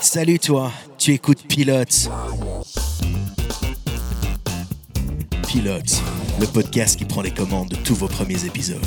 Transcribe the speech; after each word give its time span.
Salut 0.00 0.38
toi, 0.38 0.72
tu 0.96 1.12
écoutes 1.12 1.46
Pilote. 1.46 2.08
Pilote, 5.46 6.02
le 6.40 6.46
podcast 6.46 6.98
qui 6.98 7.04
prend 7.04 7.20
les 7.20 7.30
commandes 7.30 7.68
de 7.68 7.76
tous 7.76 7.94
vos 7.94 8.08
premiers 8.08 8.46
épisodes. 8.46 8.80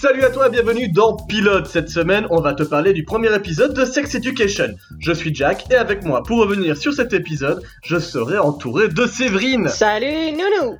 Salut 0.00 0.22
à 0.22 0.30
toi, 0.30 0.48
bienvenue 0.48 0.88
dans 0.88 1.16
Pilote. 1.16 1.66
Cette 1.66 1.88
semaine, 1.88 2.24
on 2.30 2.40
va 2.40 2.54
te 2.54 2.62
parler 2.62 2.92
du 2.92 3.04
premier 3.04 3.34
épisode 3.34 3.74
de 3.74 3.84
Sex 3.84 4.14
Education. 4.14 4.76
Je 5.00 5.12
suis 5.12 5.34
Jack 5.34 5.64
et 5.72 5.74
avec 5.74 6.04
moi 6.04 6.22
pour 6.22 6.38
revenir 6.38 6.76
sur 6.76 6.94
cet 6.94 7.12
épisode, 7.12 7.64
je 7.84 7.98
serai 7.98 8.38
entouré 8.38 8.88
de 8.88 9.06
Séverine. 9.06 9.68
Salut 9.68 10.30
Nounou 10.30 10.76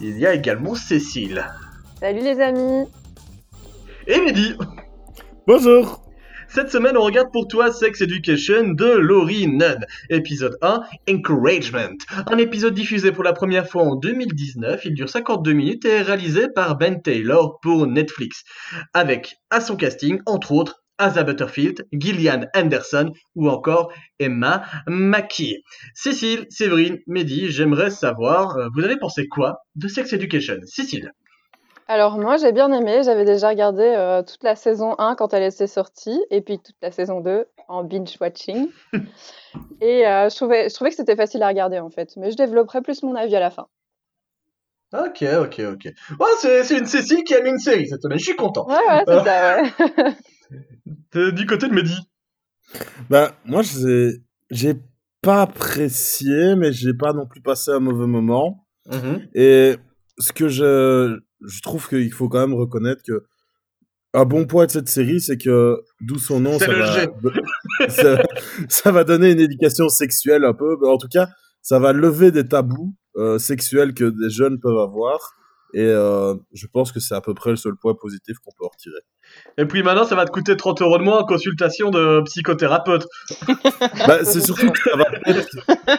Il 0.00 0.18
y 0.18 0.26
a 0.26 0.34
également 0.34 0.74
Cécile. 0.74 1.46
Salut 2.00 2.22
les 2.22 2.40
amis 2.40 2.88
Et 4.06 4.18
Mehdi. 4.18 4.54
Bonjour 5.46 6.02
Cette 6.48 6.70
semaine, 6.70 6.96
on 6.96 7.02
regarde 7.02 7.30
pour 7.32 7.46
toi 7.46 7.70
Sex 7.70 8.00
Education 8.00 8.68
de 8.68 8.86
Laurie 8.86 9.46
Nunn. 9.46 9.84
Épisode 10.08 10.56
1, 10.62 10.82
Encouragement. 11.10 11.96
Un 12.26 12.38
épisode 12.38 12.72
diffusé 12.72 13.12
pour 13.12 13.24
la 13.24 13.34
première 13.34 13.68
fois 13.68 13.82
en 13.82 13.96
2019. 13.96 14.86
Il 14.86 14.94
dure 14.94 15.08
52 15.08 15.52
minutes 15.52 15.84
et 15.84 15.90
est 15.90 16.02
réalisé 16.02 16.48
par 16.48 16.78
Ben 16.78 17.02
Taylor 17.02 17.60
pour 17.60 17.86
Netflix. 17.86 18.44
Avec 18.94 19.36
à 19.50 19.60
son 19.60 19.76
casting, 19.76 20.20
entre 20.24 20.52
autres, 20.52 20.82
Asa 20.96 21.22
Butterfield, 21.22 21.86
Gillian 21.92 22.46
Anderson 22.54 23.12
ou 23.34 23.50
encore 23.50 23.92
Emma 24.18 24.64
Mackey. 24.86 25.62
Cécile, 25.94 26.46
Séverine, 26.48 26.98
Mehdi, 27.06 27.50
j'aimerais 27.50 27.90
savoir, 27.90 28.56
euh, 28.56 28.68
vous 28.74 28.82
avez 28.82 28.96
pensé 28.96 29.26
quoi 29.28 29.58
de 29.76 29.88
Sex 29.88 30.12
Education? 30.12 30.56
Cécile 30.64 31.12
Alors 31.90 32.18
moi 32.18 32.36
j'ai 32.36 32.52
bien 32.52 32.70
aimé, 32.70 33.02
j'avais 33.02 33.24
déjà 33.24 33.48
regardé 33.48 33.82
euh, 33.82 34.22
toute 34.22 34.44
la 34.44 34.54
saison 34.54 34.94
1 34.98 35.16
quand 35.16 35.34
elle 35.34 35.42
était 35.42 35.66
sortie 35.66 36.22
et 36.30 36.40
puis 36.40 36.60
toute 36.60 36.76
la 36.82 36.92
saison 36.92 37.20
2 37.20 37.46
en 37.66 37.82
binge 37.82 38.16
watching. 38.20 38.68
et 39.80 40.06
euh, 40.06 40.28
je, 40.28 40.36
trouvais, 40.36 40.68
je 40.68 40.74
trouvais 40.76 40.90
que 40.90 40.96
c'était 40.96 41.16
facile 41.16 41.42
à 41.42 41.48
regarder 41.48 41.80
en 41.80 41.90
fait, 41.90 42.16
mais 42.16 42.30
je 42.30 42.36
développerai 42.36 42.80
plus 42.80 43.02
mon 43.02 43.16
avis 43.16 43.34
à 43.34 43.40
la 43.40 43.50
fin. 43.50 43.66
Ok, 44.92 45.24
ok, 45.24 45.62
ok. 45.72 45.84
Ouais, 46.20 46.30
c'est 46.38 46.62
c'est 46.62 46.78
une 46.78 46.86
Cécile 46.86 47.24
qui 47.24 47.34
a 47.34 47.40
mis 47.42 47.50
une 47.50 47.58
série 47.58 47.88
cette 47.88 48.02
semaine, 48.02 48.20
je 48.20 48.24
suis 48.24 48.36
content. 48.36 48.68
Ouais 48.68 48.76
ouais 48.76 49.02
c'est 49.08 49.24
ça 49.24 49.60
ouais. 49.60 50.14
T'es 51.10 51.32
du 51.32 51.44
côté 51.44 51.66
de 51.66 51.74
Mehdi. 51.74 51.98
Bah, 53.08 53.32
moi, 53.44 53.62
j'ai 53.62 54.12
j'ai 54.52 54.74
pas 55.22 55.42
apprécié, 55.42 56.54
mais 56.54 56.72
j'ai 56.72 56.94
pas 56.94 57.12
non 57.12 57.26
plus 57.26 57.40
passé 57.40 57.72
un 57.72 57.80
mauvais 57.80 58.06
moment. 58.06 58.64
Mhm. 58.86 59.28
Et 59.34 59.74
ce 60.18 60.32
que 60.32 60.46
je, 60.46 61.18
je 61.46 61.60
trouve 61.62 61.88
qu'il 61.88 62.12
faut 62.12 62.28
quand 62.28 62.40
même 62.40 62.54
reconnaître 62.54 63.02
que 63.02 63.24
un 64.12 64.24
bon 64.24 64.44
point 64.46 64.66
de 64.66 64.70
cette 64.70 64.88
série, 64.88 65.20
c'est 65.20 65.38
que 65.38 65.80
d'où 66.00 66.18
son 66.18 66.40
nom, 66.40 66.58
ça 66.58 66.72
va, 66.72 67.00
G. 67.00 67.06
ça, 67.88 68.22
ça 68.68 68.90
va 68.90 69.04
donner 69.04 69.30
une 69.30 69.40
éducation 69.40 69.88
sexuelle 69.88 70.44
un 70.44 70.52
peu. 70.52 70.76
Mais 70.80 70.88
en 70.88 70.98
tout 70.98 71.08
cas, 71.08 71.28
ça 71.62 71.78
va 71.78 71.92
lever 71.92 72.32
des 72.32 72.46
tabous 72.46 72.94
euh, 73.16 73.38
sexuels 73.38 73.94
que 73.94 74.04
des 74.04 74.30
jeunes 74.30 74.58
peuvent 74.58 74.78
avoir. 74.78 75.34
Et 75.72 75.84
euh, 75.84 76.34
je 76.52 76.66
pense 76.66 76.90
que 76.90 76.98
c'est 76.98 77.14
à 77.14 77.20
peu 77.20 77.34
près 77.34 77.50
le 77.50 77.56
seul 77.56 77.74
point 77.80 77.94
positif 77.94 78.38
qu'on 78.38 78.50
peut 78.58 78.64
en 78.64 78.70
retirer. 78.70 79.00
Et 79.56 79.64
puis 79.66 79.84
maintenant, 79.84 80.04
ça 80.04 80.16
va 80.16 80.24
te 80.24 80.32
coûter 80.32 80.56
30 80.56 80.82
euros 80.82 80.98
de 80.98 81.04
moins 81.04 81.20
en 81.20 81.24
consultation 81.24 81.90
de 81.90 82.22
psychothérapeute. 82.24 83.06
Bah, 84.06 84.24
c'est 84.24 84.40
surtout 84.40 84.70
que 84.70 84.90
ça 84.90 84.96
va 84.96 85.04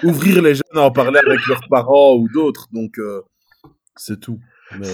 ouvrir 0.04 0.42
les 0.42 0.56
jeunes 0.56 0.64
à 0.76 0.82
en 0.82 0.92
parler 0.92 1.20
avec 1.26 1.46
leurs 1.48 1.62
parents 1.70 2.16
ou 2.16 2.28
d'autres. 2.28 2.68
Donc, 2.72 2.98
euh, 2.98 3.22
c'est 3.96 4.20
tout. 4.20 4.40
Mais- 4.78 4.86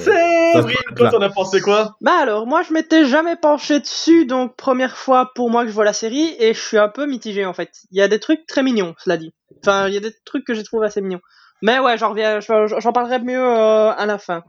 Séverine, 0.53 0.95
toi 0.95 1.09
t'en 1.09 1.21
as 1.21 1.29
pensé 1.29 1.61
quoi? 1.61 1.95
Bah 2.01 2.17
alors, 2.19 2.47
moi 2.47 2.63
je 2.63 2.73
m'étais 2.73 3.05
jamais 3.05 3.35
penché 3.35 3.79
dessus, 3.79 4.25
donc 4.25 4.55
première 4.55 4.97
fois 4.97 5.31
pour 5.35 5.49
moi 5.49 5.63
que 5.63 5.69
je 5.69 5.73
vois 5.73 5.85
la 5.85 5.93
série, 5.93 6.35
et 6.39 6.53
je 6.53 6.59
suis 6.59 6.77
un 6.77 6.89
peu 6.89 7.05
mitigé 7.05 7.45
en 7.45 7.53
fait. 7.53 7.71
Il 7.91 7.97
y 7.97 8.01
a 8.01 8.07
des 8.07 8.19
trucs 8.19 8.45
très 8.47 8.63
mignons, 8.63 8.95
cela 8.97 9.17
dit. 9.17 9.33
Enfin, 9.63 9.87
il 9.87 9.93
y 9.93 9.97
a 9.97 10.01
des 10.01 10.13
trucs 10.25 10.45
que 10.45 10.53
j'ai 10.53 10.63
trouvé 10.63 10.87
assez 10.87 11.01
mignons. 11.01 11.21
Mais 11.61 11.79
ouais, 11.79 11.97
j'en 11.97 12.09
reviens, 12.09 12.39
j'en 12.39 12.67
j'en 12.67 12.93
parlerai 12.93 13.19
mieux 13.19 13.41
euh, 13.43 13.91
à 13.91 14.05
la 14.05 14.17
fin. 14.17 14.43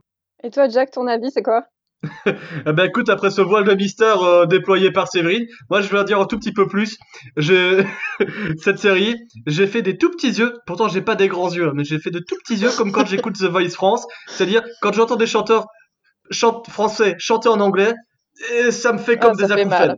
Et 0.45 0.51
toi 0.51 0.69
Jack, 0.69 0.91
ton 0.93 1.07
avis 1.07 1.31
c'est 1.31 1.43
quoi? 1.43 1.65
Eh 2.67 2.73
ben 2.73 2.85
écoute, 2.85 3.09
après 3.09 3.31
ce 3.31 3.41
voile 3.41 3.65
de 3.65 3.75
mystère 3.75 4.23
euh, 4.23 4.47
déployé 4.47 4.91
par 4.93 5.09
Séverine, 5.09 5.47
moi 5.69 5.81
je 5.81 5.89
vais 5.89 5.99
en 5.99 6.05
dire 6.05 6.21
un 6.21 6.27
tout 6.27 6.39
petit 6.39 6.53
peu 6.53 6.67
plus. 6.67 6.97
J'ai 7.37 7.85
cette 8.63 8.79
série, 8.79 9.17
j'ai 9.47 9.67
fait 9.67 9.83
des 9.83 9.99
tout 9.99 10.11
petits 10.11 10.33
yeux. 10.33 10.55
Pourtant 10.67 10.89
j'ai 10.89 11.03
pas 11.03 11.17
des 11.17 11.29
grands 11.29 11.51
yeux, 11.51 11.69
hein, 11.69 11.73
mais 11.75 11.85
j'ai 11.85 11.99
fait 11.99 12.11
de 12.11 12.21
tout 12.21 12.37
petits 12.45 12.61
yeux 12.61 12.71
comme 12.77 12.93
quand 12.93 13.07
j'écoute 13.07 13.37
The 13.39 13.45
Voice 13.45 13.71
France. 13.71 14.07
C'est-à-dire 14.29 14.63
quand 14.81 14.93
j'entends 14.93 15.17
des 15.17 15.27
chanteurs 15.27 15.67
français 16.69 17.17
chanter 17.19 17.49
en 17.49 17.61
anglais, 17.61 17.95
et 18.55 18.71
ça 18.71 18.93
me 18.93 18.99
fait 18.99 19.19
comme 19.19 19.33
Ah, 19.35 19.47
ça 19.47 19.55
des 19.55 19.63
acouphènes. 19.63 19.97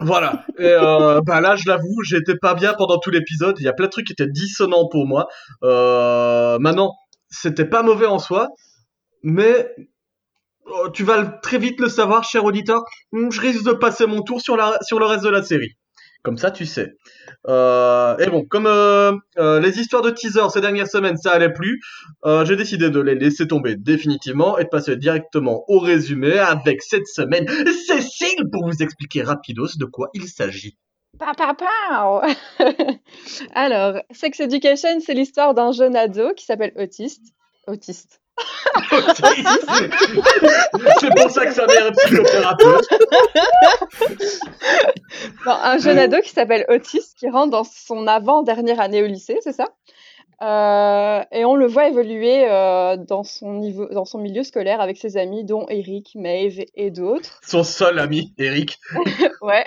Voilà. 0.00 0.44
Et 0.58 0.64
euh, 0.64 1.20
bah 1.26 1.40
là, 1.40 1.56
je 1.56 1.68
l'avoue, 1.68 2.02
j'étais 2.04 2.36
pas 2.36 2.54
bien 2.54 2.74
pendant 2.74 2.98
tout 2.98 3.10
l'épisode. 3.10 3.56
Il 3.58 3.64
y 3.64 3.68
a 3.68 3.72
plein 3.72 3.86
de 3.86 3.90
trucs 3.90 4.06
qui 4.06 4.12
étaient 4.12 4.30
dissonants 4.30 4.88
pour 4.88 5.06
moi. 5.06 5.28
Euh, 5.62 6.58
maintenant, 6.58 6.92
c'était 7.28 7.64
pas 7.64 7.82
mauvais 7.82 8.06
en 8.06 8.18
soi, 8.18 8.48
mais 9.22 9.68
oh, 10.66 10.88
tu 10.90 11.04
vas 11.04 11.24
très 11.24 11.58
vite 11.58 11.80
le 11.80 11.88
savoir, 11.88 12.24
cher 12.24 12.44
auditeur. 12.44 12.84
Hmm, 13.12 13.30
Je 13.30 13.40
risque 13.40 13.64
de 13.64 13.72
passer 13.72 14.06
mon 14.06 14.22
tour 14.22 14.40
sur, 14.40 14.56
le 14.56 15.04
reste 15.04 15.24
de 15.24 15.30
la 15.30 15.42
série. 15.42 15.76
Comme 16.22 16.38
ça, 16.38 16.50
tu 16.50 16.64
sais. 16.64 16.94
Euh, 17.48 18.16
et 18.16 18.30
bon, 18.30 18.46
comme 18.46 18.66
euh, 18.66 19.12
euh, 19.36 19.60
les 19.60 19.78
histoires 19.78 20.00
de 20.00 20.10
teaser 20.10 20.48
ces 20.48 20.62
dernières 20.62 20.88
semaines, 20.88 21.18
ça 21.18 21.32
allait 21.32 21.52
plus, 21.52 21.82
j'ai 22.44 22.56
décidé 22.56 22.88
de 22.88 23.00
les 23.00 23.14
laisser 23.14 23.46
tomber 23.46 23.76
définitivement 23.76 24.56
et 24.56 24.64
de 24.64 24.70
passer 24.70 24.96
directement 24.96 25.64
au 25.68 25.78
résumé 25.78 26.38
avec 26.38 26.82
cette 26.82 27.06
semaine 27.06 27.46
Cécile 27.86 28.48
pour 28.50 28.64
vous 28.66 28.82
expliquer 28.82 29.22
rapidos 29.22 29.76
de 29.76 29.84
quoi 29.84 30.08
il 30.14 30.26
s'agit. 30.26 30.78
Alors, 33.54 34.00
Sex 34.10 34.40
Education, 34.40 35.00
c'est 35.00 35.14
l'histoire 35.14 35.54
d'un 35.54 35.72
jeune 35.72 35.94
ado 35.94 36.32
qui 36.34 36.44
s'appelle 36.44 36.72
Autiste. 36.76 37.34
Autiste. 37.66 38.23
C'est 41.00 41.14
pour 41.14 41.30
ça 41.30 41.46
que 41.46 41.52
sa 41.52 41.66
mère 41.66 41.86
est 41.86 41.92
psychothérapeute. 41.92 42.88
Non, 45.46 45.52
un 45.52 45.78
jeune 45.78 45.98
ado 45.98 46.20
qui 46.20 46.30
s'appelle 46.30 46.64
Otis, 46.68 47.14
qui 47.16 47.28
rentre 47.28 47.50
dans 47.50 47.64
son 47.64 48.06
avant-dernière 48.06 48.80
année 48.80 49.02
au 49.02 49.06
lycée, 49.06 49.38
c'est 49.42 49.52
ça? 49.52 49.68
Euh, 50.44 51.22
Et 51.32 51.44
on 51.44 51.56
le 51.56 51.66
voit 51.66 51.88
évoluer 51.88 52.46
euh, 52.50 52.96
dans, 52.96 53.22
son 53.22 53.54
niveau, 53.54 53.86
dans 53.90 54.04
son 54.04 54.18
milieu 54.18 54.42
scolaire 54.42 54.80
avec 54.80 54.98
ses 54.98 55.16
amis, 55.16 55.44
dont 55.44 55.66
Eric, 55.68 56.12
Maeve 56.16 56.64
et 56.74 56.90
d'autres. 56.90 57.40
Son 57.46 57.64
seul 57.64 57.98
ami, 57.98 58.32
Eric. 58.38 58.78
Ouais. 59.40 59.64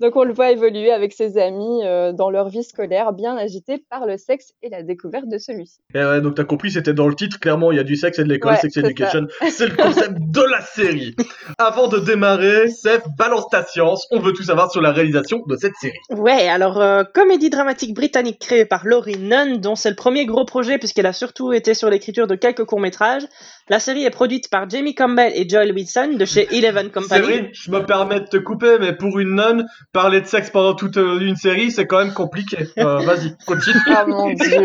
Donc 0.00 0.14
on 0.14 0.22
le 0.22 0.32
voit 0.32 0.52
évoluer 0.52 0.92
avec 0.92 1.12
ses 1.12 1.36
amis 1.36 1.80
euh, 1.84 2.12
dans 2.12 2.30
leur 2.30 2.48
vie 2.48 2.62
scolaire, 2.62 3.12
bien 3.12 3.36
agitée 3.36 3.84
par 3.90 4.06
le 4.06 4.16
sexe 4.16 4.52
et 4.62 4.68
la 4.68 4.84
découverte 4.84 5.28
de 5.28 5.38
celui-ci. 5.38 5.80
Et 5.92 5.98
ouais, 5.98 6.20
donc 6.20 6.36
t'as 6.36 6.44
compris, 6.44 6.70
c'était 6.70 6.94
dans 6.94 7.08
le 7.08 7.16
titre, 7.16 7.40
clairement, 7.40 7.72
il 7.72 7.78
y 7.78 7.80
a 7.80 7.84
du 7.84 7.96
sexe 7.96 8.20
et 8.20 8.24
de 8.24 8.28
l'école, 8.28 8.52
Ouais, 8.52 8.58
Sex 8.58 8.74
c'est 8.74 8.80
Education. 8.80 9.26
C'est 9.50 9.66
le 9.66 9.74
concept 9.76 10.12
de 10.20 10.42
la 10.42 10.60
série. 10.60 11.16
Avant 11.58 11.88
de 11.88 11.98
démarrer, 11.98 12.68
Seth, 12.68 13.02
balance 13.18 13.48
ta 13.50 13.64
science, 13.64 14.06
on 14.12 14.20
veut 14.20 14.32
tout 14.32 14.44
savoir 14.44 14.70
sur 14.70 14.80
la 14.80 14.92
réalisation 14.92 15.42
de 15.48 15.56
cette 15.56 15.74
série. 15.80 15.98
Ouais, 16.10 16.48
alors 16.48 16.80
euh, 16.80 17.02
comédie 17.02 17.50
dramatique 17.50 17.94
britannique 17.94 18.38
créée 18.38 18.66
par 18.66 18.86
Laurie 18.86 19.18
Nunn, 19.18 19.60
dont 19.60 19.74
c'est 19.74 19.91
le 19.92 19.96
premier 19.96 20.24
gros 20.24 20.46
projet 20.46 20.78
puisqu'elle 20.78 21.04
a 21.04 21.12
surtout 21.12 21.52
été 21.52 21.74
sur 21.74 21.90
l'écriture 21.90 22.26
de 22.26 22.34
quelques 22.34 22.64
courts-métrages. 22.64 23.24
La 23.68 23.78
série 23.78 24.04
est 24.04 24.10
produite 24.10 24.48
par 24.48 24.68
Jamie 24.68 24.94
Campbell 24.94 25.32
et 25.34 25.46
Joel 25.46 25.70
Wilson 25.72 26.14
de 26.14 26.24
chez 26.24 26.48
Eleven 26.50 26.90
Company. 26.90 27.22
Séverine, 27.22 27.48
je 27.52 27.70
me 27.70 27.84
permets 27.84 28.20
de 28.20 28.24
te 28.26 28.38
couper, 28.38 28.78
mais 28.80 28.94
pour 28.94 29.18
une 29.18 29.34
nonne, 29.34 29.66
parler 29.92 30.22
de 30.22 30.26
sexe 30.26 30.48
pendant 30.48 30.74
toute 30.74 30.96
euh, 30.96 31.20
une 31.20 31.36
série, 31.36 31.70
c'est 31.70 31.86
quand 31.86 31.98
même 31.98 32.14
compliqué. 32.14 32.56
Euh, 32.78 32.98
Vas-y, 33.04 33.36
continue. 33.46 33.76
Oh 33.86 34.06
mon 34.06 34.32
dieu 34.32 34.62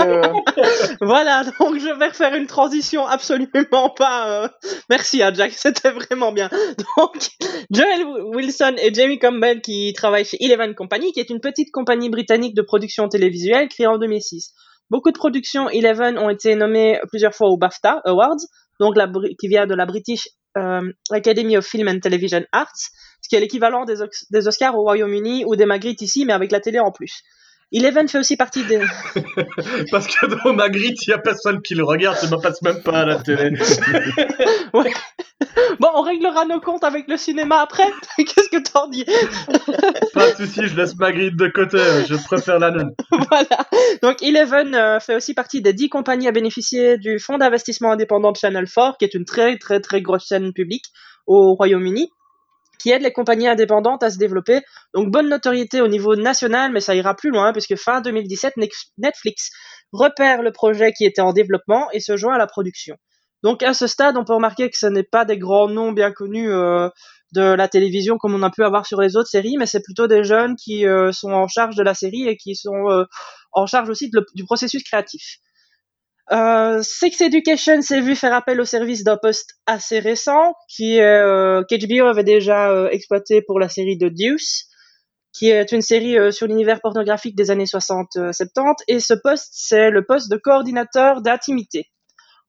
Voilà, 1.01 1.43
donc 1.43 1.77
je 1.77 1.99
vais 1.99 2.07
refaire 2.07 2.33
une 2.33 2.47
transition 2.47 3.05
absolument 3.05 3.89
pas. 3.89 4.43
euh, 4.43 4.47
Merci 4.89 5.21
à 5.21 5.33
Jack, 5.33 5.51
c'était 5.55 5.91
vraiment 5.91 6.31
bien. 6.31 6.49
Donc, 6.97 7.17
Joel 7.69 8.05
Wilson 8.33 8.75
et 8.81 8.93
Jamie 8.93 9.19
Campbell 9.19 9.59
qui 9.59 9.91
travaillent 9.93 10.23
chez 10.25 10.37
Eleven 10.41 10.73
Company, 10.73 11.11
qui 11.11 11.19
est 11.19 11.29
une 11.29 11.41
petite 11.41 11.71
compagnie 11.71 12.09
britannique 12.09 12.55
de 12.55 12.61
production 12.61 13.09
télévisuelle 13.09 13.67
créée 13.67 13.87
en 13.87 13.97
2006. 13.97 14.53
Beaucoup 14.89 15.11
de 15.11 15.17
productions 15.17 15.69
Eleven 15.69 16.17
ont 16.17 16.29
été 16.29 16.55
nommées 16.55 16.99
plusieurs 17.09 17.33
fois 17.33 17.49
aux 17.49 17.57
BAFTA 17.57 18.01
Awards, 18.05 18.37
donc 18.79 18.95
qui 19.39 19.47
vient 19.47 19.67
de 19.67 19.75
la 19.75 19.85
British 19.85 20.29
euh, 20.57 20.91
Academy 21.11 21.57
of 21.57 21.65
Film 21.65 21.87
and 21.87 21.99
Television 21.99 22.43
Arts, 22.51 22.89
ce 23.21 23.29
qui 23.29 23.35
est 23.35 23.39
l'équivalent 23.39 23.85
des, 23.85 23.95
des 24.31 24.47
Oscars 24.47 24.75
au 24.75 24.81
Royaume-Uni 24.83 25.43
ou 25.45 25.55
des 25.55 25.65
Magritte 25.65 26.01
ici, 26.01 26.25
mais 26.25 26.33
avec 26.33 26.51
la 26.51 26.59
télé 26.59 26.79
en 26.79 26.91
plus. 26.91 27.21
Eleven 27.73 28.07
fait 28.07 28.19
aussi 28.19 28.37
partie 28.37 28.63
des... 28.63 28.79
Parce 29.91 30.07
que 30.07 30.25
dans 30.25 30.53
Magritte, 30.53 31.05
il 31.05 31.09
y 31.09 31.13
a 31.13 31.17
personne 31.17 31.61
qui 31.61 31.75
le 31.75 31.83
regarde, 31.83 32.15
ça 32.15 32.27
me 32.27 32.41
passe 32.41 32.61
même 32.61 32.81
pas 32.81 33.01
à 33.01 33.05
la 33.05 33.19
télé. 33.19 33.51
Ouais. 34.73 34.91
Bon, 35.79 35.89
on 35.93 36.01
réglera 36.01 36.45
nos 36.45 36.59
comptes 36.59 36.83
avec 36.83 37.07
le 37.07 37.17
cinéma 37.17 37.61
après. 37.61 37.87
Qu'est-ce 38.17 38.49
que 38.49 38.61
t'en 38.61 38.87
dis? 38.89 39.05
Pas 40.13 40.31
de 40.31 40.35
soucis, 40.35 40.67
je 40.67 40.75
laisse 40.75 40.95
Magritte 40.97 41.35
de 41.35 41.47
côté, 41.47 41.77
je 42.07 42.15
préfère 42.25 42.59
la 42.59 42.71
nonne. 42.71 42.91
Voilà. 43.11 43.65
Donc 44.01 44.21
Eleven 44.21 44.75
euh, 44.75 44.99
fait 44.99 45.15
aussi 45.15 45.33
partie 45.33 45.61
des 45.61 45.73
10 45.73 45.89
compagnies 45.89 46.27
à 46.27 46.31
bénéficier 46.31 46.97
du 46.97 47.19
fonds 47.19 47.37
d'investissement 47.37 47.91
indépendant 47.91 48.31
de 48.31 48.37
Channel 48.37 48.65
4, 48.67 48.97
qui 48.97 49.05
est 49.05 49.13
une 49.13 49.25
très 49.25 49.57
très 49.57 49.79
très 49.79 50.01
grosse 50.01 50.27
chaîne 50.27 50.53
publique 50.53 50.85
au 51.25 51.53
Royaume-Uni. 51.53 52.11
Qui 52.79 52.91
aide 52.91 53.01
les 53.01 53.11
compagnies 53.11 53.47
indépendantes 53.47 54.03
à 54.03 54.09
se 54.09 54.17
développer. 54.17 54.61
Donc 54.93 55.09
bonne 55.11 55.29
notoriété 55.29 55.81
au 55.81 55.87
niveau 55.87 56.15
national, 56.15 56.71
mais 56.71 56.79
ça 56.79 56.95
ira 56.95 57.15
plus 57.15 57.31
loin 57.31 57.51
puisque 57.51 57.75
fin 57.75 58.01
2017, 58.01 58.55
Netflix 58.97 59.51
repère 59.91 60.41
le 60.41 60.51
projet 60.51 60.93
qui 60.93 61.05
était 61.05 61.21
en 61.21 61.33
développement 61.33 61.89
et 61.91 61.99
se 61.99 62.17
joint 62.17 62.35
à 62.35 62.37
la 62.37 62.47
production. 62.47 62.95
Donc 63.43 63.63
à 63.63 63.73
ce 63.73 63.87
stade, 63.87 64.17
on 64.17 64.25
peut 64.25 64.33
remarquer 64.33 64.69
que 64.69 64.77
ce 64.77 64.87
n'est 64.87 65.03
pas 65.03 65.25
des 65.25 65.37
grands 65.37 65.69
noms 65.69 65.91
bien 65.91 66.11
connus 66.11 66.51
euh, 66.51 66.89
de 67.33 67.41
la 67.41 67.67
télévision 67.67 68.17
comme 68.17 68.33
on 68.33 68.43
a 68.43 68.49
pu 68.49 68.63
avoir 68.63 68.85
sur 68.85 68.99
les 69.01 69.15
autres 69.15 69.29
séries, 69.29 69.57
mais 69.57 69.65
c'est 69.65 69.83
plutôt 69.83 70.07
des 70.07 70.23
jeunes 70.23 70.55
qui 70.55 70.87
euh, 70.87 71.11
sont 71.11 71.31
en 71.31 71.47
charge 71.47 71.75
de 71.75 71.83
la 71.83 71.93
série 71.93 72.27
et 72.27 72.37
qui 72.37 72.55
sont 72.55 72.89
euh, 72.89 73.05
en 73.51 73.65
charge 73.65 73.89
aussi 73.89 74.09
du 74.33 74.43
processus 74.43 74.83
créatif. 74.83 75.39
Euh, 76.31 76.81
Sex 76.83 77.21
Education 77.21 77.81
s'est 77.81 78.01
vu 78.01 78.15
faire 78.15 78.33
appel 78.33 78.59
au 78.59 78.65
service 78.65 79.03
d'un 79.03 79.15
poste 79.15 79.55
assez 79.65 79.99
récent 79.99 80.53
qui 80.67 80.99
euh, 80.99 81.61
avait 81.61 82.23
déjà 82.23 82.69
euh, 82.69 82.89
exploité 82.89 83.41
pour 83.41 83.59
la 83.59 83.69
série 83.69 83.97
de 83.97 84.09
Deuce, 84.09 84.65
qui 85.31 85.49
est 85.49 85.71
une 85.71 85.81
série 85.81 86.17
euh, 86.17 86.31
sur 86.31 86.47
l'univers 86.47 86.81
pornographique 86.81 87.35
des 87.35 87.49
années 87.49 87.63
60-70, 87.63 88.75
et 88.89 88.99
ce 88.99 89.13
poste 89.13 89.49
c'est 89.53 89.89
le 89.89 90.05
poste 90.05 90.29
de 90.29 90.35
coordinateur 90.35 91.21
d'intimité. 91.21 91.85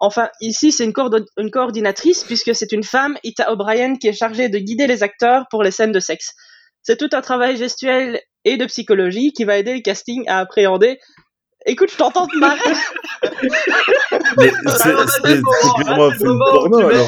Enfin, 0.01 0.29
ici 0.41 0.73
c'est 0.73 0.85
une, 0.85 0.95
une 1.37 1.51
coordinatrice 1.51 2.25
puisque 2.25 2.57
c'est 2.57 2.73
une 2.73 2.85
femme, 2.85 3.17
Ita 3.23 3.53
O'Brien, 3.53 3.95
qui 3.97 4.09
est 4.09 4.13
chargée 4.13 4.49
de 4.49 4.59
guider 4.59 4.89
les 4.89 5.05
acteurs 5.05 5.47
pour 5.51 5.63
les 5.63 5.71
scènes 5.71 5.93
de 5.93 6.01
sexe. 6.01 6.35
C'est 6.83 6.97
tout 6.97 7.11
un 7.13 7.21
travail 7.21 7.57
gestuel 7.57 8.21
et 8.45 8.57
de 8.57 8.65
psychologie 8.67 9.33
qui 9.33 9.45
va 9.45 9.59
aider 9.59 9.75
le 9.75 9.83
casting 9.83 10.25
à 10.27 10.39
appréhender 10.39 10.99
Écoute, 11.69 11.91
je 11.93 11.99
t'entends 11.99 12.27
te 12.27 12.37
marrer. 12.39 12.59
Mais 14.39 14.51
c'est 14.79 14.95
un 14.95 15.07
film 15.07 15.43
porno, 16.51 16.79
alors. 16.79 17.07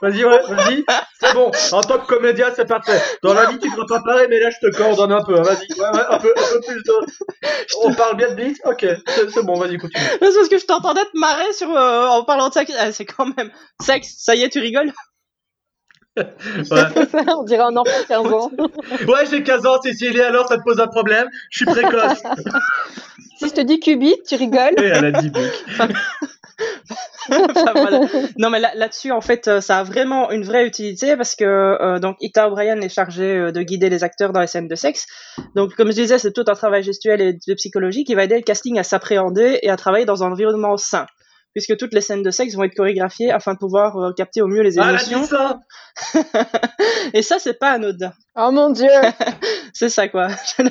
Vas-y, 0.00 0.24
ouais, 0.24 0.40
vas-y. 0.48 0.84
C'est 1.20 1.34
bon. 1.34 1.50
En 1.72 1.80
tant 1.82 1.98
que 1.98 2.06
comédien, 2.06 2.46
c'est 2.56 2.66
parfait. 2.66 3.02
Dans 3.22 3.34
la 3.34 3.50
vie, 3.50 3.58
tu 3.58 3.70
feras 3.70 3.84
pas 3.86 4.00
pareil, 4.00 4.26
mais 4.30 4.40
là, 4.40 4.48
je 4.48 4.66
te 4.66 4.74
coordonne 4.74 5.12
un 5.12 5.22
peu. 5.22 5.38
Hein. 5.38 5.42
Vas-y, 5.42 5.78
ouais, 5.78 5.86
ouais, 5.86 6.04
un 6.08 6.18
peu, 6.18 6.32
un 6.34 6.52
peu 6.52 6.60
plus 6.66 6.82
de... 6.82 6.92
On 7.82 7.92
parle 7.92 8.16
bien 8.16 8.30
de 8.30 8.34
bite 8.34 8.58
Ok, 8.64 8.86
c'est 9.06 9.44
bon, 9.44 9.58
vas-y, 9.58 9.76
continue. 9.76 10.02
C'est 10.02 10.18
parce 10.18 10.48
que 10.48 10.58
je 10.58 10.64
t'entendais 10.64 11.04
te 11.04 11.18
marrer 11.18 11.52
sur, 11.52 11.70
euh, 11.76 12.06
en 12.06 12.24
parlant 12.24 12.48
de 12.48 12.54
sexe. 12.54 12.72
Ah, 12.78 12.92
c'est 12.92 13.04
quand 13.04 13.36
même 13.36 13.50
sexe. 13.78 14.14
Ça 14.18 14.34
y 14.34 14.42
est, 14.42 14.48
tu 14.48 14.60
rigoles? 14.60 14.92
Ouais. 16.70 17.06
ça, 17.06 17.36
on 17.38 17.44
dirait 17.44 17.62
un 17.62 17.76
enfant 17.76 17.98
de 18.02 18.06
15 18.06 18.32
ans. 18.32 18.50
ouais, 19.08 19.26
j'ai 19.30 19.42
15 19.42 19.66
ans, 19.66 19.80
Cécilie, 19.82 20.20
alors 20.20 20.48
ça 20.48 20.56
te 20.56 20.62
pose 20.62 20.80
un 20.80 20.86
problème? 20.86 21.28
Je 21.50 21.58
suis 21.58 21.66
précoce. 21.66 22.18
si 23.38 23.48
je 23.48 23.54
te 23.54 23.60
dis 23.60 23.80
qubit, 23.80 24.16
tu 24.26 24.36
rigoles? 24.36 24.74
Et 24.78 24.86
elle 24.86 25.04
a 25.06 25.12
dit 25.12 25.30
Non, 28.38 28.50
mais 28.50 28.60
là-dessus, 28.60 29.12
en 29.12 29.20
fait, 29.20 29.48
euh, 29.48 29.60
ça 29.60 29.78
a 29.78 29.82
vraiment 29.84 30.30
une 30.30 30.42
vraie 30.42 30.66
utilité 30.66 31.16
parce 31.16 31.34
que 31.34 31.44
euh, 31.44 31.98
donc 31.98 32.16
Ita 32.20 32.48
O'Brien 32.48 32.80
est 32.80 32.88
chargée 32.88 33.36
euh, 33.36 33.52
de 33.52 33.62
guider 33.62 33.90
les 33.90 34.04
acteurs 34.04 34.32
dans 34.32 34.40
les 34.40 34.46
scènes 34.46 34.68
de 34.68 34.74
sexe. 34.74 35.06
Donc, 35.54 35.74
comme 35.74 35.88
je 35.88 35.96
disais, 35.96 36.18
c'est 36.18 36.32
tout 36.32 36.44
un 36.48 36.54
travail 36.54 36.82
gestuel 36.82 37.20
et 37.20 37.32
de 37.34 37.54
psychologie 37.54 38.04
qui 38.04 38.14
va 38.14 38.24
aider 38.24 38.36
le 38.36 38.42
casting 38.42 38.78
à 38.78 38.82
s'appréhender 38.82 39.58
et 39.62 39.70
à 39.70 39.76
travailler 39.76 40.04
dans 40.04 40.22
un 40.24 40.32
environnement 40.32 40.76
sain 40.76 41.06
puisque 41.54 41.76
toutes 41.76 41.94
les 41.94 42.00
scènes 42.00 42.22
de 42.22 42.30
sexe 42.30 42.54
vont 42.54 42.64
être 42.64 42.74
chorégraphiées 42.74 43.30
afin 43.30 43.54
de 43.54 43.58
pouvoir 43.58 43.96
euh, 43.96 44.12
capter 44.12 44.42
au 44.42 44.46
mieux 44.46 44.62
les 44.62 44.78
ah, 44.78 44.90
émotions. 44.90 45.24
ça 45.24 45.60
et 47.14 47.22
ça, 47.22 47.38
c'est 47.38 47.58
pas 47.58 47.72
anodin. 47.72 48.12
Oh 48.36 48.50
mon 48.52 48.70
dieu 48.70 48.90
C'est 49.72 49.88
ça, 49.88 50.08
quoi. 50.08 50.28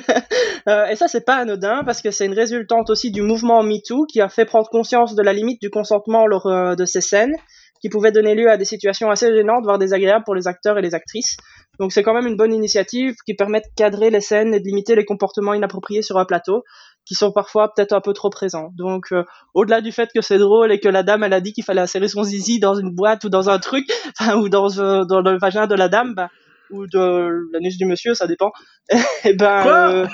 Euh, 0.68 0.84
et 0.86 0.96
ça, 0.96 1.08
c'est 1.08 1.24
pas 1.24 1.36
anodin, 1.36 1.82
parce 1.82 2.02
que 2.02 2.10
c'est 2.10 2.26
une 2.26 2.34
résultante 2.34 2.90
aussi 2.90 3.10
du 3.10 3.22
mouvement 3.22 3.62
MeToo 3.62 4.04
qui 4.04 4.20
a 4.20 4.28
fait 4.28 4.44
prendre 4.44 4.68
conscience 4.68 5.14
de 5.14 5.22
la 5.22 5.32
limite 5.32 5.62
du 5.62 5.70
consentement 5.70 6.26
lors 6.26 6.46
euh, 6.46 6.74
de 6.74 6.84
ces 6.84 7.00
scènes, 7.00 7.34
qui 7.80 7.88
pouvait 7.88 8.12
donner 8.12 8.34
lieu 8.34 8.50
à 8.50 8.58
des 8.58 8.66
situations 8.66 9.10
assez 9.10 9.34
gênantes, 9.34 9.64
voire 9.64 9.78
désagréables 9.78 10.24
pour 10.24 10.34
les 10.34 10.46
acteurs 10.46 10.76
et 10.76 10.82
les 10.82 10.94
actrices. 10.94 11.38
Donc 11.78 11.92
c'est 11.92 12.02
quand 12.02 12.12
même 12.12 12.26
une 12.26 12.36
bonne 12.36 12.52
initiative 12.52 13.14
qui 13.24 13.34
permet 13.34 13.60
de 13.60 13.66
cadrer 13.76 14.10
les 14.10 14.20
scènes 14.20 14.52
et 14.52 14.60
de 14.60 14.64
limiter 14.64 14.94
les 14.94 15.04
comportements 15.04 15.54
inappropriés 15.54 16.02
sur 16.02 16.18
un 16.18 16.24
plateau 16.24 16.64
qui 17.08 17.14
sont 17.14 17.32
parfois 17.32 17.72
peut-être 17.74 17.94
un 17.94 18.02
peu 18.02 18.12
trop 18.12 18.28
présents. 18.28 18.70
Donc, 18.76 19.12
euh, 19.12 19.24
au-delà 19.54 19.80
du 19.80 19.92
fait 19.92 20.10
que 20.14 20.20
c'est 20.20 20.36
drôle 20.36 20.70
et 20.70 20.78
que 20.78 20.90
la 20.90 21.02
dame, 21.02 21.24
elle 21.24 21.32
a 21.32 21.40
dit 21.40 21.54
qu'il 21.54 21.64
fallait 21.64 21.80
insérer 21.80 22.06
son 22.06 22.22
zizi 22.22 22.60
dans 22.60 22.74
une 22.74 22.94
boîte 22.94 23.24
ou 23.24 23.30
dans 23.30 23.48
un 23.48 23.58
truc, 23.58 23.88
ou 24.36 24.50
dans, 24.50 24.78
euh, 24.78 25.04
dans 25.06 25.22
le 25.22 25.38
vagin 25.38 25.66
de 25.66 25.74
la 25.74 25.88
dame, 25.88 26.14
bah, 26.14 26.28
ou 26.70 26.86
de 26.86 27.48
l'anus 27.52 27.78
du 27.78 27.86
monsieur, 27.86 28.12
ça 28.12 28.26
dépend. 28.26 28.52
et 28.90 28.98
eh 29.24 29.34
ben, 29.34 29.66
euh, 29.66 30.06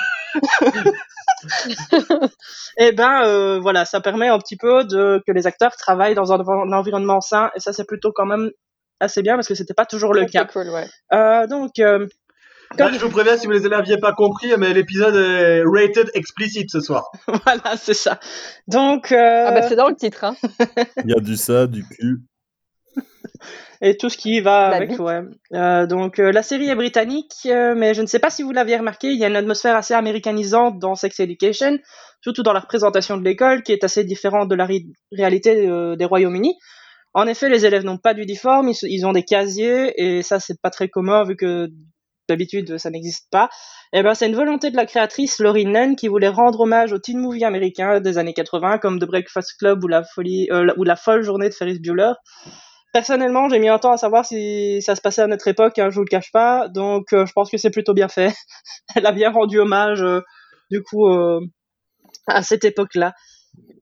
et 2.78 2.86
eh 2.86 2.92
ben, 2.92 3.58
voilà, 3.58 3.84
ça 3.84 4.00
permet 4.00 4.28
un 4.28 4.38
petit 4.38 4.56
peu 4.56 4.84
de 4.84 5.20
que 5.26 5.32
les 5.32 5.48
acteurs 5.48 5.74
travaillent 5.76 6.14
dans 6.14 6.32
un, 6.32 6.38
environnement 6.72 7.20
sain, 7.20 7.50
et 7.56 7.60
ça, 7.60 7.72
c'est 7.72 7.86
plutôt 7.86 8.12
quand 8.12 8.26
même 8.26 8.50
assez 9.00 9.20
bien 9.22 9.34
parce 9.34 9.48
que 9.48 9.56
c'était 9.56 9.74
pas 9.74 9.84
toujours 9.84 10.14
le 10.14 10.26
cas. 10.26 10.44
Cool, 10.44 10.70
ouais. 10.70 11.48
donc 11.48 11.72
je 12.78 13.04
vous 13.04 13.10
préviens, 13.10 13.36
si 13.36 13.46
vous 13.46 13.52
les 13.52 13.68
l'aviez 13.68 13.98
pas 13.98 14.12
compris, 14.12 14.52
mais 14.58 14.72
l'épisode 14.72 15.14
est 15.16 15.62
rated 15.64 16.10
explicit 16.14 16.70
ce 16.70 16.80
soir. 16.80 17.10
voilà, 17.44 17.76
c'est 17.76 17.94
ça. 17.94 18.18
Donc. 18.68 19.12
Euh... 19.12 19.44
Ah 19.46 19.52
bah 19.52 19.62
c'est 19.62 19.76
dans 19.76 19.88
le 19.88 19.96
titre. 19.96 20.24
Hein. 20.24 20.36
Il 21.04 21.10
y 21.10 21.14
a 21.14 21.20
du 21.20 21.36
ça, 21.36 21.66
du 21.66 21.84
cul. 21.84 22.22
Et 23.80 23.96
tout 23.98 24.08
ce 24.08 24.16
qui 24.16 24.40
va 24.40 24.68
avec, 24.68 24.98
ouais. 24.98 25.20
Euh, 25.52 25.86
donc 25.86 26.18
euh, 26.18 26.32
la 26.32 26.42
série 26.42 26.70
est 26.70 26.74
britannique, 26.74 27.34
euh, 27.46 27.74
mais 27.76 27.92
je 27.92 28.00
ne 28.00 28.06
sais 28.06 28.18
pas 28.18 28.30
si 28.30 28.42
vous 28.42 28.52
l'aviez 28.52 28.78
remarqué, 28.78 29.08
il 29.08 29.18
y 29.18 29.24
a 29.24 29.28
une 29.28 29.36
atmosphère 29.36 29.76
assez 29.76 29.92
américanisante 29.92 30.78
dans 30.78 30.94
Sex 30.94 31.20
Education, 31.20 31.78
surtout 32.22 32.42
dans 32.42 32.54
la 32.54 32.60
représentation 32.60 33.18
de 33.18 33.24
l'école, 33.24 33.62
qui 33.62 33.72
est 33.72 33.84
assez 33.84 34.04
différente 34.04 34.48
de 34.48 34.54
la 34.54 34.66
réalité 35.12 35.68
des 35.98 36.04
Royaumes-Unis. 36.04 36.56
En 37.12 37.26
effet, 37.26 37.50
les 37.50 37.66
élèves 37.66 37.84
n'ont 37.84 37.98
pas 37.98 38.14
d'uniforme, 38.14 38.70
ils, 38.70 38.76
ils, 38.84 39.06
ont 39.06 39.12
des 39.12 39.22
casiers, 39.22 39.92
et 40.02 40.22
ça 40.22 40.40
c'est 40.40 40.60
pas 40.60 40.70
très 40.70 40.88
commun 40.88 41.24
vu 41.24 41.36
que 41.36 41.68
d'habitude 42.28 42.78
ça 42.78 42.90
n'existe 42.90 43.28
pas. 43.30 43.48
Eh 43.92 44.02
ben 44.02 44.14
c'est 44.14 44.26
une 44.26 44.34
volonté 44.34 44.70
de 44.70 44.76
la 44.76 44.86
créatrice 44.86 45.38
Laurie 45.38 45.66
Nunn 45.66 45.96
qui 45.96 46.08
voulait 46.08 46.28
rendre 46.28 46.60
hommage 46.60 46.92
aux 46.92 46.98
teen 46.98 47.18
movies 47.18 47.44
américains 47.44 48.00
des 48.00 48.18
années 48.18 48.34
80 48.34 48.78
comme 48.78 48.98
The 48.98 49.04
Breakfast 49.04 49.54
Club 49.58 49.84
ou 49.84 49.88
la 49.88 50.02
folie 50.04 50.48
euh, 50.50 50.72
ou 50.76 50.84
la 50.84 50.96
folle 50.96 51.22
journée 51.22 51.48
de 51.48 51.54
Ferris 51.54 51.78
Bueller. 51.80 52.12
Personnellement, 52.92 53.48
j'ai 53.48 53.58
mis 53.58 53.68
un 53.68 53.78
temps 53.78 53.92
à 53.92 53.96
savoir 53.96 54.24
si 54.24 54.80
ça 54.80 54.94
se 54.94 55.00
passait 55.00 55.22
à 55.22 55.26
notre 55.26 55.48
époque, 55.48 55.78
hein, 55.78 55.90
je 55.90 55.96
vous 55.96 56.04
le 56.04 56.08
cache 56.08 56.30
pas, 56.32 56.68
donc 56.68 57.12
euh, 57.12 57.26
je 57.26 57.32
pense 57.32 57.50
que 57.50 57.56
c'est 57.56 57.70
plutôt 57.70 57.92
bien 57.92 58.08
fait. 58.08 58.32
Elle 58.94 59.06
a 59.06 59.12
bien 59.12 59.30
rendu 59.30 59.58
hommage 59.58 60.02
euh, 60.02 60.20
du 60.70 60.82
coup 60.82 61.06
à 62.26 62.42
cette 62.42 62.64
époque-là. 62.64 63.12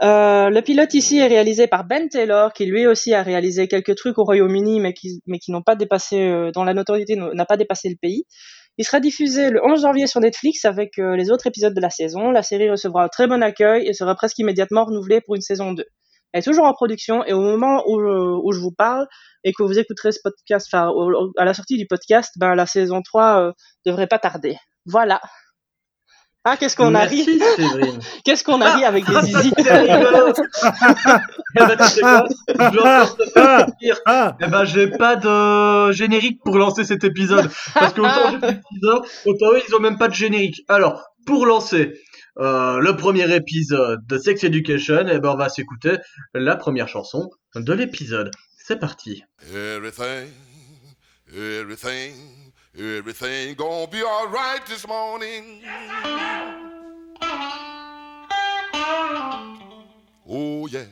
Euh, 0.03 0.51
le 0.51 0.61
pilote 0.63 0.95
ici 0.95 1.19
est 1.19 1.29
réalisé 1.29 1.69
par 1.69 1.85
Ben 1.85 2.09
Taylor, 2.09 2.53
qui 2.53 2.67
lui 2.67 2.87
aussi 2.89 3.15
a 3.15 3.23
réalisé 3.23 3.69
quelques 3.69 3.95
trucs 3.95 4.19
au 4.19 4.25
Royaume-Uni, 4.25 4.81
mais 4.81 4.93
qui, 4.95 5.53
n'ont 5.53 5.63
pas 5.63 5.77
dépassé, 5.77 6.21
euh, 6.21 6.51
dont 6.51 6.65
la 6.65 6.75
notoriété 6.75 7.15
n'a 7.17 7.45
pas 7.47 7.57
dépassé 7.57 7.89
le 7.89 7.95
pays. 8.01 8.25
Il 8.79 8.85
sera 8.85 8.99
diffusé 8.99 9.51
le 9.51 9.61
11 9.65 9.83
janvier 9.83 10.07
sur 10.09 10.21
Netflix 10.21 10.65
avec 10.65 10.99
euh, 10.99 11.15
les 11.15 11.31
autres 11.31 11.47
épisodes 11.47 11.75
de 11.75 11.81
la 11.81 11.91
saison. 11.91 12.31
La 12.31 12.43
série 12.43 12.69
recevra 12.69 13.05
un 13.05 13.09
très 13.09 13.29
bon 13.29 13.43
accueil 13.43 13.87
et 13.87 13.93
sera 13.93 14.15
presque 14.17 14.39
immédiatement 14.39 14.87
renouvelée 14.87 15.21
pour 15.21 15.37
une 15.37 15.43
saison 15.43 15.73
2. 15.73 15.85
Elle 16.33 16.39
est 16.41 16.43
toujours 16.43 16.65
en 16.65 16.73
production 16.73 17.25
et 17.25 17.35
au 17.35 17.41
moment 17.41 17.85
où, 17.87 18.01
où 18.01 18.53
je 18.53 18.59
vous 18.59 18.73
parle 18.73 19.07
et 19.45 19.53
que 19.53 19.63
vous 19.63 19.79
écouterez 19.79 20.13
ce 20.13 20.21
podcast, 20.25 20.67
enfin 20.73 20.91
à 21.37 21.45
la 21.45 21.53
sortie 21.53 21.77
du 21.77 21.87
podcast, 21.87 22.33
ben 22.39 22.55
la 22.55 22.65
saison 22.65 23.03
3 23.03 23.53
devrait 23.85 24.07
pas 24.07 24.19
tarder. 24.19 24.57
Voilà. 24.87 25.21
Ah, 26.45 26.57
qu'est-ce 26.57 26.75
qu'on 26.75 26.95
a 26.97 27.05
ri 27.05 27.25
Qu'est-ce 28.25 28.43
qu'on 28.43 28.61
a 28.61 28.75
ri 28.75 28.85
avec 28.85 29.07
les 29.07 29.23
zizi 29.23 29.53
Eh 29.59 29.63
ben, 31.61 31.77
tu 31.77 31.85
sais 31.85 32.01
quoi 32.01 32.27
Je 32.49 33.95
Eh 34.41 34.47
ben, 34.49 34.65
j'ai 34.65 34.89
pas 34.89 35.15
de 35.15 35.93
générique 35.93 36.41
pour 36.43 36.59
lancer 36.59 36.83
cet 36.85 37.05
épisode. 37.05 37.49
Parce 37.75 37.93
que 37.93 38.01
autant 38.01 38.31
j'ai 38.33 38.39
d'épisodes, 38.39 39.03
autant 39.25 39.53
eux, 39.53 39.63
ils 39.69 39.75
ont 39.77 39.81
même 39.81 39.99
pas 39.99 40.09
de 40.09 40.15
générique. 40.15 40.63
Alors, 40.69 41.05
pour 41.27 41.47
lancer 41.47 41.93
euh, 42.39 42.79
le 42.79 42.97
premier 42.97 43.33
épisode 43.35 44.01
de 44.09 44.19
Sex 44.19 44.43
Education, 44.43 45.07
eh 45.09 45.21
ben, 45.21 45.31
on 45.31 45.37
va 45.37 45.49
s'écouter 45.49 45.99
la 46.35 46.57
première 46.57 46.89
chanson 46.89 47.31
de 47.55 47.73
l'épisode. 47.73 48.33
C'est 48.57 48.81
parti. 48.81 49.23
Everything, 49.55 50.29
everything. 51.33 52.42
Everything 52.79 53.55
gonna 53.55 53.87
be 53.87 54.03
alright 54.03 54.65
this 54.67 54.89
morning. 54.89 55.61
Oh 60.27 60.67
yeah. 60.69 60.87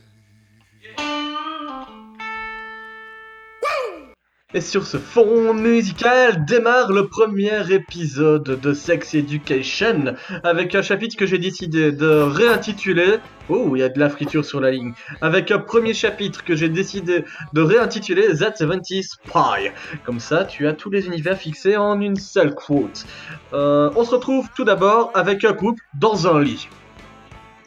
Et 4.53 4.61
sur 4.61 4.85
ce 4.85 4.97
fond 4.97 5.55
musical 5.55 6.45
démarre 6.45 6.91
le 6.91 7.07
premier 7.07 7.73
épisode 7.73 8.43
de 8.43 8.73
Sex 8.75 9.15
Education 9.15 10.17
avec 10.43 10.75
un 10.75 10.83
chapitre 10.83 11.17
que 11.17 11.25
j'ai 11.25 11.39
décidé 11.39 11.93
de 11.93 12.09
réintituler. 12.09 13.19
Oh, 13.49 13.77
il 13.77 13.79
y 13.79 13.83
a 13.85 13.89
de 13.89 14.01
la 14.01 14.11
friture 14.11 14.45
sur 14.45 14.61
la 14.61 14.73
ligne. 14.73 14.93
Avec 15.21 15.53
un 15.53 15.61
premier 15.61 15.95
chapitre 15.95 16.43
que 16.43 16.57
j'ai 16.57 16.69
décidé 16.69 17.25
de 17.53 17.61
réintituler 17.61 18.37
That 18.37 18.57
70 18.57 19.05
Spy. 19.05 19.71
Comme 20.05 20.19
ça, 20.19 20.45
tu 20.45 20.67
as 20.67 20.73
tous 20.73 20.91
les 20.91 21.07
univers 21.07 21.37
fixés 21.37 21.77
en 21.77 22.01
une 22.01 22.17
seule 22.17 22.53
quote. 22.53 23.07
Euh, 23.53 23.93
on 23.95 24.03
se 24.03 24.11
retrouve 24.11 24.49
tout 24.57 24.65
d'abord 24.65 25.13
avec 25.15 25.45
un 25.45 25.53
couple 25.53 25.85
dans 25.95 26.27
un 26.27 26.43
lit. 26.43 26.69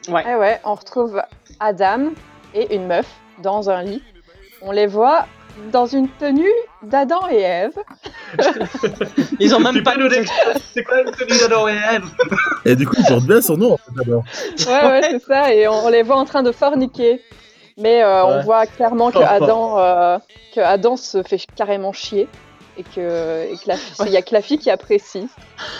Ouais. 0.08 0.22
Eh 0.30 0.34
ouais, 0.34 0.60
on 0.64 0.74
retrouve 0.74 1.22
Adam 1.60 2.10
et 2.52 2.74
une 2.76 2.86
meuf 2.86 3.06
dans 3.42 3.70
un 3.70 3.82
lit. 3.82 4.02
On 4.60 4.70
les 4.70 4.86
voit 4.86 5.26
dans 5.72 5.86
une 5.86 6.08
tenue 6.08 6.50
d'Adam 6.82 7.20
et 7.30 7.40
Ève. 7.40 7.78
Ils 9.40 9.54
ont 9.54 9.60
même 9.60 9.74
Tu 9.74 9.82
pas. 9.82 9.96
nous 9.96 10.08
c'est 10.74 10.82
quoi 10.82 11.00
une 11.02 11.10
tenue 11.12 11.38
d'Adam 11.38 11.68
et 11.68 11.72
Ève? 11.94 12.04
Et 12.64 12.76
du 12.76 12.86
coup, 12.86 12.96
il 12.98 13.06
porte 13.06 13.24
bien 13.24 13.40
son 13.40 13.56
nom, 13.56 13.72
en 13.72 13.76
fait, 13.76 13.92
d'abord. 13.96 14.24
Ouais, 14.66 14.88
ouais, 14.88 15.00
c'est 15.10 15.22
ça. 15.24 15.52
Et 15.54 15.68
on, 15.68 15.86
on 15.86 15.88
les 15.88 16.02
voit 16.02 16.16
en 16.16 16.24
train 16.24 16.42
de 16.42 16.52
forniquer. 16.52 17.20
Mais 17.76 18.02
euh, 18.04 18.24
on 18.24 18.42
voit 18.42 18.66
clairement 18.66 19.10
que 19.10 19.18
Adam, 19.18 19.78
euh, 19.78 20.18
que 20.54 20.60
Adam 20.60 20.96
se 20.96 21.22
fait 21.22 21.40
carrément 21.56 21.92
chier. 21.92 22.28
Et 22.76 22.82
que, 22.82 23.52
et 23.52 23.56
que 23.56 23.68
la 23.68 23.76
fille, 23.76 24.06
il 24.06 24.12
y 24.12 24.16
a 24.16 24.22
que 24.22 24.34
la 24.34 24.42
fille 24.42 24.58
qui 24.58 24.68
apprécie. 24.68 25.28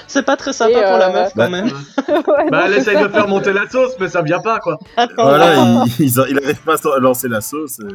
C'est 0.07 0.23
pas 0.25 0.37
très 0.37 0.53
sympa 0.53 0.79
Et, 0.79 0.83
pour 0.85 0.97
la 0.97 1.09
euh, 1.09 1.13
meuf 1.13 1.33
bah, 1.35 1.47
quand 1.47 1.51
même. 1.51 1.67
Ouais, 2.09 2.51
Bah, 2.51 2.63
elle 2.67 2.75
essaye 2.75 3.03
de 3.03 3.09
faire 3.09 3.27
monter 3.27 3.53
la 3.53 3.69
sauce, 3.69 3.95
mais 3.99 4.09
ça 4.09 4.23
vient 4.23 4.39
pas, 4.39 4.61
quoi. 4.61 4.79
Non, 4.97 5.07
Voilà, 5.17 5.39
là, 5.57 5.85
il, 5.99 6.05
il, 6.05 6.13
il 6.31 6.39
arrive 6.45 6.63
pas 6.63 6.75
à 6.75 6.99
lancer 7.01 7.27
la 7.27 7.41
sauce. 7.41 7.81
et 7.81 7.95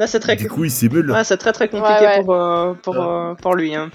là, 0.00 0.06
c'est 0.08 0.18
très, 0.18 0.34
du 0.34 0.48
coup, 0.48 0.64
il 0.64 0.70
simule. 0.72 1.10
ouais, 1.12 1.22
c'est 1.24 1.36
très 1.36 1.52
très 1.52 1.68
compliqué 1.68 2.04
Ouais, 2.04 2.16
ouais. 2.18 2.24
pour 2.24 2.34
euh, 2.34 2.74
pour 2.82 3.00
euh, 3.00 3.34
pour 3.34 3.54
lui. 3.54 3.74
Hein. 3.76 3.90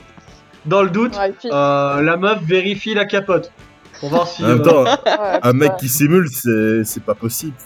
Dans 0.65 0.81
le 0.81 0.89
doute, 0.89 1.17
Ouais, 1.17 1.29
et 1.29 1.33
puis- 1.33 1.49
euh, 1.51 2.01
la 2.01 2.15
meuf 2.15 2.41
vérifie 2.43 2.93
la 2.93 3.03
capote. 3.05 3.51
Pour 3.99 4.09
voir 4.09 4.27
si. 4.27 4.43
En 4.43 4.47
même 4.47 4.61
euh, 4.61 4.63
temps, 4.63 4.83
ouais, 4.83 5.39
un 5.43 5.53
mec 5.53 5.71
ouais. 5.71 5.77
qui 5.79 5.89
simule, 5.89 6.27
c'est 6.31 6.83
c'est 6.85 7.03
pas 7.03 7.15
possible. 7.15 7.53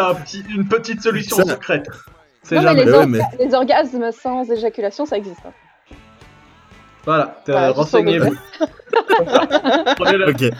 un 0.00 0.14
petit- 0.14 0.44
une 0.54 0.66
petite 0.66 1.02
solution 1.02 1.36
Ça- 1.36 1.44
secrète. 1.44 1.86
Non, 2.50 2.62
jamais. 2.62 2.84
les, 2.84 2.90
Mais 2.90 2.96
ouais, 2.96 3.04
orga- 3.06 3.28
les 3.38 3.54
orgasmes 3.54 4.10
sans 4.12 4.50
éjaculation, 4.50 5.04
ça 5.06 5.16
existe. 5.18 5.40
hein. 5.46 5.52
Voilà, 7.04 7.26
pour 7.46 7.54
renseignez-vous. 7.76 8.34
Ok. 10.28 10.44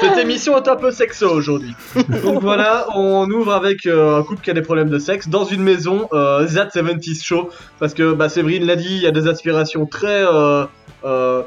Cette 0.00 0.18
émission 0.18 0.56
est 0.56 0.68
un 0.68 0.76
peu 0.76 0.90
sexo 0.90 1.28
aujourd'hui. 1.28 1.74
Donc 2.24 2.40
voilà, 2.40 2.86
on 2.94 3.28
ouvre 3.30 3.52
avec 3.52 3.86
euh, 3.86 4.18
un 4.18 4.22
couple 4.22 4.42
qui 4.42 4.50
a 4.50 4.54
des 4.54 4.62
problèmes 4.62 4.88
de 4.88 4.98
sexe 4.98 5.28
dans 5.28 5.44
une 5.44 5.62
maison, 5.62 6.08
euh, 6.12 6.46
That 6.46 6.68
70s 6.68 7.22
Show, 7.24 7.50
parce 7.78 7.94
que 7.94 8.12
bah, 8.12 8.28
Séverine 8.28 8.64
l'a 8.66 8.76
dit, 8.76 8.88
il 8.96 9.02
y 9.02 9.06
a 9.06 9.10
des 9.10 9.28
aspirations 9.28 9.86
très 9.86 10.24
euh, 10.24 10.64
euh, 11.04 11.42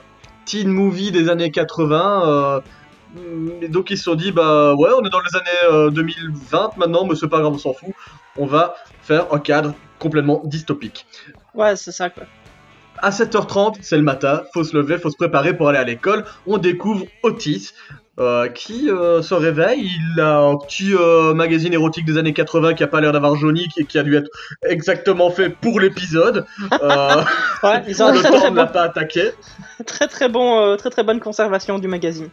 teen 0.46 0.68
movie 0.70 1.12
des 1.12 1.30
années 1.30 1.52
80. 1.52 2.28
euh, 2.28 2.62
et 3.62 3.68
donc 3.68 3.92
ils 3.92 3.98
se 3.98 4.06
sont 4.06 4.16
dit, 4.16 4.32
bah 4.32 4.74
ouais, 4.74 4.90
on 5.00 5.06
est 5.06 5.10
dans 5.10 5.20
les 5.20 5.36
années 5.36 5.72
euh, 5.72 5.90
2020 5.92 6.78
maintenant, 6.78 7.06
mais 7.06 7.16
c'est 7.16 7.28
pas 7.28 7.40
grave, 7.40 7.54
on 7.54 7.58
s'en 7.60 7.74
fout. 7.74 7.94
On 8.38 8.46
va 8.48 8.76
faire 9.04 9.32
un 9.32 9.40
cadre 9.40 9.74
complètement 10.00 10.42
dystopique. 10.46 11.06
Ouais, 11.54 11.76
c'est 11.76 11.92
ça 11.92 12.10
quoi. 12.10 12.24
À 13.00 13.10
7h30, 13.10 13.78
c'est 13.82 13.98
le 13.98 14.04
matin, 14.04 14.44
faut 14.54 14.64
se 14.64 14.76
lever, 14.76 14.98
faut 14.98 15.10
se 15.10 15.18
préparer 15.18 15.56
pour 15.56 15.68
aller 15.70 15.78
à 15.80 15.84
l'école. 15.84 16.26
On 16.48 16.58
découvre 16.58 17.06
Otis, 17.22 17.72
euh, 18.20 18.48
qui 18.48 18.90
euh, 18.90 19.22
se 19.22 19.34
réveille. 19.34 19.90
Il 20.16 20.20
a 20.20 20.38
un 20.40 20.56
petit 20.58 20.94
euh, 20.94 21.34
magazine 21.34 21.74
érotique 21.74 22.06
des 22.06 22.18
années 22.18 22.34
80 22.34 22.76
qui 22.76 22.84
a 22.84 22.88
pas 22.88 23.02
l'air 23.02 23.12
d'avoir 23.12 23.36
jauni, 23.36 23.68
qui, 23.70 23.86
qui 23.86 23.98
a 23.98 24.04
dû 24.04 24.16
être 24.16 24.30
exactement 24.68 25.32
fait 25.32 25.50
pour 25.50 25.80
l'épisode. 25.80 26.46
Euh, 26.82 27.24
Ouais, 27.64 27.82
ils 27.88 28.04
ont 28.04 28.08
un 28.08 28.14
le 28.14 28.22
temps 28.22 28.52
ne 28.52 28.56
l'a 28.56 28.66
bon, 28.66 28.72
pas 28.72 28.84
attaqué. 28.84 29.32
très 29.86 30.08
très 30.08 30.30
bon, 30.30 30.60
euh, 30.60 30.76
très 30.76 30.90
très 30.90 31.04
bonne 31.04 31.20
conservation 31.20 31.80
du 31.80 31.88
magazine. 31.88 32.30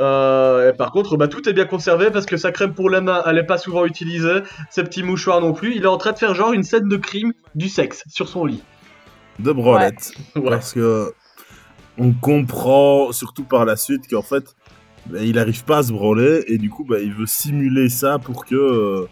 Euh, 0.00 0.70
et 0.70 0.76
par 0.76 0.90
contre, 0.90 1.16
bah, 1.16 1.28
tout 1.28 1.48
est 1.48 1.52
bien 1.52 1.66
conservé 1.66 2.10
parce 2.10 2.26
que 2.26 2.36
sa 2.36 2.50
crème 2.50 2.72
pour 2.74 2.90
la 2.90 3.00
main, 3.00 3.22
elle 3.26 3.38
est 3.38 3.44
pas 3.46 3.58
souvent 3.58 3.84
utilisée. 3.84 4.40
Ses 4.70 4.84
petits 4.84 5.02
mouchoirs 5.02 5.40
non 5.40 5.52
plus. 5.52 5.76
Il 5.76 5.84
est 5.84 5.88
en 5.88 5.98
train 5.98 6.12
de 6.12 6.18
faire 6.18 6.34
genre 6.34 6.52
une 6.52 6.64
scène 6.64 6.88
de 6.88 6.96
crime 6.96 7.32
du 7.54 7.68
sexe 7.68 8.02
sur 8.08 8.28
son 8.28 8.44
lit. 8.44 8.62
De 9.38 9.52
branlette. 9.52 10.12
Ouais. 10.36 10.50
Parce 10.50 10.72
que 10.72 11.12
on 11.98 12.12
comprend, 12.12 13.12
surtout 13.12 13.44
par 13.44 13.64
la 13.64 13.76
suite, 13.76 14.08
qu'en 14.10 14.22
fait, 14.22 14.56
bah, 15.06 15.18
il 15.22 15.38
arrive 15.38 15.64
pas 15.64 15.78
à 15.78 15.82
se 15.82 15.92
branler 15.92 16.44
et 16.48 16.58
du 16.58 16.70
coup, 16.70 16.84
bah, 16.84 16.96
il 17.00 17.12
veut 17.14 17.26
simuler 17.26 17.88
ça 17.88 18.18
pour 18.18 18.44
que 18.46 18.54
euh, 18.54 19.06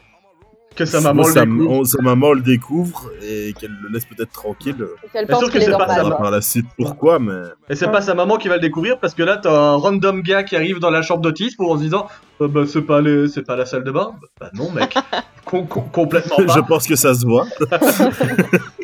Que 0.74 0.84
sa 0.86 1.00
maman 1.02 1.24
le 1.26 1.32
sa, 1.32 1.44
découvre. 1.44 1.70
on- 1.70 1.84
sa 1.84 2.00
maman 2.02 2.32
le 2.32 2.40
découvre 2.40 3.10
et 3.22 3.52
qu'elle 3.58 3.76
le 3.82 3.88
laisse 3.90 4.06
peut-être 4.06 4.32
tranquille. 4.32 4.76
Et 5.04 5.08
qu'elle 5.12 5.26
pense 5.26 5.40
sûr 5.40 5.50
que 5.52 5.60
c'est 5.60 5.70
pas 5.70 5.78
ça, 5.80 5.86
normal. 5.86 6.04
verra 6.06 6.16
par 6.18 6.30
la 6.30 6.40
suite 6.40 6.66
pourquoi, 6.78 7.18
mais 7.18 7.32
Et 7.68 7.74
c'est 7.76 7.86
Ouais. 7.86 7.92
pas 7.92 8.00
sa 8.00 8.14
maman 8.14 8.36
qui 8.38 8.48
va 8.48 8.54
le 8.54 8.60
découvrir 8.62 8.98
parce 8.98 9.12
que 9.14 9.22
là 9.22 9.36
t'as 9.36 9.52
un 9.52 9.76
random 9.76 10.22
gars 10.22 10.44
qui 10.44 10.56
arrive 10.56 10.78
dans 10.78 10.90
la 10.90 11.02
chambre 11.02 11.20
d'Otis 11.20 11.54
pour 11.56 11.70
en 11.72 11.76
se 11.76 11.82
disant 11.82 12.06
Euh, 12.40 12.48
bah 12.48 12.62
c'est 12.66 12.80
pas 12.82 13.00
les... 13.02 13.28
c'est 13.28 13.42
pas 13.42 13.56
la 13.56 13.66
salle 13.66 13.84
de 13.84 13.90
bain. 13.90 14.12
Bah 14.40 14.50
non 14.54 14.70
mec, 14.70 14.94
Com- 15.44 15.66
com- 15.68 15.84
complètement 15.92 16.36
je 16.40 16.46
pas. 16.46 16.62
pense 16.62 16.86
que 16.86 16.96
ça 16.96 17.14
se 17.14 17.26
voit. 17.26 17.46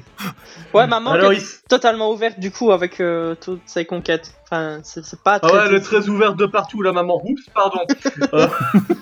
Ouais, 0.75 0.87
maman 0.87 1.13
Alors 1.13 1.33
il... 1.33 1.39
est 1.39 1.69
totalement 1.69 2.11
ouverte 2.11 2.39
du 2.41 2.51
coup 2.51 2.73
avec 2.73 3.01
euh, 3.01 3.35
toutes 3.41 3.63
ses 3.67 3.85
conquêtes. 3.85 4.35
Enfin, 4.45 4.81
c'est 4.83 5.03
pas 5.23 5.35
ah 5.35 5.41
très. 5.41 5.53
ouais, 5.53 5.65
elle 5.67 5.75
est 5.75 5.81
très 5.81 6.09
ouverte 6.09 6.37
de 6.37 6.47
partout 6.47 6.83
la 6.83 6.93
maman. 6.93 7.21
Oups 7.25 7.43
pardon. 7.55 7.81
Euh, 8.35 8.49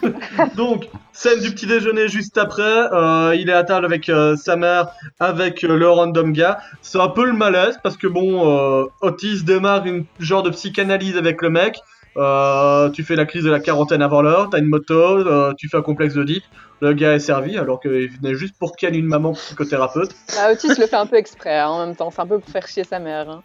Donc 0.57 0.89
scène 1.13 1.41
du 1.41 1.51
petit 1.51 1.67
déjeuner 1.67 2.09
juste 2.09 2.39
après. 2.39 2.63
euh, 2.63 3.35
il 3.35 3.49
est 3.49 3.53
à 3.53 3.65
table 3.65 3.85
avec 3.85 4.09
euh, 4.09 4.37
sa 4.37 4.57
mère, 4.57 4.89
avec 5.19 5.65
euh, 5.65 5.77
le 5.77 5.89
random 5.89 6.33
gars. 6.33 6.59
C'est 6.83 7.01
un 7.01 7.09
peu 7.09 7.25
le 7.25 7.33
malaise 7.33 7.79
parce 7.83 7.97
que 7.97 8.07
bon, 8.07 8.49
euh, 8.49 8.85
Otis 9.01 9.43
démarre 9.43 9.85
une 9.87 10.05
genre 10.21 10.43
de 10.43 10.51
psychanalyse 10.51 11.17
avec 11.17 11.43
le 11.43 11.51
mec. 11.51 11.81
Euh, 12.17 12.89
tu 12.91 13.05
fais 13.05 13.15
la 13.17 13.27
crise 13.27 13.45
de 13.45 13.51
la 13.51 13.61
quarantaine 13.61 14.01
avant 14.03 14.23
l'heure, 14.23 14.49
t'as 14.51 14.59
une 14.59 14.67
moto, 14.69 14.95
euh, 14.95 15.53
tu 15.59 15.69
fais 15.69 15.77
un 15.77 15.83
complexe 15.83 16.15
de 16.15 16.25
deep, 16.25 16.43
le 16.81 16.93
gars 16.95 17.13
est 17.15 17.19
servi 17.19 17.59
alors 17.59 17.79
qu'il 17.81 18.09
venait 18.11 18.35
juste 18.35 18.55
pour 18.59 18.75
ken 18.77 18.95
une 18.95 19.07
maman 19.07 19.33
psychothérapeute. 19.35 20.11
Bah, 20.35 20.51
Otis 20.53 20.69
le 20.79 20.87
fait 20.87 20.95
un 20.97 21.07
peu 21.07 21.17
exprès 21.17 21.59
hein, 21.59 21.69
en 21.69 21.87
même 21.87 21.95
temps. 21.97 22.11
C'est 22.11 22.21
un 22.23 22.27
peu 22.27 22.39
pour 22.39 22.49
faire 22.51 22.67
chier 22.67 22.85
sa 22.85 22.99
mère. 22.99 23.29
hein. 23.29 23.43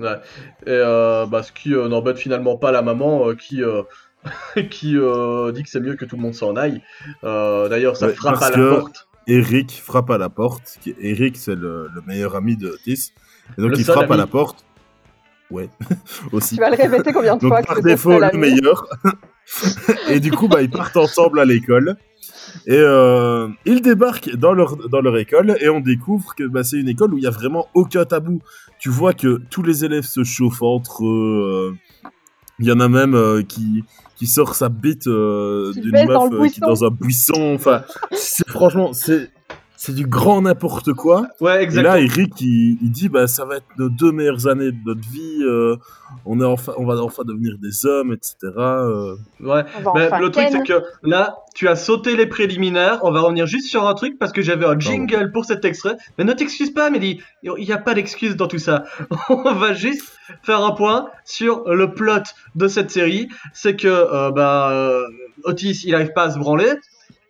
Ouais. 0.00 0.16
Et 0.66 0.70
euh, 0.70 1.24
bah, 1.26 1.42
ce 1.44 1.52
qui 1.52 1.72
euh, 1.72 1.86
n'embête 1.88 2.18
finalement 2.18 2.56
pas 2.56 2.72
la 2.72 2.82
maman 2.82 3.28
euh, 3.28 3.34
qui, 3.36 3.62
euh, 3.62 3.82
qui 4.70 4.96
euh, 4.96 5.52
dit 5.52 5.62
que 5.62 5.68
c'est 5.70 5.78
mieux 5.80 5.94
que 5.94 6.04
tout 6.04 6.16
le 6.16 6.22
monde 6.22 6.34
s'en 6.34 6.56
aille. 6.56 6.82
Euh, 7.22 7.68
D'ailleurs, 7.68 7.96
ça 7.96 8.06
Ouais, 8.06 8.14
frappe 8.14 8.42
à 8.42 8.50
la 8.50 8.56
que- 8.56 8.74
porte. 8.76 9.08
Eric 9.28 9.70
frappe 9.82 10.10
à 10.10 10.18
la 10.18 10.28
porte. 10.28 10.78
Eric, 11.00 11.36
c'est 11.36 11.54
le, 11.54 11.88
le 11.94 12.02
meilleur 12.06 12.34
ami 12.36 12.56
de 12.56 12.68
Otis. 12.70 13.12
Et 13.56 13.62
donc, 13.62 13.70
Le 13.70 13.78
il 13.78 13.84
frappe 13.84 14.10
à 14.10 14.16
la 14.16 14.26
porte. 14.26 14.64
Ouais, 15.50 15.68
aussi. 16.32 16.54
Tu 16.56 16.60
vas 16.60 16.70
le 16.70 16.76
répéter 16.76 17.12
combien 17.12 17.36
de 17.36 17.40
Donc, 17.40 17.50
fois 17.50 17.62
par 17.62 17.82
défaut, 17.82 18.18
le 18.18 18.38
meilleur. 18.38 18.86
et 20.08 20.20
du 20.20 20.30
coup, 20.32 20.48
bah, 20.48 20.62
ils 20.62 20.70
partent 20.70 20.96
ensemble 20.96 21.40
à 21.40 21.44
l'école. 21.44 21.96
Et 22.66 22.76
euh, 22.76 23.48
ils 23.64 23.82
débarquent 23.82 24.34
dans 24.36 24.52
leur, 24.52 24.76
dans 24.88 25.00
leur 25.00 25.16
école 25.18 25.56
et 25.60 25.68
on 25.68 25.80
découvre 25.80 26.34
que 26.34 26.44
bah, 26.44 26.62
c'est 26.62 26.78
une 26.78 26.88
école 26.88 27.12
où 27.12 27.18
il 27.18 27.24
y 27.24 27.26
a 27.26 27.30
vraiment 27.30 27.68
aucun 27.74 28.04
tabou. 28.04 28.40
Tu 28.78 28.88
vois 28.88 29.12
que 29.12 29.40
tous 29.50 29.62
les 29.62 29.84
élèves 29.84 30.04
se 30.04 30.24
chauffent 30.24 30.62
entre 30.62 31.04
eux. 31.04 31.74
euh, 31.74 32.10
Il 32.60 32.66
y 32.66 32.72
en 32.72 32.80
a 32.80 32.88
même 32.88 33.14
euh, 33.14 33.42
qui, 33.42 33.84
qui 34.16 34.26
sort 34.26 34.54
sa 34.54 34.68
bite 34.68 35.04
d'une 35.08 35.90
meuf 35.90 36.06
dans 36.06 36.30
qui 36.46 36.58
est 36.58 36.60
dans 36.60 36.84
un 36.84 36.90
buisson. 36.90 37.54
Enfin, 37.54 37.82
franchement, 38.48 38.92
c'est 38.92 39.30
c'est 39.84 39.94
du 39.94 40.06
grand 40.06 40.40
n'importe 40.40 40.94
quoi. 40.94 41.26
Ouais, 41.42 41.60
Et 41.60 41.62
exactement. 41.64 41.94
là, 41.94 42.00
Eric, 42.00 42.32
il, 42.40 42.78
il 42.80 42.90
dit, 42.90 43.10
bah, 43.10 43.26
ça 43.26 43.44
va 43.44 43.56
être 43.56 43.66
nos 43.78 43.90
deux 43.90 44.12
meilleures 44.12 44.46
années 44.46 44.72
de 44.72 44.78
notre 44.86 45.06
vie. 45.10 45.42
euh, 45.42 45.76
on 46.24 46.40
est 46.40 46.44
enfin, 46.44 46.72
on 46.78 46.86
va 46.86 46.96
enfin 47.02 47.22
devenir 47.26 47.58
des 47.60 47.84
hommes, 47.84 48.12
etc. 48.14 48.36
euh. 48.56 49.16
Ouais. 49.40 49.62
Mais 49.94 50.06
enfin 50.06 50.18
le 50.20 50.30
truc, 50.30 50.46
c'est 50.50 50.62
que 50.62 50.82
là, 51.02 51.36
tu 51.54 51.68
as 51.68 51.76
sauté 51.76 52.16
les 52.16 52.26
préliminaires. 52.26 53.00
On 53.02 53.10
va 53.12 53.20
revenir 53.20 53.46
juste 53.46 53.68
sur 53.68 53.86
un 53.86 53.92
truc 53.94 54.18
parce 54.18 54.32
que 54.32 54.40
j'avais 54.40 54.64
un 54.64 54.78
jingle 54.78 55.32
pour 55.32 55.44
cet 55.44 55.66
extrait. 55.66 55.96
Mais 56.16 56.24
ne 56.24 56.32
t'excuse 56.32 56.70
pas, 56.70 56.86
Amélie. 56.86 57.20
Il 57.42 57.52
n'y 57.64 57.72
a 57.72 57.78
pas 57.78 57.92
d'excuse 57.92 58.36
dans 58.36 58.48
tout 58.48 58.58
ça. 58.58 58.84
On 59.28 59.52
va 59.52 59.74
juste 59.74 60.18
faire 60.42 60.62
un 60.64 60.72
point 60.72 61.08
sur 61.26 61.68
le 61.68 61.92
plot 61.92 62.22
de 62.54 62.68
cette 62.68 62.90
série. 62.90 63.28
C'est 63.52 63.76
que 63.76 63.88
euh, 63.88 64.30
bah, 64.30 64.70
euh, 64.70 65.02
Otis, 65.44 65.82
il 65.84 65.92
n'arrive 65.92 66.12
pas 66.14 66.24
à 66.24 66.30
se 66.30 66.38
branler. 66.38 66.72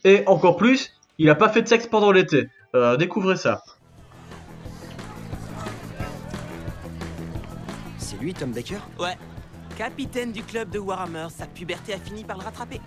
Et 0.05 0.23
encore 0.27 0.57
plus, 0.57 0.93
il 1.19 1.27
n'a 1.27 1.35
pas 1.35 1.49
fait 1.49 1.63
de 1.63 1.69
sexe 1.69 1.87
pendant 1.87 2.13
l'été. 2.13 2.49
Euh, 2.75 2.97
découvrez 2.97 3.37
ça. 3.37 3.63
C'est 7.99 8.17
lui, 8.17 8.35
Tom 8.35 8.53
Baker? 8.53 8.79
Ouais. 8.99 9.17
Capitaine 9.77 10.33
du 10.33 10.43
club 10.43 10.71
de 10.71 10.79
Warhammer, 10.79 11.27
sa 11.37 11.47
puberté 11.47 11.95
a 11.95 11.99
fini 11.99 12.25
par 12.25 12.39
le 12.39 12.45
rattraper. 12.45 12.81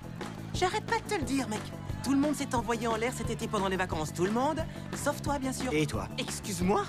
J'arrête 0.54 0.86
pas 0.86 1.00
de 1.00 1.14
te 1.14 1.20
le 1.20 1.26
dire, 1.26 1.48
mec. 1.50 1.62
Tout 2.04 2.14
le 2.14 2.20
monde 2.20 2.36
s'est 2.36 2.56
envoyé 2.56 2.88
en 2.88 2.96
l'air 2.96 3.12
cet 3.14 3.30
été 3.30 3.48
pendant 3.48 3.68
les 3.68 3.76
vacances. 3.76 4.14
Tout 4.14 4.24
le 4.24 4.32
monde, 4.32 4.64
sauf 4.96 5.22
toi, 5.22 5.40
bien 5.40 5.52
sûr. 5.52 5.74
Et 5.74 5.86
toi? 5.86 6.08
Excuse-moi? 6.18 6.86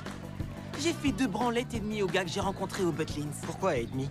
J'ai 0.80 0.92
fait 0.92 1.10
deux 1.10 1.26
branlettes 1.26 1.74
et 1.74 1.80
demie 1.80 2.02
au 2.02 2.06
gars 2.06 2.22
que 2.22 2.30
j'ai 2.30 2.38
rencontré 2.40 2.84
au 2.84 2.92
Butlins. 2.92 3.32
Pourquoi 3.44 3.76
et 3.76 3.86
demi 3.86 4.08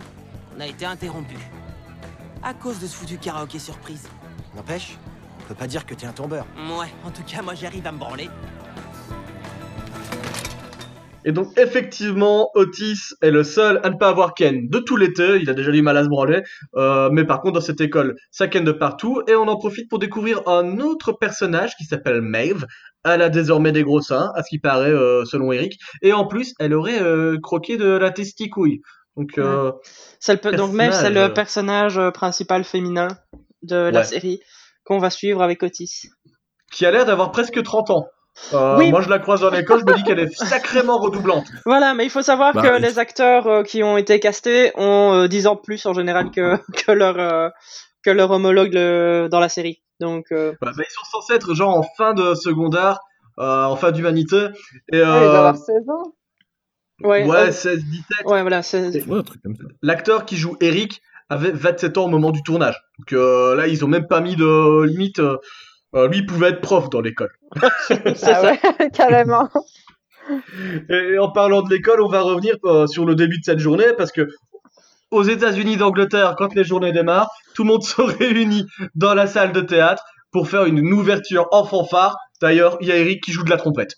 On 0.56 0.60
a 0.60 0.66
été 0.66 0.84
interrompus. 0.84 1.38
À 2.42 2.52
cause 2.52 2.78
de 2.80 2.86
ce 2.86 2.94
foutu 2.94 3.16
karaoké 3.16 3.58
surprise. 3.58 4.06
N'empêche, 4.54 4.98
peut 5.48 5.54
pas 5.54 5.66
dire 5.66 5.86
que 5.86 5.94
t'es 5.94 6.06
un 6.06 6.12
tombeur. 6.12 6.46
Ouais, 6.78 6.86
en 7.04 7.10
tout 7.10 7.22
cas, 7.26 7.42
moi 7.42 7.54
j'arrive 7.54 7.86
à 7.86 7.92
me 7.92 7.98
branler. 7.98 8.28
Et 11.24 11.32
donc 11.32 11.48
effectivement, 11.58 12.50
Otis 12.54 12.98
est 13.22 13.30
le 13.30 13.42
seul 13.44 13.80
à 13.82 13.90
ne 13.90 13.96
pas 13.96 14.08
avoir 14.08 14.34
Ken 14.34 14.68
de 14.68 14.78
tout 14.78 14.96
l'été. 14.96 15.36
Il 15.42 15.50
a 15.50 15.54
déjà 15.54 15.70
du 15.72 15.82
mal 15.82 15.96
à 15.96 16.04
se 16.04 16.08
branler, 16.08 16.42
Euh, 16.76 17.10
mais 17.12 17.24
par 17.24 17.40
contre 17.40 17.54
dans 17.54 17.60
cette 17.60 17.80
école, 17.80 18.14
ça 18.30 18.46
Ken 18.48 18.64
de 18.64 18.72
partout. 18.72 19.22
Et 19.26 19.34
on 19.34 19.48
en 19.48 19.56
profite 19.56 19.90
pour 19.90 19.98
découvrir 19.98 20.46
un 20.46 20.78
autre 20.78 21.12
personnage 21.12 21.72
qui 21.76 21.84
s'appelle 21.84 22.20
Maeve. 22.22 22.64
Elle 23.04 23.20
a 23.22 23.28
désormais 23.28 23.72
des 23.72 23.82
gros 23.82 24.00
seins, 24.00 24.30
à 24.36 24.42
ce 24.42 24.48
qui 24.48 24.58
paraît 24.58 24.90
euh, 24.90 25.24
selon 25.24 25.52
Eric. 25.52 25.78
Et 26.02 26.12
en 26.12 26.24
plus, 26.26 26.54
elle 26.60 26.72
aurait 26.74 27.02
euh, 27.02 27.36
croqué 27.42 27.76
de 27.76 27.88
la 27.88 28.10
testicouille. 28.10 28.80
Donc 29.16 29.36
euh, 29.38 29.72
C'est 30.20 30.34
le 30.34 30.38
pe- 30.50 30.56
donc 30.56 30.72
même 30.72 30.92
c'est 30.92 31.10
le 31.10 31.32
Personnage. 31.34 32.00
principal 32.14 32.64
féminin 32.64 33.08
de 33.62 33.76
la 33.76 34.00
Ouais. 34.00 34.04
série 34.06 34.40
qu'on 34.88 34.98
va 34.98 35.10
suivre 35.10 35.42
avec 35.42 35.62
Otis. 35.62 36.08
qui 36.72 36.84
a 36.86 36.90
l'air 36.90 37.04
d'avoir 37.06 37.30
presque 37.30 37.62
30 37.62 37.90
ans. 37.90 38.06
Euh, 38.54 38.78
Oui. 38.78 38.90
Moi, 38.90 39.00
je 39.02 39.08
la 39.08 39.18
croise 39.18 39.40
dans 39.40 39.50
l'école, 39.50 39.80
je 39.80 39.84
me 39.84 39.94
dis 39.96 40.02
qu'elle 40.04 40.18
est 40.20 40.32
sacrément 40.34 40.98
redoublante. 40.98 41.46
Voilà, 41.66 41.92
mais 41.94 42.04
il 42.04 42.10
faut 42.10 42.22
savoir 42.22 42.54
Bah, 42.54 42.62
que 42.62 42.74
oui. 42.76 42.80
les 42.82 42.98
acteurs 42.98 43.46
euh, 43.46 43.62
qui 43.62 43.82
ont 43.82 43.96
été 43.96 44.18
castés 44.20 44.72
ont 44.76 45.12
euh, 45.14 45.28
10 45.28 45.46
ans 45.46 45.54
de 45.56 45.60
plus 45.60 45.84
en 45.86 45.92
général 45.92 46.30
que, 46.30 46.56
que 46.86 46.92
leur 46.92 47.18
euh, 47.18 47.48
que 48.04 48.10
leur 48.10 48.30
homologue 48.30 48.72
le- 48.72 49.28
dans 49.30 49.40
la 49.40 49.48
série. 49.48 49.82
Donc 50.00 50.26
euh, 50.32 50.52
Bah, 50.62 50.70
bah, 50.76 50.84
ils 50.88 50.92
sont 50.92 51.04
censés 51.10 51.34
être 51.34 51.52
genre 51.54 51.74
en 51.76 51.82
fin 51.96 52.14
de 52.14 52.34
secondaire, 52.34 52.98
euh, 53.40 53.64
en 53.64 53.76
fin 53.76 53.90
d'humanité. 53.90 54.36
Et 54.92 54.98
Ouais, 55.02 55.02
il 55.02 55.30
doit 55.30 55.38
avoir 55.38 55.56
16 55.56 55.88
ans. 55.88 56.12
ouais, 57.02 57.26
ouais, 57.26 57.48
euh, 57.48 57.50
16, 57.52 57.84
17. 57.84 58.04
ouais, 58.26 58.42
voilà, 58.42 58.62
c'est 58.62 59.04
Ouais, 59.06 59.18
un 59.18 59.22
truc 59.22 59.42
comme 59.42 59.56
ça. 59.56 59.64
L'acteur 59.82 60.24
qui 60.24 60.36
joue 60.36 60.56
Eric 60.60 61.00
avait 61.28 61.50
27 61.52 61.98
ans 61.98 62.04
au 62.04 62.08
moment 62.08 62.30
du 62.30 62.42
tournage. 62.42 62.76
Donc 62.98 63.12
euh, 63.12 63.54
là, 63.54 63.66
ils 63.68 63.84
ont 63.84 63.88
même 63.88 64.06
pas 64.06 64.20
mis 64.20 64.36
de 64.36 64.84
limite. 64.84 65.18
euh, 65.20 65.36
euh, 65.94 66.08
lui, 66.08 66.18
il 66.18 66.26
pouvait 66.26 66.48
être 66.50 66.60
prof 66.60 66.90
dans 66.90 67.00
l'école. 67.00 67.30
c'est 67.88 68.02
Ah 68.22 68.34
ça. 68.34 68.42
ouais, 68.42 68.60
carrément. 68.92 69.48
Et 70.90 71.18
en 71.18 71.30
parlant 71.30 71.62
de 71.62 71.70
l'école, 71.70 72.02
on 72.02 72.08
va 72.08 72.20
revenir 72.20 72.56
euh, 72.64 72.86
sur 72.86 73.04
le 73.06 73.14
début 73.14 73.38
de 73.38 73.44
cette 73.44 73.58
journée 73.58 73.86
parce 73.96 74.12
que 74.12 74.28
aux 75.10 75.22
États-Unis 75.22 75.76
d'Angleterre, 75.78 76.34
quand 76.36 76.54
les 76.54 76.64
journées 76.64 76.92
démarrent, 76.92 77.30
tout 77.54 77.62
le 77.64 77.68
monde 77.68 77.82
se 77.84 78.00
réunit 78.02 78.66
dans 78.94 79.14
la 79.14 79.26
salle 79.26 79.52
de 79.52 79.60
théâtre 79.60 80.04
pour 80.32 80.48
faire 80.48 80.64
une 80.66 80.92
ouverture 80.92 81.46
en 81.52 81.64
fanfare. 81.64 82.16
D'ailleurs, 82.42 82.76
il 82.80 82.88
y 82.88 82.92
a 82.92 82.96
Eric 82.96 83.22
qui 83.22 83.32
joue 83.32 83.44
de 83.44 83.50
la 83.50 83.56
trompette. 83.56 83.94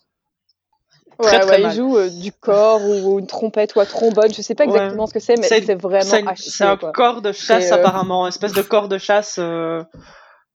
Très, 1.22 1.36
Ouais, 1.36 1.40
très 1.42 1.50
ouais, 1.56 1.62
mal. 1.62 1.72
il 1.72 1.76
joue 1.76 1.96
euh, 1.98 2.08
du 2.08 2.32
corps 2.32 2.80
ou 2.82 3.18
une 3.18 3.26
trompette 3.26 3.74
ou 3.74 3.80
un 3.80 3.84
trombone, 3.84 4.32
je 4.34 4.40
sais 4.42 4.54
pas 4.54 4.64
Ouais. 4.64 4.70
exactement 4.70 5.06
ce 5.06 5.12
que 5.14 5.20
c'est, 5.20 5.36
mais 5.36 5.46
C'est- 5.48 5.74
vraiment 5.74 6.32
C'est 6.36 6.64
un 6.64 6.76
quoi. 6.76 6.92
corps 6.92 7.20
de 7.22 7.32
chasse 7.32 7.70
euh, 7.70 7.74
apparemment, 7.74 8.26
espèce 8.26 8.52
de 8.52 8.62
corps 8.62 8.88
de 8.88 8.98
chasse. 8.98 9.36
euh, 9.38 9.82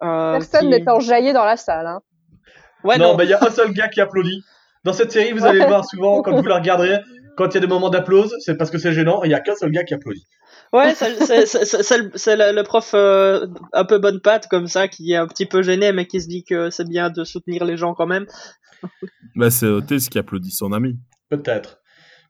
euh, 0.04 0.32
Personne 0.34 0.62
qui- 0.62 0.68
n'est 0.68 0.90
enjaillé 0.90 1.34
dans 1.34 1.46
la 1.46 1.58
salle. 1.58 1.88
Hein. 1.88 2.02
Ouais, 2.84 2.98
non, 2.98 3.18
il 3.20 3.30
y 3.30 3.34
a 3.34 3.40
un 3.44 3.50
seul 3.52 3.72
gars 3.74 3.88
qui 3.90 4.02
applaudit. 4.02 4.44
Dans 4.84 4.94
cette 4.94 5.12
série, 5.12 5.32
vous 5.32 5.46
allez 5.46 5.60
le 5.60 5.66
voir 5.66 5.84
souvent 5.86 6.22
quand 6.22 6.36
vous 6.36 6.44
la 6.48 6.56
regarderez. 6.56 7.00
Quand 7.38 7.50
il 7.50 7.56
y 7.56 7.58
a 7.58 7.60
des 7.60 7.68
moments 7.68 7.90
d'applause, 7.90 8.34
c'est 8.40 8.56
parce 8.56 8.72
que 8.72 8.78
c'est 8.78 8.94
gênant. 8.94 9.22
et 9.22 9.28
Il 9.28 9.32
y 9.32 9.34
a 9.34 9.42
qu'un 9.42 9.56
seul 9.56 9.70
gars 9.70 9.84
qui 9.84 9.94
applaudit. 9.94 10.26
Ouais, 10.74 10.94
c'est 10.96 11.10
le, 11.10 12.52
le- 12.56 12.64
prof 12.64 12.92
euh, 12.94 13.48
un 13.74 13.86
peu 13.86 13.98
bonne 13.98 14.20
patte 14.20 14.48
comme 14.48 14.68
ça 14.68 14.88
qui 14.88 15.14
est 15.14 15.16
un 15.16 15.28
petit 15.28 15.46
peu 15.46 15.62
gêné 15.64 15.92
mais 15.94 16.06
qui 16.06 16.20
se 16.22 16.28
dit 16.28 16.44
que 16.44 16.70
c'est 16.70 16.88
bien 16.88 17.10
de 17.10 17.24
soutenir 17.24 17.64
les 17.66 17.78
gens 17.78 17.94
quand 17.94 18.08
même. 18.08 18.26
Bah, 19.36 19.50
c'est 19.50 19.68
Otis 19.68 20.08
qui 20.10 20.18
applaudit 20.20 20.52
son 20.52 20.72
ami. 20.72 20.98
Peut-être. 21.30 21.80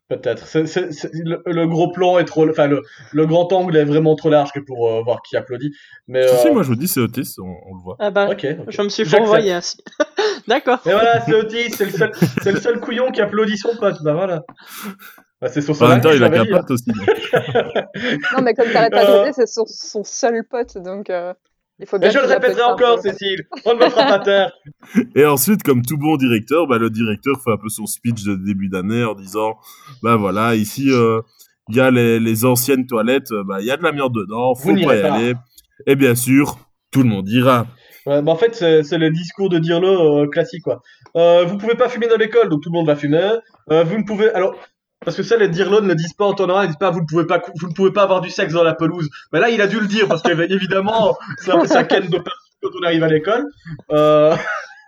Peut-être. 0.08 0.46
Le, 0.54 1.42
le 1.44 1.66
gros 1.66 1.90
plan 1.92 2.18
est 2.18 2.24
trop. 2.24 2.48
Enfin, 2.48 2.66
le, 2.68 2.82
le 3.12 3.26
grand 3.26 3.52
angle 3.52 3.76
est 3.76 3.84
vraiment 3.84 4.14
trop 4.16 4.30
large 4.30 4.52
que 4.52 4.60
pour 4.60 4.88
euh, 4.88 5.02
voir 5.02 5.20
qui 5.22 5.36
applaudit. 5.36 5.72
Mais. 6.06 6.26
Si, 6.28 6.36
si, 6.38 6.48
euh, 6.48 6.52
moi 6.52 6.62
je 6.62 6.68
vous 6.68 6.76
dis, 6.76 6.86
c'est 6.88 7.00
Otis, 7.00 7.34
on, 7.38 7.44
on 7.66 7.74
le 7.74 7.82
voit. 7.82 7.96
Ah 7.98 8.10
bah, 8.10 8.28
Ok. 8.30 8.46
ok. 8.60 8.66
je 8.68 8.82
me 8.82 8.88
suis 8.88 9.04
fourvoyé 9.04 9.52
ainsi. 9.52 9.78
D'accord. 10.48 10.78
Et 10.86 10.92
voilà, 10.92 11.20
c'est 11.24 11.34
Otis, 11.34 11.70
c'est 11.72 11.86
le 11.86 11.90
seul, 11.90 12.12
c'est 12.42 12.52
le 12.52 12.60
seul 12.60 12.80
couillon 12.80 13.10
qui 13.10 13.20
applaudit 13.20 13.58
son 13.58 13.76
pote. 13.76 14.00
Bah 14.04 14.14
voilà. 14.14 14.44
Bah, 15.40 15.48
c'est 15.48 15.60
son 15.60 15.72
En 15.82 15.88
même 15.88 16.00
temps, 16.00 16.12
il 16.12 16.22
a 16.24 16.30
qu'un 16.30 16.44
dit, 16.44 16.52
hein. 16.52 16.60
pote 16.60 16.70
aussi. 16.70 16.90
Non, 18.36 18.42
mais 18.42 18.54
comme 18.54 18.70
t'arrêtes 18.72 18.92
pas 18.92 19.04
de 19.04 19.24
dire, 19.24 19.34
c'est 19.34 19.46
son, 19.46 19.64
son 19.66 20.02
seul 20.04 20.42
pote, 20.50 20.78
donc 20.78 21.10
euh, 21.10 21.34
il 21.78 21.86
faut 21.86 21.98
bien 21.98 22.08
Et 22.08 22.12
je 22.12 22.18
le 22.18 22.26
répéterai 22.26 22.62
encore. 22.62 22.98
Cécile. 23.00 23.42
On 23.64 23.74
ne 23.74 23.78
me 23.84 23.90
fera 23.90 24.04
pas 24.06 24.18
taire. 24.20 24.52
Et 25.14 25.26
ensuite, 25.26 25.62
comme 25.62 25.82
tout 25.82 25.98
bon 25.98 26.16
directeur, 26.16 26.66
bah, 26.66 26.78
le 26.78 26.88
directeur 26.90 27.36
fait 27.44 27.52
un 27.52 27.58
peu 27.58 27.68
son 27.68 27.86
speech 27.86 28.24
de 28.24 28.34
début 28.34 28.68
d'année 28.68 29.04
en 29.04 29.14
disant, 29.14 29.56
bah 30.02 30.16
voilà, 30.16 30.54
ici, 30.54 30.90
euh, 30.90 31.20
il 31.68 31.76
y 31.76 31.80
a 31.80 31.90
les, 31.90 32.18
les 32.18 32.44
anciennes 32.44 32.86
toilettes, 32.86 33.32
euh, 33.32 33.44
bah, 33.46 33.58
il 33.60 33.66
y 33.66 33.70
a 33.70 33.76
de 33.76 33.82
l'amiante 33.82 34.12
dedans, 34.12 34.52
Vous 34.54 34.70
faut 34.70 34.86
pas 34.86 34.96
y 34.96 35.02
pas. 35.02 35.12
aller. 35.14 35.34
Et 35.86 35.96
bien 35.96 36.14
sûr, 36.14 36.58
tout 36.90 37.02
le 37.02 37.08
monde 37.08 37.28
ira. 37.28 37.66
Ouais, 38.06 38.22
bah 38.22 38.30
en 38.32 38.36
fait, 38.36 38.54
c'est 38.54 38.98
le 38.98 39.10
discours 39.10 39.48
de 39.48 39.58
dire-le 39.58 39.88
euh, 39.88 40.28
classique, 40.28 40.62
quoi. 40.62 40.80
Euh, 41.16 41.44
vous 41.44 41.58
pouvez 41.58 41.74
pas 41.74 41.88
fumer 41.88 42.06
dans 42.06 42.16
l'école, 42.16 42.48
donc 42.48 42.62
tout 42.62 42.70
le 42.72 42.78
monde 42.78 42.86
va 42.86 42.94
fumer. 42.94 43.32
Euh, 43.70 43.82
vous 43.82 43.98
ne 43.98 44.04
pouvez, 44.04 44.30
alors, 44.30 44.54
parce 45.06 45.16
que 45.16 45.22
ça, 45.22 45.36
les 45.36 45.48
dire-le 45.48 45.82
ne 45.82 45.94
disent 45.94 46.14
pas 46.14 46.24
en 46.24 46.34
normal, 46.34 46.64
ils 46.64 46.66
disent 46.66 46.78
pas, 46.78 46.90
vous 46.90 47.00
ne 47.00 47.06
pouvez 47.06 47.26
pas, 47.26 47.40
vous 47.60 47.68
ne 47.68 47.72
pouvez 47.72 47.92
pas 47.92 48.02
avoir 48.02 48.20
du 48.20 48.28
sexe 48.28 48.52
dans 48.52 48.64
la 48.64 48.74
pelouse. 48.74 49.08
Mais 49.32 49.38
là, 49.38 49.50
il 49.50 49.60
a 49.60 49.68
dû 49.68 49.78
le 49.78 49.86
dire, 49.86 50.08
parce 50.08 50.20
qu'évidemment, 50.20 51.16
ça, 51.38 51.64
ça 51.64 51.84
ken 51.84 52.08
de 52.08 52.18
partout 52.18 52.40
quand 52.60 52.70
on 52.80 52.84
arrive 52.84 53.04
à 53.04 53.08
l'école. 53.08 53.46
Euh, 53.92 54.34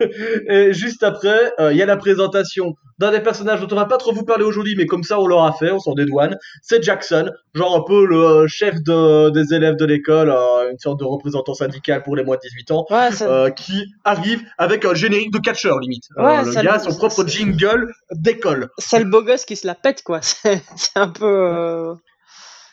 et 0.49 0.73
juste 0.73 1.03
après, 1.03 1.53
euh, 1.61 1.73
il 1.73 1.79
y 1.79 1.83
a 1.83 1.87
la 1.87 1.97
présentation 1.97 2.75
d'un 2.99 3.11
des 3.13 3.21
personnages 3.21 3.61
dont 3.61 3.69
on 3.71 3.77
va 3.77 3.85
pas 3.87 3.97
trop 3.97 4.13
vous 4.13 4.25
parler 4.25 4.45
aujourd'hui, 4.45 4.75
mais 4.77 4.87
comme 4.87 5.03
ça, 5.05 5.21
on 5.21 5.27
l'aura 5.27 5.53
fait, 5.53 5.71
on 5.71 5.79
s'en 5.79 5.95
dédouane. 5.95 6.37
C'est 6.63 6.83
Jackson, 6.83 7.31
genre 7.55 7.77
un 7.77 7.83
peu 7.87 8.05
le 8.07 8.17
euh, 8.21 8.47
chef 8.49 8.75
de, 8.83 9.31
des 9.31 9.55
élèves 9.55 9.77
de 9.77 9.85
l'école, 9.85 10.31
euh, 10.31 10.71
une 10.71 10.79
sorte 10.79 10.99
de 10.99 11.05
représentant 11.05 11.55
syndical 11.55 12.03
pour 12.03 12.17
les 12.17 12.25
moins 12.25 12.37
de 12.37 12.41
18 12.43 12.71
ans 12.73 12.87
Ouais, 12.91 13.13
ça- 13.13 13.29
euh, 13.29 13.51
qui 13.51 13.87
arrive 14.05 14.43
avec 14.59 14.85
un 14.85 14.95
générique 14.95 15.33
de 15.33 15.39
catcheur 15.39 15.79
limite. 15.79 16.05
Ouais, 16.17 16.45
le 16.45 16.53
gars 16.63 16.79
son 16.81 16.95
propre 16.97 17.27
jingle 17.27 17.93
d'école. 18.13 18.69
c'est 18.79 18.99
le 18.99 19.05
beau 19.05 19.23
gosse 19.23 19.45
qui 19.45 19.55
se 19.57 19.67
la 19.67 19.75
pète 19.75 20.03
quoi. 20.03 20.21
C'est 20.23 20.97
un 20.97 21.09
peu. 21.09 21.95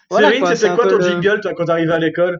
Voilà, 0.09 0.31
Cyril, 0.31 0.55
c'était 0.55 0.75
quoi 0.75 0.87
ton 0.87 0.97
le- 0.97 1.03
jingle 1.09 1.39
toi, 1.41 1.53
quand 1.55 1.65
t'arrivais 1.65 1.93
à 1.93 1.99
l'école? 1.99 2.39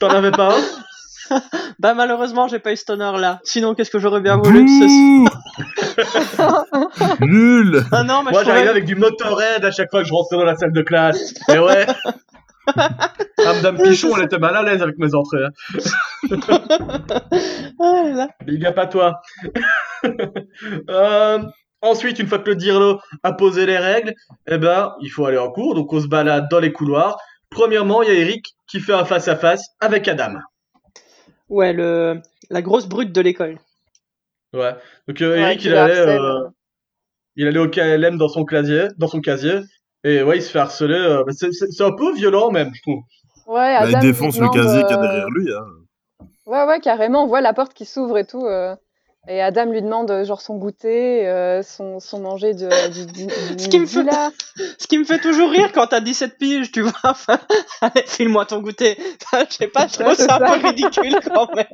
T'en 0.00 0.08
avais 0.08 0.30
pas 0.30 0.56
un? 0.58 0.60
Bah 1.78 1.94
malheureusement 1.94 2.48
j'ai 2.48 2.58
pas 2.58 2.72
eu 2.72 2.76
cet 2.76 2.90
honneur 2.90 3.18
là. 3.18 3.40
Sinon 3.44 3.74
qu'est-ce 3.74 3.90
que 3.90 3.98
j'aurais 3.98 4.20
bien 4.20 4.36
voulu 4.38 4.64
que 4.64 4.70
ce 4.70 4.86
Bouh 4.86 5.28
Nul 7.26 7.84
Ah 7.92 8.02
non 8.02 8.22
mais 8.22 8.30
Moi 8.30 8.40
je 8.42 8.46
j'arrivais 8.46 8.66
trouvais... 8.66 8.68
avec 8.68 8.84
du 8.84 8.94
Motorhead 8.96 9.64
à 9.64 9.70
chaque 9.70 9.90
fois 9.90 10.02
que 10.02 10.08
je 10.08 10.12
rentrais 10.12 10.36
dans 10.38 10.44
la 10.44 10.56
salle 10.56 10.72
de 10.72 10.82
classe. 10.82 11.34
Et 11.52 11.58
ouais 11.58 11.86
Ah, 12.76 12.98
Madame 13.54 13.76
Pichon, 13.78 14.16
elle 14.16 14.24
était 14.24 14.38
mal 14.38 14.56
à 14.56 14.62
l'aise 14.62 14.82
avec 14.82 14.96
mes 14.98 15.14
entrées. 15.14 15.44
hein. 15.44 15.50
Ah 17.80 18.02
là 18.04 18.12
là. 18.12 18.28
Big 18.44 18.64
up 18.66 18.78
à 18.78 18.86
toi. 18.86 19.20
Euh, 20.90 21.38
ensuite, 21.82 22.18
une 22.18 22.26
fois 22.26 22.38
que 22.40 22.50
le 22.50 22.56
dirlo 22.56 22.98
a 23.22 23.32
posé 23.32 23.66
les 23.66 23.78
règles, 23.78 24.14
eh 24.48 24.58
ben, 24.58 24.92
il 25.00 25.08
faut 25.10 25.26
aller 25.26 25.38
en 25.38 25.50
cours. 25.50 25.74
Donc, 25.74 25.92
on 25.92 26.00
se 26.00 26.08
balade 26.08 26.46
dans 26.50 26.58
les 26.60 26.72
couloirs. 26.72 27.16
Premièrement, 27.50 28.02
il 28.02 28.08
y 28.08 28.12
a 28.12 28.14
Eric 28.18 28.44
qui 28.66 28.80
fait 28.80 28.94
un 28.94 29.04
face-à-face 29.04 29.62
avec 29.80 30.08
Adam. 30.08 30.34
Ouais 31.48 31.72
le 31.72 32.20
la 32.50 32.62
grosse 32.62 32.86
brute 32.86 33.12
de 33.12 33.20
l'école. 33.20 33.58
Ouais. 34.52 34.74
Donc, 35.08 35.20
euh, 35.22 35.36
Eric, 35.36 35.64
il 35.64 35.74
allait, 35.74 35.98
euh, 35.98 36.48
il 37.36 37.46
allait 37.46 37.58
au 37.58 37.68
KLM 37.68 38.16
dans 38.18 38.28
son 38.28 38.44
casier, 38.44 38.88
dans 38.98 39.08
son 39.08 39.20
casier. 39.20 39.60
Et 40.04 40.22
ouais, 40.22 40.38
il 40.38 40.42
se 40.42 40.50
fait 40.50 40.58
harceler. 40.60 40.94
euh, 40.94 41.24
c'est- 41.32 41.80
un 41.82 41.92
peu 41.92 42.14
violent, 42.14 42.50
même, 42.50 42.72
je 42.74 42.82
trouve. 42.82 43.02
Ouais, 43.46 43.54
Bah, 43.74 43.78
Adam 43.80 43.98
Il 43.98 44.00
défonce 44.00 44.38
le 44.38 44.48
casier 44.48 44.82
qu'il 44.82 44.90
y 44.90 44.98
a 44.98 45.02
derrière 45.02 45.30
lui. 45.30 45.52
Hein. 45.52 46.26
Ouais, 46.46 46.64
ouais, 46.64 46.80
carrément, 46.80 47.24
on 47.24 47.26
voit 47.26 47.40
la 47.40 47.52
porte 47.52 47.74
qui 47.74 47.84
s'ouvre 47.84 48.18
et 48.18 48.26
tout. 48.26 48.46
Et 49.28 49.42
Adam 49.42 49.64
lui 49.66 49.82
demande 49.82 50.10
euh, 50.10 50.24
genre 50.24 50.40
son 50.40 50.56
goûter, 50.56 51.26
euh, 51.28 51.62
son, 51.62 51.98
son 51.98 52.20
manger 52.20 52.54
de, 52.54 52.68
du, 52.92 53.06
du, 53.06 53.26
du 53.26 53.32
Ce 53.64 53.68
qui 53.68 53.80
me 53.80 53.86
fait- 53.86 53.98
midi, 54.04 54.10
là. 54.10 54.30
Ce 54.78 54.86
qui 54.86 54.98
me 54.98 55.04
fait 55.04 55.18
toujours 55.18 55.50
rire 55.50 55.72
quand 55.72 55.88
t'as 55.88 56.00
17 56.00 56.38
piges, 56.38 56.70
tu 56.70 56.82
vois. 56.82 56.92
Enfin, 57.04 57.38
allez, 57.80 58.04
file-moi 58.06 58.46
ton 58.46 58.60
goûter. 58.60 58.96
Enfin, 59.24 59.44
je 59.50 59.54
sais 59.56 59.66
pas, 59.68 59.86
je 59.88 59.94
trouve 59.98 60.14
ça 60.14 60.36
un 60.36 60.58
peu 60.60 60.66
ridicule 60.68 61.18
quand 61.24 61.52
même. 61.54 61.66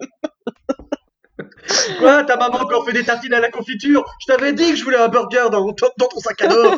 Quoi, 1.99 2.25
ta 2.25 2.37
maman 2.37 2.57
encore 2.61 2.85
fait 2.85 2.93
des 2.93 3.05
tartines 3.05 3.35
à 3.35 3.41
la 3.41 3.51
confiture? 3.51 4.05
Je 4.21 4.33
t'avais 4.33 4.53
dit 4.53 4.71
que 4.71 4.77
je 4.77 4.85
voulais 4.85 4.99
un 4.99 5.09
burger 5.09 5.49
dans, 5.51 5.73
ton- 5.73 5.89
dans 5.99 6.07
ton 6.09 6.21
sac 6.21 6.41
à 6.43 6.49
dos 6.49 6.71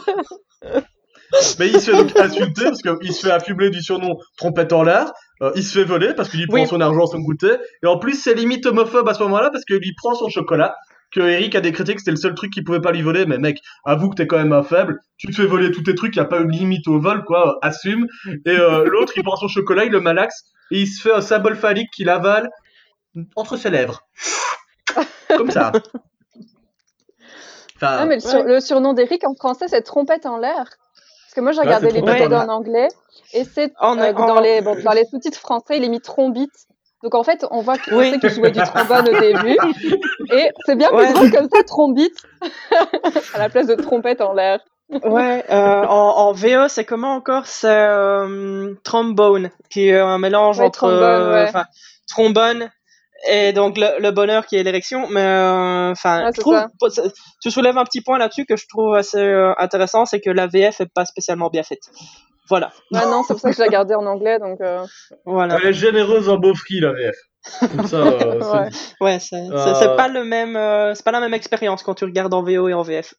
Mais 1.58 1.68
il 1.68 1.80
se 1.80 1.90
fait 1.90 1.96
donc 1.96 2.16
insulter 2.18 2.64
parce 2.64 2.82
qu'il 2.82 3.12
se 3.12 3.26
fait 3.26 3.32
affubler 3.32 3.70
du 3.70 3.82
surnom 3.82 4.16
trompette 4.37 4.72
en 4.72 4.82
l'air. 4.82 5.12
Euh, 5.42 5.51
il 5.57 5.64
se 5.64 5.79
fait 5.79 5.85
voler 5.85 6.14
parce 6.14 6.29
qu'il 6.29 6.40
lui 6.40 6.47
prend 6.47 6.66
son 6.66 6.81
argent, 6.81 7.07
son 7.07 7.18
goûter. 7.18 7.57
Et 7.83 7.87
en 7.87 7.99
plus, 7.99 8.14
c'est 8.20 8.35
limite 8.35 8.64
homophobe 8.66 9.09
à 9.09 9.14
ce 9.14 9.23
moment-là 9.25 9.51
parce 9.51 9.64
qu'il 9.64 9.77
lui 9.77 9.94
prend 9.97 10.14
son 10.14 10.29
chocolat. 10.29 10.75
Que 11.12 11.20
Eric 11.20 11.55
a 11.55 11.61
décrété 11.61 11.94
que 11.94 12.01
c'était 12.01 12.11
le 12.11 12.16
seul 12.16 12.35
truc 12.35 12.53
qu'il 12.53 12.64
pouvait 12.64 12.81
pas 12.81 12.90
lui 12.92 13.03
voler. 13.03 13.25
Mais 13.27 13.38
mec, 13.38 13.59
avoue 13.85 14.11
que 14.11 14.16
t'es 14.16 14.27
quand 14.27 14.37
même 14.38 14.53
un 14.53 14.62
faible. 14.64 14.99
Tu 15.16 15.29
te 15.29 15.35
fais 15.35 15.47
voler 15.47 15.70
tous 15.70 15.83
tes 15.83 15.94
trucs, 15.94 16.16
y 16.16 16.20
a 16.20 16.25
pas 16.25 16.40
une 16.40 16.51
limite 16.51 16.88
au 16.88 16.99
vol, 17.01 17.23
quoi. 17.25 17.59
Assume. 17.62 18.07
Et 18.47 18.51
euh, 18.51 18.85
l'autre, 18.90 19.12
il 19.16 19.23
prend 19.23 19.37
son 19.37 19.47
chocolat, 19.49 19.85
il 19.85 19.92
le 19.92 20.01
malaxe. 20.01 20.44
Et 20.73 20.81
il 20.81 20.87
se 20.88 21.01
fait 21.03 21.12
un 21.12 21.20
symbole 21.20 21.55
phallique 21.57 21.90
qu'il 21.94 22.09
avale 22.09 22.51
entre 23.37 23.57
ses 23.57 23.70
lèvres. 23.70 24.01
Comme 25.37 25.51
ça. 25.51 25.70
Enfin, 27.77 27.97
Ah, 28.01 28.07
mais 28.07 28.14
le, 28.16 28.20
sur- 28.20 28.35
ouais. 28.38 28.44
le 28.44 28.61
surnom 28.61 28.92
d'Eric 28.92 29.27
en 29.27 29.35
français, 29.35 29.66
c'est 29.68 29.83
trompette 29.83 30.27
en 30.27 30.38
l'air. 30.38 30.66
Parce 31.35 31.40
que 31.40 31.40
moi, 31.40 31.53
j'ai 31.53 31.61
regardé 31.62 31.88
trompette 31.88 32.12
l'épisode 32.20 32.33
en 32.33 32.49
anglais 32.49 32.88
et 33.33 33.42
c'est 33.44 33.73
En- 33.81 33.99
euh, 33.99 34.12
en- 34.12 34.27
dans, 34.27 34.40
les, 34.40 34.61
bon, 34.61 34.77
dans 34.85 34.92
les 34.92 35.05
sous-titres 35.05 35.40
français, 35.40 35.77
il 35.79 35.85
est 35.85 35.88
mis 35.88 36.01
trombite. 36.01 36.53
Donc 37.03 37.14
en 37.16 37.25
fait, 37.25 37.44
on 37.51 37.61
voit 37.61 37.77
qu'il 37.77 37.92
Oui. 37.94 38.14
jouait 38.23 38.53
du 38.53 38.61
trombone 38.62 39.09
au 39.09 39.18
début. 39.20 39.57
Et 40.33 40.51
c'est 40.64 40.77
bien 40.77 40.88
plus 40.88 40.97
Ouais. 40.99 41.12
drôle 41.12 41.31
comme 41.33 41.49
ça, 41.53 41.62
trombite, 41.64 42.16
à 43.35 43.38
la 43.38 43.49
place 43.49 43.66
de 43.66 43.75
trompette 43.75 44.20
en 44.20 44.33
l'air. 44.33 44.61
Ouais, 45.03 45.44
euh, 45.51 45.85
en, 45.87 46.16
en 46.29 46.33
VE, 46.33 46.68
c'est 46.68 46.85
comment 46.85 47.14
encore? 47.14 47.47
C'est 47.47 47.66
euh, 47.68 48.75
trombone, 48.85 49.51
qui 49.70 49.88
est 49.88 49.99
un 49.99 50.18
mélange 50.18 50.61
Ouais, 50.61 50.66
entre 50.66 50.79
trombone, 50.79 51.03
euh, 51.03 51.35
ouais. 51.35 51.49
enfin, 51.49 51.64
trombone 52.09 52.70
et 53.28 53.52
donc 53.52 53.76
le, 53.78 54.00
le 54.00 54.10
bonheur 54.10 54.46
qui 54.46 54.56
est 54.56 54.62
l'érection. 54.62 55.06
Mais 55.10 55.20
euh, 55.24 55.90
enfin, 55.92 56.30
ça. 56.32 56.68
tu 57.42 57.50
soulèves 57.50 57.78
un 57.78 57.84
petit 57.84 58.00
point 58.02 58.18
là-dessus 58.18 58.44
que 58.46 58.56
je 58.56 58.66
trouve 58.68 58.94
assez 58.94 59.18
euh, 59.18 59.52
intéressant, 59.58 60.04
c'est 60.06 60.20
que 60.20 60.30
la 60.30 60.46
VF 60.46 60.80
est 60.80 60.92
pas 60.92 61.04
spécialement 61.04 61.48
bien 61.50 61.62
faite. 61.62 61.90
Voilà. 62.50 62.72
Ouais, 62.92 63.06
non, 63.06 63.22
c'est 63.26 63.32
pour 63.34 63.40
ça 63.40 63.50
que 63.50 63.56
je 63.56 63.62
l'ai 63.62 63.68
gardé 63.70 63.94
en 63.94 64.04
anglais, 64.04 64.38
donc. 64.38 64.60
euh, 64.60 64.84
Voilà. 65.24 65.56
Elle 65.62 65.68
est 65.68 65.72
généreuse 65.72 66.28
en 66.28 66.37
beaufry, 66.37 66.80
la 66.80 66.92
VF. 66.92 67.16
Comme 67.74 67.87
ça, 67.87 67.96
euh, 67.96 68.40
c'est 68.40 68.50
Ouais. 68.50 68.68
Ouais, 69.00 69.18
c'est 69.18 69.37
Euh, 69.50 69.96
pas 69.96 70.08
le 70.08 70.24
même, 70.24 70.54
euh, 70.56 70.94
c'est 70.94 71.04
pas 71.04 71.12
la 71.12 71.20
même 71.20 71.32
expérience 71.34 71.82
quand 71.82 71.94
tu 71.94 72.04
regardes 72.04 72.34
en 72.34 72.42
VO 72.42 72.68
et 72.68 72.74
en 72.74 72.82
VF. 72.82 73.14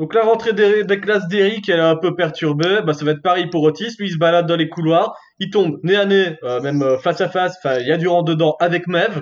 Donc 0.00 0.14
la 0.14 0.22
rentrée 0.22 0.54
des, 0.54 0.98
classes 0.98 1.28
d'Eric, 1.28 1.68
elle 1.68 1.78
est 1.78 1.82
un 1.82 1.94
peu 1.94 2.16
perturbée. 2.16 2.80
Bah, 2.86 2.94
ça 2.94 3.04
va 3.04 3.10
être 3.10 3.20
pareil 3.20 3.48
pour 3.50 3.62
Otis. 3.64 3.96
Lui, 3.98 4.08
il 4.08 4.12
se 4.12 4.16
balade 4.16 4.46
dans 4.46 4.56
les 4.56 4.70
couloirs. 4.70 5.14
Il 5.38 5.50
tombe 5.50 5.78
nez 5.82 5.94
à 5.94 6.06
nez, 6.06 6.38
euh, 6.42 6.58
même 6.62 6.80
euh, 6.80 6.96
face 6.96 7.20
à 7.20 7.28
face. 7.28 7.58
Enfin, 7.62 7.80
il 7.80 7.86
y 7.86 7.92
a 7.92 7.98
du 7.98 8.08
rentre 8.08 8.24
dedans 8.24 8.56
avec 8.60 8.86
Mev. 8.86 9.20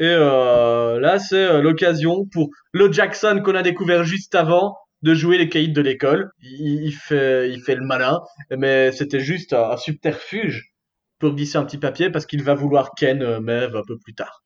Et 0.00 0.06
euh, 0.06 0.98
là, 0.98 1.20
c'est 1.20 1.62
l'occasion 1.62 2.26
pour 2.32 2.48
le 2.72 2.90
Jackson 2.90 3.42
qu'on 3.44 3.54
a 3.54 3.62
découvert 3.62 4.02
juste 4.02 4.34
avant 4.34 4.76
de 5.02 5.14
jouer 5.14 5.38
les 5.38 5.48
caïds 5.48 5.72
de 5.72 5.80
l'école. 5.80 6.32
Il, 6.42 6.90
fait, 6.90 7.50
il 7.50 7.60
fait 7.60 7.76
le 7.76 7.86
malin, 7.86 8.20
mais 8.50 8.90
c'était 8.90 9.20
juste 9.20 9.52
un, 9.52 9.70
un 9.70 9.76
subterfuge 9.76 10.72
pour 11.20 11.32
glisser 11.36 11.58
un 11.58 11.64
petit 11.64 11.78
papier 11.78 12.10
parce 12.10 12.26
qu'il 12.26 12.42
va 12.42 12.54
vouloir 12.54 12.90
Ken 12.98 13.38
Mev 13.38 13.76
un 13.76 13.82
peu 13.86 13.96
plus 13.96 14.16
tard. 14.16 14.42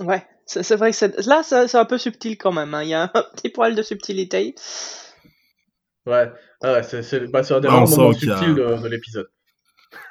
Ouais, 0.00 0.26
c'est 0.50 0.62
c'est 0.62 0.76
vrai 0.76 0.90
que 0.90 0.96
c'est- 0.96 1.26
là, 1.26 1.42
c'est 1.44 1.68
c'est 1.68 1.78
un 1.78 1.84
peu 1.84 1.98
subtil 1.98 2.36
quand 2.36 2.52
même. 2.52 2.74
hein. 2.74 2.82
Il 2.82 2.88
y 2.88 2.94
a 2.94 3.02
un 3.04 3.08
petit 3.36 3.48
poil 3.50 3.74
de 3.74 3.82
subtilité. 3.82 4.54
Ouais, 6.06 6.30
ah 6.62 6.72
ouais, 6.72 6.82
c'est 6.82 7.02
c'est- 7.02 7.26
bah, 7.30 7.42
c'est 7.42 7.54
un 7.54 7.60
des 7.60 7.68
rares 7.68 7.88
moments 7.88 8.10
a- 8.10 8.14
subtils 8.14 8.54
de, 8.54 8.82
de 8.82 8.88
l'épisode. 8.88 9.28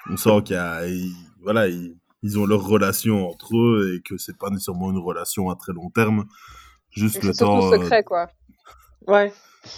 On 0.09 0.17
sent 0.17 0.41
qu'il 0.45 0.55
y 0.55 0.59
a, 0.59 0.81
voilà, 1.41 1.67
ils, 1.67 1.95
ils 2.21 2.37
ont 2.39 2.45
leur 2.45 2.63
relation 2.65 3.27
entre 3.27 3.55
eux 3.57 3.95
et 3.95 4.01
que 4.01 4.17
c'est 4.17 4.37
pas 4.37 4.49
nécessairement 4.49 4.91
une 4.91 4.97
relation 4.99 5.49
à 5.49 5.55
très 5.55 5.73
long 5.73 5.89
terme. 5.89 6.25
Juste 6.91 7.23
le 7.23 7.33
C'est 7.33 7.39
temps. 7.43 7.71
euh, 7.71 7.77
secret, 7.77 8.03
quoi. 8.03 8.27
Ouais. 9.07 9.33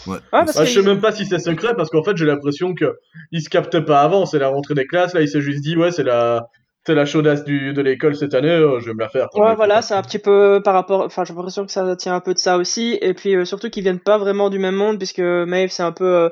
ouais. 0.08 0.17
parce 0.32 0.54
Bah, 0.56 0.62
que 0.63 0.65
je 0.69 0.74
sais 0.74 0.80
il- 0.82 0.86
même 0.86 1.00
pas 1.02 1.12
si 1.12 1.26
c'est 1.26 1.39
secret 1.39 1.76
parce 1.76 1.89
qu'en 1.89 2.04
fait 2.04 2.17
j'ai 2.17 2.26
l'impression 2.26 2.74
que 2.76 2.97
il 3.32 3.41
se 3.41 3.50
capte 3.50 3.80
pas 3.80 4.02
avant, 4.02 4.26
c'est 4.26 4.39
la 4.39 4.50
rentrée 4.50 4.74
des 4.74 4.86
classes, 4.88 5.13
là 5.13 5.21
il 5.21 5.28
s'est 5.30 5.41
juste 5.41 5.62
dit 5.62 5.76
ouais 5.78 5.91
c'est 5.91 6.04
la 6.04 6.47
c'est 6.85 6.95
la 6.95 7.05
chaudasse 7.05 7.43
du, 7.43 7.73
de 7.73 7.81
l'école 7.81 8.15
cette 8.15 8.33
année, 8.33 8.49
euh, 8.49 8.79
je 8.79 8.87
vais 8.87 8.93
me 8.93 8.99
la 8.99 9.09
faire. 9.09 9.27
Ouais, 9.35 9.55
voilà, 9.55 9.81
c'est 9.81 9.93
un 9.93 10.01
petit 10.01 10.19
peu 10.19 10.61
par 10.63 10.73
rapport. 10.73 11.01
Enfin, 11.01 11.23
j'ai 11.23 11.33
l'impression 11.33 11.65
que 11.65 11.71
ça 11.71 11.95
tient 11.95 12.15
un 12.15 12.19
peu 12.21 12.33
de 12.33 12.39
ça 12.39 12.57
aussi. 12.57 12.97
Et 13.01 13.13
puis 13.13 13.35
euh, 13.35 13.45
surtout 13.45 13.69
qu'ils 13.69 13.83
viennent 13.83 13.99
pas 13.99 14.17
vraiment 14.17 14.49
du 14.49 14.59
même 14.59 14.75
monde, 14.75 14.97
puisque 14.97 15.19
Maeve, 15.19 15.69
c'est 15.69 15.83
un 15.83 15.91
peu 15.91 16.05
euh, 16.05 16.29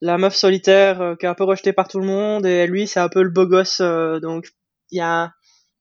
la 0.00 0.18
meuf 0.18 0.34
solitaire 0.34 1.00
euh, 1.02 1.14
qui 1.14 1.26
est 1.26 1.28
un 1.28 1.34
peu 1.34 1.44
rejetée 1.44 1.72
par 1.72 1.88
tout 1.88 2.00
le 2.00 2.06
monde, 2.06 2.46
et 2.46 2.66
lui, 2.66 2.86
c'est 2.86 3.00
un 3.00 3.08
peu 3.08 3.22
le 3.22 3.30
beau 3.30 3.46
gosse. 3.46 3.80
euh, 3.80 4.18
donc, 4.20 4.46
il 4.90 4.98
y 4.98 5.00
a. 5.00 5.32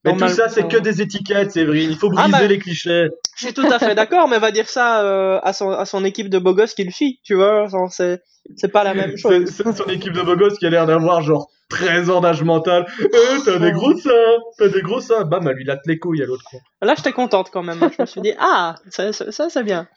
Mais 0.03 0.17
tout 0.17 0.27
ça 0.29 0.49
c'est 0.49 0.67
que 0.67 0.77
des 0.77 1.01
étiquettes, 1.01 1.51
Séverine, 1.51 1.91
il 1.91 1.97
faut 1.97 2.09
Ah, 2.17 2.23
briser 2.23 2.31
bah- 2.31 2.47
les 2.47 2.59
clichés. 2.59 3.09
Je 3.37 3.45
suis 3.45 3.53
tout 3.53 3.65
à 3.71 3.77
fait 3.79 3.95
d'accord, 3.95 4.27
mais 4.27 4.39
va 4.39 4.51
dire 4.51 4.67
ça 4.69 5.03
euh, 5.03 5.39
à, 5.43 5.53
son, 5.53 5.69
à 5.71 5.85
son 5.85 6.03
équipe 6.05 6.29
de 6.29 6.39
beaux 6.39 6.53
gosses 6.53 6.73
qui 6.73 6.83
le 6.83 6.91
suit, 6.91 7.19
tu 7.23 7.35
vois. 7.35 7.67
C'est 7.89 8.21
c'est 8.57 8.69
pas 8.69 8.83
la 8.83 8.93
même 8.95 9.15
chose. 9.17 9.45
c'est 9.45 9.75
son 9.75 9.85
équipe 9.85 10.13
de 10.13 10.21
beaux 10.21 10.35
gosses 10.35 10.57
qui 10.57 10.65
a 10.65 10.69
l'air 10.71 10.85
d'avoir 10.87 11.21
genre 11.21 11.49
13 11.69 12.09
ans 12.09 12.19
d'âge 12.21 12.43
mental. 12.43 12.85
Eh, 12.99 13.07
t'as 13.45 13.57
des 13.59 13.71
gros 13.71 13.95
seins, 13.97 14.37
t'as 14.57 14.67
des 14.67 14.81
gros 14.81 14.99
seins. 14.99 15.23
Bam, 15.23 15.47
elle 15.47 15.55
lui 15.55 15.63
latte 15.63 15.85
les 15.85 15.99
couilles 15.99 16.21
à 16.23 16.25
l'autre 16.25 16.43
con. 16.49 16.57
Là, 16.81 16.95
j'étais 16.97 17.13
contente 17.13 17.49
quand 17.51 17.63
même. 17.63 17.81
hein. 17.81 17.91
Je 17.95 18.01
me 18.01 18.05
suis 18.07 18.21
dit, 18.21 18.33
ah, 18.39 18.75
ça, 18.89 19.13
ça, 19.13 19.31
ça, 19.31 19.49
c'est 19.49 19.63
bien. 19.63 19.87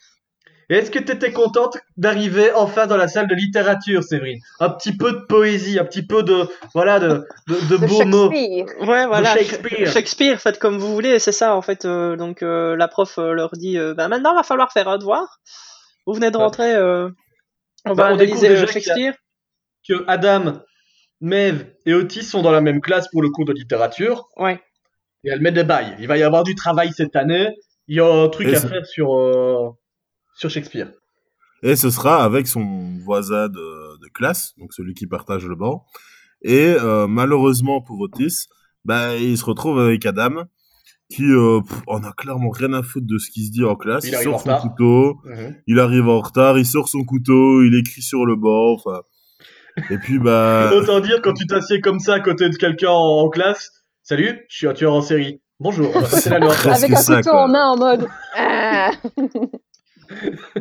Et 0.71 0.77
est-ce 0.77 0.91
que 0.91 0.99
t'étais 0.99 1.33
contente 1.33 1.77
d'arriver 1.97 2.51
enfin 2.55 2.87
dans 2.87 2.97
la 2.97 3.09
salle 3.09 3.27
de 3.27 3.35
littérature, 3.35 4.03
Séverine? 4.03 4.41
Un 4.61 4.71
petit 4.71 4.97
peu 4.97 5.13
de 5.13 5.19
poésie, 5.27 5.79
un 5.79 5.85
petit 5.85 6.07
peu 6.07 6.23
de 6.23 6.49
voilà 6.75 6.99
de, 7.01 7.25
de, 7.49 7.55
de 7.71 7.77
De 7.77 7.87
beaux 7.87 8.05
mots. 8.05 8.31
Shakespeare. 8.33 8.89
Ouais, 8.89 9.07
voilà. 9.07 9.35
Shakespeare. 9.37 9.93
Shakespeare, 9.93 10.41
faites 10.41 10.59
comme 10.59 10.79
vous 10.79 10.93
voulez, 10.95 11.19
c'est 11.19 11.33
ça 11.33 11.55
en 11.57 11.63
fait. 11.63 11.85
euh, 11.85 12.17
donc 12.17 12.43
euh, 12.43 12.77
la 12.77 12.89
prof 12.89 13.19
euh, 13.19 13.33
leur 13.33 13.51
dit, 13.53 13.79
euh, 13.79 13.95
bah, 13.95 14.09
maintenant 14.09 14.35
va 14.35 14.43
falloir 14.43 14.73
faire 14.73 14.89
un 14.89 14.99
devoir. 14.99 15.39
Vous 16.07 16.15
venez 16.15 16.31
de 16.31 16.37
rentrer, 16.37 16.75
euh, 16.75 17.09
on 17.87 17.95
Bah, 17.95 18.05
va 18.05 18.11
on 18.11 18.15
analyser 18.15 18.49
a- 18.57 18.67
Shakespeare. 18.67 19.15
que 19.89 20.05
Adam, 20.07 20.61
Mev 21.21 21.65
et 21.87 21.95
Otis 21.95 22.23
sont 22.25 22.43
dans 22.43 22.51
la 22.53 22.61
même 22.61 22.81
classe 22.81 23.09
pour 23.09 23.23
le 23.23 23.29
cours 23.31 23.45
de 23.45 23.53
littérature 23.53 24.29
Ouais. 24.37 24.61
et 25.25 25.31
elle 25.31 25.41
met 25.41 25.53
des 25.53 25.65
bails. 25.65 25.95
Il 25.99 26.07
va 26.09 26.17
y 26.19 26.23
avoir 26.23 26.43
du 26.45 26.55
travail 26.55 26.91
cette 26.93 27.17
année. 27.17 27.49
Il 27.87 27.97
y 27.97 28.01
a 28.01 28.07
un 28.07 28.29
truc 28.29 28.49
Et 28.49 28.57
à 28.57 28.61
faire 28.61 28.87
sur 28.87 29.15
euh, 29.15 29.69
sur 30.37 30.51
Shakespeare. 30.51 30.91
Et 31.63 31.77
ce 31.77 31.91
sera 31.91 32.25
avec 32.25 32.47
son 32.47 32.99
voisin 33.05 33.49
de, 33.49 33.99
de 34.01 34.09
classe, 34.13 34.53
donc 34.59 34.73
celui 34.75 34.95
qui 34.95 35.07
partage 35.07 35.47
le 35.47 35.55
banc. 35.57 35.85
Et 36.43 36.75
euh, 36.79 37.07
malheureusement 37.07 37.81
pour 37.81 38.01
Otis, 38.01 38.47
bah, 38.85 39.17
il 39.17 39.39
se 39.39 39.45
retrouve 39.45 39.81
avec 39.81 40.05
Adam, 40.05 40.45
qui 41.11 41.25
euh, 41.25 41.61
pff, 41.67 41.83
a 41.89 42.13
clairement 42.13 42.51
rien 42.51 42.73
à 42.75 42.83
foutre 42.83 43.07
de 43.07 43.17
ce 43.19 43.31
qui 43.31 43.47
se 43.47 43.51
dit 43.51 43.65
en 43.65 43.77
classe. 43.77 44.05
Il 44.05 44.11
Il, 44.11 44.15
arrive 44.15 44.29
en 44.29 44.33
sort 44.33 44.41
son 44.41 44.49
retard. 44.51 44.63
couteau, 44.63 45.21
il 45.67 45.81
arrive 45.81 46.09
en 46.09 46.21
retard, 46.21 46.59
il 46.59 46.67
sort 46.67 46.89
son 46.89 47.05
couteau, 47.05 47.63
il 47.63 47.75
écrit 47.75 48.03
sur 48.03 48.27
le 48.27 48.37
banc, 48.37 48.75
enfin. 48.75 49.01
Et 49.91 49.99
puis 49.99 50.19
bah, 50.19 50.71
Autant 50.75 51.01
dire 51.01 51.21
quand 51.23 51.33
tu 51.33 51.47
t'assieds 51.47 51.81
comme 51.81 51.99
ça 51.99 52.15
à 52.15 52.21
côté 52.21 52.49
de 52.51 52.57
quelqu'un 52.57 52.91
en, 52.91 53.25
en 53.25 53.29
classe. 53.31 53.71
Salut, 54.03 54.45
je 54.51 54.57
suis 54.57 54.67
un 54.69 54.75
tueur 54.75 54.93
en 54.93 55.01
série. 55.01 55.41
Bonjour, 55.61 55.91
passer 55.95 56.29
la. 56.31 56.41
Presque 56.41 56.67
Avec 56.85 56.91
un 56.93 56.97
ça, 56.97 57.17
couteau 57.17 57.31
quoi. 57.31 57.45
en 57.45 57.49
main 57.49 57.67
en 57.69 57.77
mode. 57.79 58.07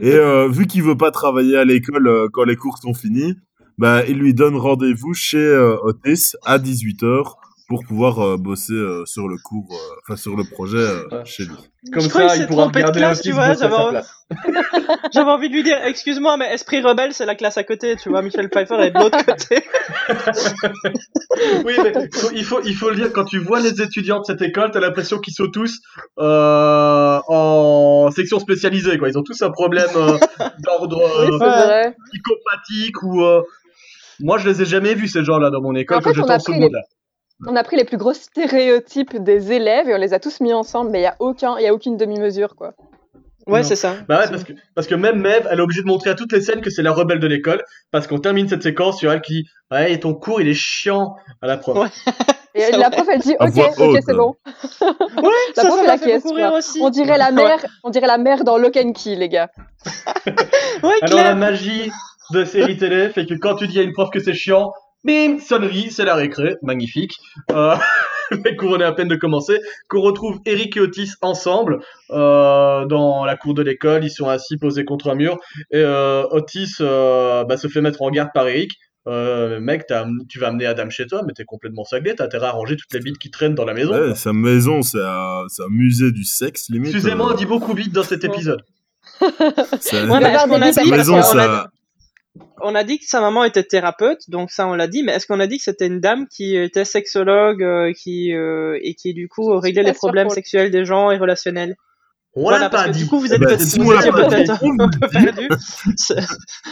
Et 0.01 0.13
euh, 0.13 0.47
vu 0.47 0.67
qu'il 0.67 0.83
veut 0.83 0.97
pas 0.97 1.11
travailler 1.11 1.57
à 1.57 1.65
l'école 1.65 2.07
euh, 2.07 2.27
quand 2.31 2.43
les 2.43 2.55
cours 2.55 2.77
sont 2.77 2.93
finis, 2.93 3.35
bah, 3.77 4.05
il 4.07 4.17
lui 4.17 4.33
donne 4.33 4.55
rendez-vous 4.55 5.13
chez 5.13 5.37
euh, 5.37 5.77
Otis 5.83 6.35
à 6.45 6.59
18h 6.59 7.33
pour 7.73 7.83
pouvoir 7.87 8.19
euh, 8.19 8.37
bosser 8.37 8.73
euh, 8.73 9.03
sur 9.05 9.27
le 9.27 9.37
cours, 9.37 9.67
euh, 9.71 9.95
enfin 10.03 10.15
sur 10.15 10.35
le 10.35 10.43
projet 10.43 10.77
euh, 10.77 11.07
Ouais. 11.11 11.25
chez 11.25 11.43
lui. 11.45 11.55
Comme 11.91 12.03
Je 12.03 12.07
ça, 12.09 12.35
il 12.37 12.45
pourra 12.47 12.65
regarder 12.67 12.99
classe, 12.99 13.21
tu 13.21 13.31
vois, 13.31 13.53
j'avais 13.55 13.75
sa 13.75 13.81
envie- 13.81 13.89
place. 13.91 14.11
J'avais 15.13 15.29
envie 15.31 15.49
de 15.49 15.53
lui 15.55 15.63
dire, 15.63 15.77
excuse-moi, 15.85 16.37
mais 16.37 16.53
Esprit 16.53 16.81
Rebelle, 16.81 17.13
c'est 17.13 17.25
la 17.25 17.35
classe 17.35 17.57
à 17.57 17.63
côté, 17.63 17.95
tu 17.95 18.09
vois. 18.09 18.21
Michel 18.21 18.49
Pfeiffer 18.49 18.75
est 18.75 18.91
de 18.91 18.99
l'autre 18.99 19.25
côté. 19.25 19.63
Oui, 21.65 21.73
mais 21.83 21.93
faut- 22.13 22.29
il 22.33 22.43
faut, 22.45 22.61
il 22.63 22.75
faut 22.75 22.89
le 22.89 22.95
dire, 22.95 23.11
quand 23.11 23.25
tu 23.25 23.39
vois 23.39 23.59
les 23.59 23.81
étudiants 23.81 24.19
de 24.19 24.25
cette 24.25 24.41
école, 24.41 24.69
t'as 24.71 24.79
l'impression 24.79 25.17
qu'ils 25.19 25.33
sont 25.33 25.49
tous 25.49 25.79
euh, 26.19 27.19
en 27.27 28.09
section 28.11 28.39
spécialisée, 28.39 28.97
quoi. 28.97 29.09
Ils 29.09 29.17
ont 29.17 29.23
tous 29.23 29.41
un 29.41 29.49
problème 29.51 29.89
euh, 29.95 30.17
d'ordre 30.59 31.01
euh, 31.01 31.91
psychopathique 32.11 33.01
ou... 33.03 33.23
euh, 33.23 33.41
Moi, 34.19 34.37
je 34.37 34.47
les 34.49 34.61
ai 34.61 34.65
jamais 34.65 34.93
vus, 34.93 35.07
ces 35.07 35.23
gens-là, 35.23 35.49
dans 35.49 35.61
mon 35.61 35.75
école, 35.75 35.97
En 35.97 36.01
quand 36.01 36.13
fait, 36.13 36.19
on 36.19 36.23
j'étais 36.23 36.33
en 36.35 36.39
secondaire. 36.39 36.83
On 37.47 37.55
a 37.55 37.63
pris 37.63 37.75
les 37.77 37.83
plus 37.83 37.97
gros 37.97 38.13
stéréotypes 38.13 39.17
des 39.21 39.51
élèves 39.51 39.89
et 39.89 39.93
on 39.93 39.97
les 39.97 40.13
a 40.13 40.19
tous 40.19 40.39
mis 40.39 40.53
ensemble, 40.53 40.91
mais 40.91 40.99
il 40.99 41.01
n'y 41.01 41.07
a, 41.07 41.15
aucun, 41.19 41.57
il 41.57 41.63
y 41.63 41.67
a 41.67 41.73
aucune 41.73 41.97
demi-mesure, 41.97 42.55
quoi. 42.55 42.73
Ouais, 43.45 43.63
c'est 43.63 43.75
ça. 43.75 43.95
Bah 44.07 44.19
ouais, 44.21 44.29
parce 44.29 44.45
que, 44.45 44.53
parce 44.73 44.87
que 44.87 44.95
même 44.95 45.19
Mev, 45.19 45.45
elle 45.51 45.59
est 45.59 45.61
obligée 45.61 45.81
de 45.81 45.87
montrer 45.87 46.09
à 46.09 46.15
toutes 46.15 46.31
les 46.31 46.39
scènes 46.39 46.61
que 46.61 46.69
c'est 46.69 46.81
la 46.81 46.93
rebelle 46.93 47.19
de 47.19 47.27
l'école, 47.27 47.61
parce 47.91 48.07
qu'on 48.07 48.19
termine 48.19 48.47
cette 48.47 48.63
séquence 48.63 48.99
sur 48.99 49.11
elle 49.11 49.19
qui 49.21 49.33
dit 49.43 49.49
«Ouais, 49.71 49.91
et 49.91 49.99
ton 49.99 50.13
cours, 50.13 50.39
il 50.39 50.47
est 50.47 50.53
chiant» 50.53 51.15
à 51.41 51.47
la 51.47 51.57
prof. 51.57 51.77
Ouais. 51.77 51.89
Et 52.55 52.71
la 52.71 52.87
vrai. 52.87 52.91
prof, 52.91 53.07
elle 53.11 53.19
dit 53.19 53.35
Ok, 53.41 53.57
ok, 53.77 53.99
c'est 54.05 54.13
bon. 54.15 54.35
Ouais, 54.81 54.87
La 55.57 55.63
ça, 55.63 55.67
prof, 55.67 55.85
ça 55.85 55.93
elle 55.95 55.99
fait 55.99 56.17
rire 56.33 56.53
aussi. 56.53 56.79
On 56.81 56.89
dirait 56.89 57.17
la 57.17 57.31
Ouais. 57.31 57.33
mère, 57.33 57.65
on 57.83 57.89
dirait 57.89 58.07
la 58.07 58.17
mère 58.17 58.45
dans 58.45 58.57
Lock 58.57 58.77
and 58.77 58.93
Key, 58.93 59.15
les 59.15 59.27
gars. 59.27 59.49
Ouais, 60.83 60.93
Alors 61.01 61.19
la 61.23 61.35
magie 61.35 61.91
de 62.31 62.45
série 62.45 62.77
télé 62.77 63.09
fait 63.09 63.25
que 63.25 63.33
quand 63.33 63.55
tu 63.55 63.67
dis 63.67 63.79
à 63.79 63.83
une 63.83 63.91
prof 63.91 64.09
que 64.09 64.19
c'est 64.21 64.33
chiant, 64.33 64.71
bim, 65.03 65.39
sonnerie, 65.39 65.91
c'est 65.91 66.05
la 66.05 66.15
récré, 66.15 66.55
magnifique. 66.61 67.15
Euh, 67.51 67.75
cours 68.57 68.71
on 68.71 68.79
est 68.79 68.83
à 68.83 68.91
peine 68.93 69.07
de 69.07 69.15
commencer, 69.15 69.59
qu'on 69.89 70.01
retrouve 70.01 70.39
Eric 70.45 70.77
et 70.77 70.79
Otis 70.79 71.11
ensemble 71.21 71.79
euh, 72.11 72.85
dans 72.85 73.25
la 73.25 73.35
cour 73.35 73.53
de 73.53 73.61
l'école, 73.61 74.03
ils 74.03 74.09
sont 74.11 74.27
assis 74.27 74.57
posés 74.57 74.85
contre 74.85 75.09
un 75.09 75.15
mur 75.15 75.37
et 75.71 75.77
euh, 75.77 76.23
Otis 76.31 76.75
euh, 76.81 77.43
bah, 77.43 77.57
se 77.57 77.67
fait 77.67 77.81
mettre 77.81 78.01
en 78.01 78.09
garde 78.09 78.29
par 78.33 78.47
Eric. 78.47 78.71
Euh, 79.05 79.59
mec, 79.59 79.83
tu 80.29 80.39
vas 80.39 80.47
amener 80.47 80.65
Adam 80.65 80.89
chez 80.89 81.05
toi, 81.05 81.23
mais 81.27 81.33
t'es 81.33 81.43
complètement 81.43 81.83
cinglé, 81.83 82.15
t'as 82.15 82.23
intérêt 82.23 82.47
à 82.47 82.51
ranger 82.51 82.77
toutes 82.77 82.93
les 82.93 83.01
bites 83.01 83.17
qui 83.17 83.29
traînent 83.29 83.53
dans 83.55 83.65
la 83.65 83.73
maison. 83.73 83.91
Ouais, 83.91 84.15
sa 84.15 84.31
maison, 84.31 84.81
c'est 84.81 85.03
un, 85.03 85.43
c'est 85.49 85.61
un 85.63 85.69
musée 85.69 86.11
du 86.13 86.23
sexe, 86.23 86.69
limite. 86.69 86.93
Excusez-moi, 86.93 87.33
on 87.33 87.35
dit 87.35 87.45
beaucoup 87.45 87.73
vite 87.73 87.91
dans 87.91 88.03
cet 88.03 88.23
épisode. 88.23 88.61
c'est- 89.81 90.03
Ouais, 90.09 90.19
mais 90.21 90.33
est-ce 90.33 90.47
qu'on 90.47 90.61
a 90.61 90.71
dit, 90.71 90.89
maison, 90.91 91.17
on, 91.17 91.21
ça- 91.21 91.43
a, 91.63 91.67
on 92.63 92.73
a 92.75 92.83
dit 92.83 92.97
que 92.99 93.05
sa 93.05 93.21
maman 93.21 93.43
était 93.43 93.63
thérapeute, 93.63 94.29
donc 94.29 94.49
ça 94.51 94.67
on 94.67 94.73
l'a 94.73 94.87
dit, 94.87 95.03
mais 95.03 95.11
est-ce 95.13 95.27
qu'on 95.27 95.39
a 95.39 95.47
dit 95.47 95.57
que 95.57 95.63
c'était 95.63 95.87
une 95.87 95.99
dame 95.99 96.27
qui 96.27 96.55
était 96.57 96.85
sexologue 96.85 97.61
euh, 97.63 97.91
qui, 97.93 98.33
euh, 98.33 98.79
et 98.81 98.95
qui 98.95 99.13
du 99.13 99.27
coup 99.27 99.55
réglait 99.59 99.83
les 99.83 99.89
sûre 99.89 99.97
problème 99.99 100.27
qu'on- 100.27 100.33
sexuels 100.33 100.71
des 100.71 100.85
gens 100.85 101.11
et 101.11 101.17
relationnels 101.17 101.75
On 102.35 102.41
Voilà, 102.43 102.69
parce 102.69 102.83
pas 102.83 102.89
que 102.89 102.93
dit. 102.95 103.03
du 103.03 103.09
coup 103.09 103.19
vous 103.19 103.27
Eh 103.31 103.35
êtes 103.35 103.39
ben, 103.41 103.47
peut-être 103.47 103.61
si 103.61 103.79
on 103.79 103.89
un 104.79 104.89
peu 104.89 105.07
perdu. 105.07 105.47
Ça, 105.97 106.15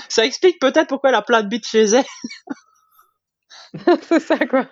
ça 0.09 0.25
explique 0.25 0.59
peut-être 0.59 0.87
pourquoi 0.87 1.09
elle 1.11 1.15
a 1.15 1.21
plein 1.21 1.43
de 1.43 1.47
bits 1.49 1.61
chez 1.63 1.83
elle. 1.83 2.03
c'est 4.09 4.19
ça, 4.19 4.37
quoi. 4.47 4.65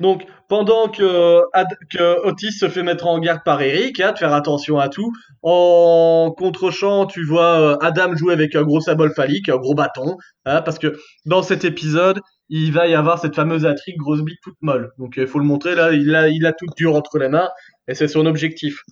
Donc, 0.00 0.26
pendant 0.48 0.88
que, 0.88 1.42
Ad- 1.52 1.76
que 1.90 2.26
Otis 2.26 2.52
se 2.52 2.68
fait 2.68 2.82
mettre 2.82 3.06
en 3.06 3.18
garde 3.18 3.42
par 3.44 3.60
Eric, 3.62 4.00
hein, 4.00 4.12
de 4.12 4.18
faire 4.18 4.32
attention 4.32 4.78
à 4.78 4.88
tout, 4.88 5.12
en 5.42 6.34
contre-champ, 6.36 7.06
tu 7.06 7.24
vois 7.24 7.60
euh, 7.60 7.76
Adam 7.80 8.16
jouer 8.16 8.32
avec 8.32 8.54
un 8.56 8.62
gros 8.62 8.80
symbole 8.80 9.12
phallique, 9.14 9.48
un 9.48 9.58
gros 9.58 9.74
bâton, 9.74 10.16
hein, 10.46 10.62
parce 10.62 10.78
que 10.78 10.96
dans 11.26 11.42
cet 11.42 11.64
épisode, 11.64 12.20
il 12.48 12.72
va 12.72 12.88
y 12.88 12.94
avoir 12.94 13.18
cette 13.18 13.36
fameuse 13.36 13.64
intrigue 13.64 13.96
grosse 13.98 14.22
bite 14.22 14.40
toute 14.42 14.56
molle. 14.60 14.90
Donc, 14.98 15.14
il 15.16 15.26
faut 15.26 15.38
le 15.38 15.44
montrer, 15.44 15.74
là, 15.74 15.92
il 15.92 16.14
a, 16.16 16.28
il 16.28 16.46
a 16.46 16.52
tout 16.52 16.66
dur 16.76 16.96
entre 16.96 17.18
les 17.18 17.28
mains, 17.28 17.48
et 17.86 17.94
c'est 17.94 18.08
son 18.08 18.26
objectif. 18.26 18.82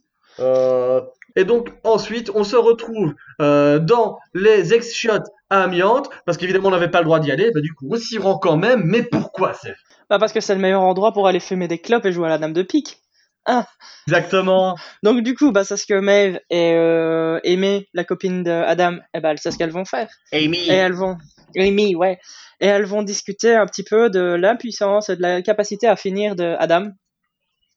Euh, 0.40 1.00
Et 1.36 1.44
donc 1.44 1.70
ensuite, 1.84 2.30
on 2.34 2.44
se 2.44 2.56
retrouve 2.56 3.14
euh, 3.40 3.78
dans 3.78 4.18
les 4.34 4.74
ex-shots 4.74 5.30
à 5.50 5.62
amiante, 5.62 6.10
parce 6.26 6.36
qu'évidemment 6.38 6.68
on 6.68 6.72
n'avait 6.72 6.90
pas 6.90 6.98
le 6.98 7.04
droit 7.04 7.20
d'y 7.20 7.30
aller, 7.30 7.50
bah 7.52 7.60
du 7.60 7.72
coup 7.72 7.88
on 7.90 7.96
s'y 7.96 8.18
rend 8.18 8.38
quand 8.38 8.56
même, 8.56 8.82
mais 8.84 9.02
pourquoi 9.02 9.54
c'est 9.54 9.74
Bah 10.10 10.18
parce 10.18 10.32
que 10.32 10.40
c'est 10.40 10.54
le 10.54 10.60
meilleur 10.60 10.82
endroit 10.82 11.12
pour 11.12 11.26
aller 11.26 11.40
fumer 11.40 11.68
des 11.68 11.78
clopes 11.78 12.04
et 12.06 12.12
jouer 12.12 12.26
à 12.26 12.30
la 12.30 12.38
dame 12.38 12.52
de 12.52 12.62
pique. 12.62 13.02
Exactement. 14.06 14.76
Donc 15.02 15.22
du 15.22 15.34
coup, 15.34 15.52
bah 15.52 15.64
c'est 15.64 15.76
ce 15.76 15.86
que 15.86 15.98
Maeve 15.98 16.40
et 16.50 16.72
euh, 16.74 17.40
Aimée, 17.44 17.88
la 17.94 18.04
copine 18.04 18.42
de 18.42 18.50
Adam, 18.50 18.98
eh 19.14 19.20
ben, 19.20 19.34
c'est 19.36 19.50
ce 19.50 19.58
qu'elles 19.58 19.70
vont 19.70 19.84
faire. 19.84 20.08
Amy. 20.32 20.58
Et 20.58 20.72
elles 20.72 20.92
vont, 20.92 21.16
Amy, 21.56 21.94
ouais, 21.94 22.18
et 22.60 22.66
elles 22.66 22.84
vont 22.84 23.02
discuter 23.02 23.54
un 23.54 23.66
petit 23.66 23.84
peu 23.84 24.10
de 24.10 24.20
l'impuissance 24.20 25.08
et 25.08 25.16
de 25.16 25.22
la 25.22 25.42
capacité 25.42 25.86
à 25.86 25.96
finir 25.96 26.36
de 26.36 26.56
Adam. 26.58 26.88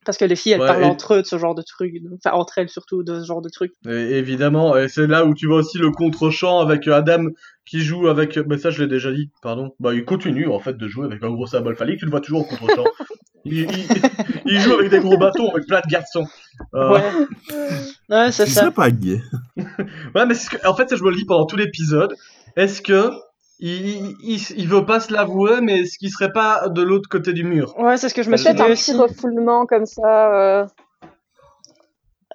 Parce 0.05 0.17
que 0.17 0.25
les 0.25 0.35
filles, 0.35 0.53
elles 0.53 0.61
Ouais, 0.61 0.67
parlent 0.67 0.81
et- 0.83 0.87
entre 0.87 1.13
eux 1.15 1.21
de 1.21 1.27
ce 1.27 1.37
genre 1.37 1.53
de 1.53 1.61
trucs, 1.61 1.93
enfin 2.25 2.35
entre 2.35 2.57
elles 2.57 2.69
surtout 2.69 3.03
de 3.03 3.19
ce 3.21 3.25
genre 3.25 3.41
de 3.41 3.49
trucs. 3.49 3.73
Et 3.87 4.17
évidemment, 4.17 4.75
et 4.75 4.87
c'est 4.87 5.05
là 5.05 5.25
où 5.25 5.33
tu 5.35 5.45
vois 5.47 5.57
aussi 5.57 5.77
le 5.77 5.91
contre-champ 5.91 6.59
avec 6.59 6.87
euh, 6.87 6.93
Adam 6.95 7.25
qui 7.65 7.81
joue 7.81 8.07
avec. 8.07 8.37
Mais 8.47 8.57
ça, 8.57 8.71
je 8.71 8.81
l'ai 8.81 8.87
déjà 8.89 9.11
dit, 9.11 9.29
pardon. 9.43 9.75
Bah, 9.79 9.93
il 9.93 10.03
continue 10.03 10.47
en 10.47 10.59
fait 10.59 10.75
de 10.75 10.87
jouer 10.87 11.05
avec 11.05 11.21
un 11.23 11.29
gros 11.29 11.45
symbole 11.45 11.75
phallique, 11.75 11.99
tu 11.99 12.05
le 12.05 12.11
vois 12.11 12.21
toujours 12.21 12.41
au 12.41 12.43
contre-champ. 12.45 12.83
il, 13.45 13.59
il- 13.59 13.67
il 14.47 14.59
joue 14.59 14.73
avec 14.73 14.89
des 14.89 14.99
gros 14.99 15.17
bâtons, 15.17 15.49
avec 15.51 15.67
plein 15.67 15.81
de 15.85 15.89
garçons. 15.91 16.25
Euh, 16.73 16.89
Ouais, 16.93 17.03
ouais, 18.09 18.31
c'est 18.31 18.45
Ce 18.47 18.51
ça. 18.53 18.61
serait 18.61 18.71
pas 18.71 18.89
gay. 18.91 19.21
Ouais, 20.15 20.25
mais 20.25 20.33
c'est 20.33 20.45
ce 20.45 20.49
que- 20.57 20.67
en 20.67 20.75
fait, 20.75 20.89
ça, 20.89 20.95
je 20.95 21.03
me 21.03 21.09
le 21.11 21.15
dis 21.15 21.25
pendant 21.25 21.45
tout 21.45 21.57
l'épisode. 21.57 22.15
Est-ce 22.55 22.81
que 22.81 23.11
il, 23.61 23.85
il, 23.97 24.15
il- 24.21 24.59
il 24.59 24.67
veut 24.67 24.85
pas 24.85 24.99
se 24.99 25.13
l'avouer, 25.13 25.61
mais 25.61 25.81
est-ce 25.81 25.97
qu'il 25.97 26.09
serait 26.09 26.31
pas 26.31 26.67
de 26.69 26.81
l'autre 26.81 27.07
côté 27.09 27.31
du 27.33 27.43
mur 27.43 27.73
Ouais, 27.79 27.95
c'est 27.97 28.09
ce 28.09 28.13
que 28.13 28.23
je 28.23 28.29
me 28.29 28.37
suis 28.37 28.45
Peut-être 28.49 28.61
un 28.61 28.73
petit 28.73 28.93
refoulement 28.93 29.65
comme 29.65 29.85
ça, 29.85 30.33
euh, 30.33 30.65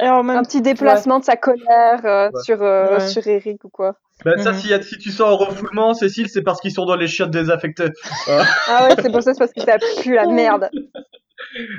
Et 0.00 0.08
en 0.08 0.22
même 0.22 0.36
un 0.38 0.42
petit 0.42 0.60
déplacement 0.62 1.18
de 1.20 1.24
sa 1.24 1.36
colère 1.36 2.00
euh, 2.04 2.30
Ouais. 2.32 2.42
sur, 2.42 2.62
euh, 2.62 2.94
Ouais. 2.98 3.00
sur 3.08 3.26
Eric 3.26 3.64
ou 3.64 3.68
quoi. 3.70 3.94
Ben, 4.24 4.36
ça, 4.38 4.52
Mhm. 4.52 4.58
si, 4.58 4.68
y 4.68 4.74
a- 4.74 4.82
si 4.82 4.96
tu 4.98 5.10
sens 5.10 5.28
un 5.28 5.44
refoulement, 5.46 5.92
Cécile, 5.94 6.28
c'est 6.28 6.42
parce 6.42 6.60
qu'ils 6.60 6.72
sont 6.72 6.84
dans 6.86 6.96
les 6.96 7.06
chiottes 7.06 7.30
désaffectées. 7.30 7.90
Ah 8.28 8.88
ouais, 8.88 8.94
c'est 9.02 9.10
pour 9.12 9.22
ça, 9.22 9.32
c'est 9.34 9.38
parce 9.38 9.52
que 9.52 9.60
ça 9.60 9.76
pue 10.02 10.14
la 10.14 10.26
merde. 10.26 10.70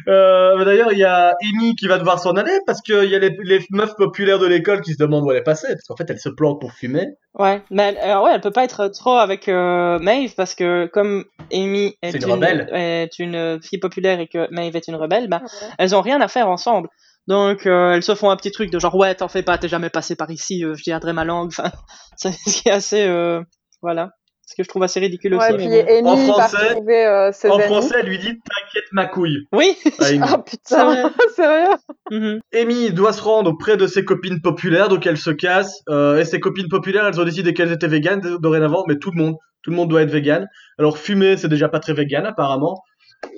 Euh, 0.07 0.63
D'ailleurs, 0.63 0.91
il 0.91 0.99
y 0.99 1.03
a 1.03 1.35
Amy 1.43 1.75
qui 1.75 1.87
va 1.87 1.97
devoir 1.97 2.19
s'en 2.19 2.31
aller 2.33 2.57
parce 2.65 2.81
qu'il 2.81 3.09
y 3.09 3.15
a 3.15 3.19
les, 3.19 3.35
les 3.43 3.59
meufs 3.71 3.95
populaires 3.95 4.39
de 4.39 4.47
l'école 4.47 4.81
qui 4.81 4.93
se 4.93 4.97
demandent 4.97 5.23
où 5.23 5.31
elle 5.31 5.37
est 5.37 5.43
passée. 5.43 5.67
Parce 5.67 5.85
qu'en 5.87 5.95
fait, 5.95 6.09
elle 6.09 6.19
se 6.19 6.29
plante 6.29 6.59
pour 6.59 6.73
fumer. 6.73 7.07
Ouais, 7.33 7.61
mais 7.69 7.89
elle, 7.89 7.97
alors 7.97 8.23
ouais, 8.25 8.31
elle 8.33 8.41
peut 8.41 8.51
pas 8.51 8.63
être 8.63 8.87
trop 8.87 9.17
avec 9.17 9.47
euh, 9.47 9.99
Maeve 9.99 10.33
parce 10.35 10.55
que 10.55 10.87
comme 10.87 11.25
Amy 11.51 11.95
est, 12.01 12.15
une 12.15 12.25
rebelle. 12.25 12.69
est 12.73 13.19
une 13.19 13.61
fille 13.61 13.79
populaire 13.79 14.19
et 14.19 14.27
que 14.27 14.47
Maeve 14.51 14.75
est 14.75 14.87
une 14.87 14.95
rebelle, 14.95 15.27
bah 15.27 15.41
elles 15.77 15.95
ont 15.95 16.01
rien 16.01 16.21
à 16.21 16.27
faire 16.27 16.49
ensemble. 16.49 16.89
Donc 17.27 17.65
euh, 17.65 17.93
elles 17.93 18.03
se 18.03 18.15
font 18.15 18.29
un 18.29 18.37
petit 18.37 18.51
truc 18.51 18.71
de 18.71 18.79
genre 18.79 18.95
ouais 18.95 19.13
t'en 19.13 19.27
fais 19.27 19.43
pas 19.43 19.57
t'es 19.57 19.67
jamais 19.67 19.89
passé 19.89 20.15
par 20.15 20.31
ici 20.31 20.63
euh, 20.63 20.75
je 20.75 20.83
tiendrai 20.83 21.11
ma 21.11 21.25
langue 21.25 21.49
enfin 21.49 21.71
c'est 22.15 22.31
ce 22.31 22.61
qui 22.61 22.69
est 22.69 22.71
assez 22.71 23.05
euh, 23.05 23.41
voilà 23.81 24.11
ce 24.49 24.55
que 24.55 24.63
je 24.63 24.69
trouve 24.69 24.81
assez 24.83 24.99
ridicule 25.01 25.33
Ouais, 25.36 25.45
aussi 25.49 25.57
puis 25.57 25.67
mais. 25.67 25.99
Amy 25.99 26.07
En 26.10 26.15
français- 26.17 26.69
retrouver 26.69 27.05
euh, 27.05 27.31
ses 27.33 27.49
En 27.49 27.55
amis. 27.55 27.63
français, 27.65 27.95
elle 27.99 28.07
lui 28.07 28.17
dit 28.17 28.27
T'inquiète, 28.39 28.86
ma 28.93 29.05
couille. 29.05 29.45
oui. 29.51 29.77
Ah 29.86 30.05
C'est 30.05 30.19
putain, 30.45 31.12
sérieux 31.36 31.67
Mhm. 32.10 32.39
Amy 32.55 32.91
doit 32.91 33.12
se 33.13 33.21
rendre 33.21 33.51
auprès 33.51 33.75
de 33.77 33.86
ses 33.88 34.05
copines 34.05 34.41
populaires, 34.41 34.88
donc 34.89 35.05
elle 35.05 35.17
se 35.17 35.31
casse. 35.31 35.81
euh, 35.89 36.17
et 36.19 36.25
ses 36.25 36.39
copines 36.39 36.69
populaires, 36.69 37.05
elles 37.05 37.19
ont 37.19 37.25
décidé 37.25 37.53
qu'elles 37.53 37.73
étaient 37.73 37.88
véganes 37.88 38.21
dorénavant, 38.39 38.86
mais 38.88 38.95
tout 38.97 39.12
le 39.13 39.21
monde, 39.21 39.36
tout 39.63 39.69
le 39.69 39.75
monde 39.75 39.89
doit 39.89 40.01
être 40.03 40.10
vegan. 40.12 40.47
Alors 40.79 40.97
fumer, 40.97 41.36
c'est 41.36 41.49
déjà 41.49 41.67
pas 41.67 41.79
très 41.81 41.93
vegan 41.93 42.25
apparemment, 42.25 42.81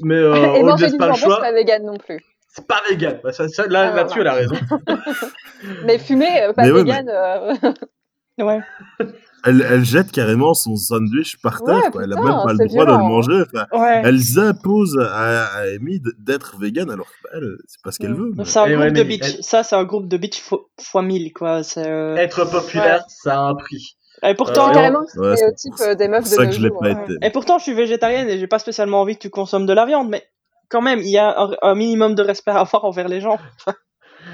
mais 0.03 0.13
euh, 0.15 0.33
Et 0.55 0.63
on 0.63 0.75
ne 0.75 0.97
pas 0.97 1.07
le 1.07 1.13
jambon, 1.13 1.13
c'est 1.15 1.21
choix. 1.25 1.39
pas 1.39 1.51
vegan 1.51 1.83
non 1.83 1.97
plus. 1.97 2.21
C'est 2.49 2.67
pas 2.67 2.81
vegan. 2.89 3.19
Bah, 3.23 3.31
ça- 3.31 3.47
ça- 3.47 3.65
là, 3.67 3.89
Ah, 3.91 3.95
là-dessus, 3.95 4.21
elle 4.21 4.27
a 4.27 4.33
raison. 4.33 4.55
Mais 5.85 5.97
fumer, 5.97 6.43
euh, 6.43 6.53
pas 6.53 6.63
Mais 6.65 6.71
ouais, 6.71 6.79
vegan. 6.83 7.09
euh, 7.09 7.53
ouais 8.39 8.59
Elle, 9.45 9.65
elle 9.69 9.85
jette 9.85 10.11
carrément 10.11 10.53
son 10.53 10.75
sandwich 10.75 11.37
par 11.41 11.61
terre, 11.63 11.75
Ouais, 11.75 11.91
quoi. 11.91 12.03
Elle 12.03 12.13
a 12.13 12.15
putain, 12.17 12.27
même 12.35 12.43
pas 12.45 12.53
le 12.53 12.67
droit 12.67 12.85
de 12.85 12.89
le 12.89 12.95
hein. 12.95 12.99
manger. 12.99 13.43
Enfin, 13.53 13.65
ouais 13.79 14.01
elles 14.03 14.39
imposent 14.39 14.97
à, 14.99 15.45
à 15.45 15.61
Amy 15.75 16.01
d'être 16.17 16.57
vegan 16.59 16.89
alors 16.91 17.07
que 17.07 17.13
bah, 17.23 17.29
elle, 17.35 17.55
c'est 17.67 17.81
pas 17.81 17.91
ce 17.91 17.99
qu'elle 17.99 18.13
veut. 18.15 18.31
mais- 18.35 18.43
c'est 18.45 18.59
un 18.59 18.69
groupe 18.75 18.93
de 18.93 19.03
bitch 19.03 19.21
elle- 19.37 19.43
ça 19.43 19.63
c'est 19.63 19.75
un 19.75 19.83
groupe 19.85 20.07
de 20.07 20.17
bitch 20.17 20.41
fo- 20.41 20.65
fois 20.81 21.01
mille 21.01 21.31
quoi 21.33 21.63
c'est 21.63 21.87
euh, 21.87 22.15
Être 22.17 22.43
populaire, 22.49 23.03
ça 23.07 23.35
a 23.39 23.41
un 23.49 23.55
prix. 23.55 23.97
et 24.23 24.33
pourtant 24.35 24.65
Euh, 24.65 24.67
C'est 24.69 24.73
carrément 24.73 24.99
le 25.15 25.21
Ouais, 25.31 25.35
c'est 25.55 25.83
euh, 25.87 25.95
des 25.95 26.07
meufs 26.07 26.23
pour 26.29 26.37
de 26.39 26.45
que 26.45 26.51
je 26.51 26.61
l'ai 26.61 26.67
jours. 26.69 26.79
pas 26.79 26.87
hein. 26.89 27.03
été. 27.05 27.25
Et 27.25 27.29
pourtant, 27.31 27.57
je 27.59 27.63
suis 27.63 27.73
végétarienne 27.73 28.27
et 28.29 28.37
j'ai 28.39 28.47
pas 28.47 28.59
spécialement 28.59 29.01
envie 29.01 29.15
que 29.15 29.21
tu 29.21 29.29
consommes 29.29 29.65
de 29.65 29.73
la 29.73 29.85
viande, 29.85 30.09
mais 30.09 30.23
quand 30.69 30.81
même, 30.81 30.99
il 30.99 31.09
y 31.09 31.17
a 31.17 31.33
un, 31.39 31.51
un 31.61 31.75
minimum 31.75 32.13
de 32.15 32.21
respect 32.23 32.51
à 32.51 32.59
avoir 32.59 32.83
envers 32.85 33.07
les 33.07 33.21
gens. 33.21 33.37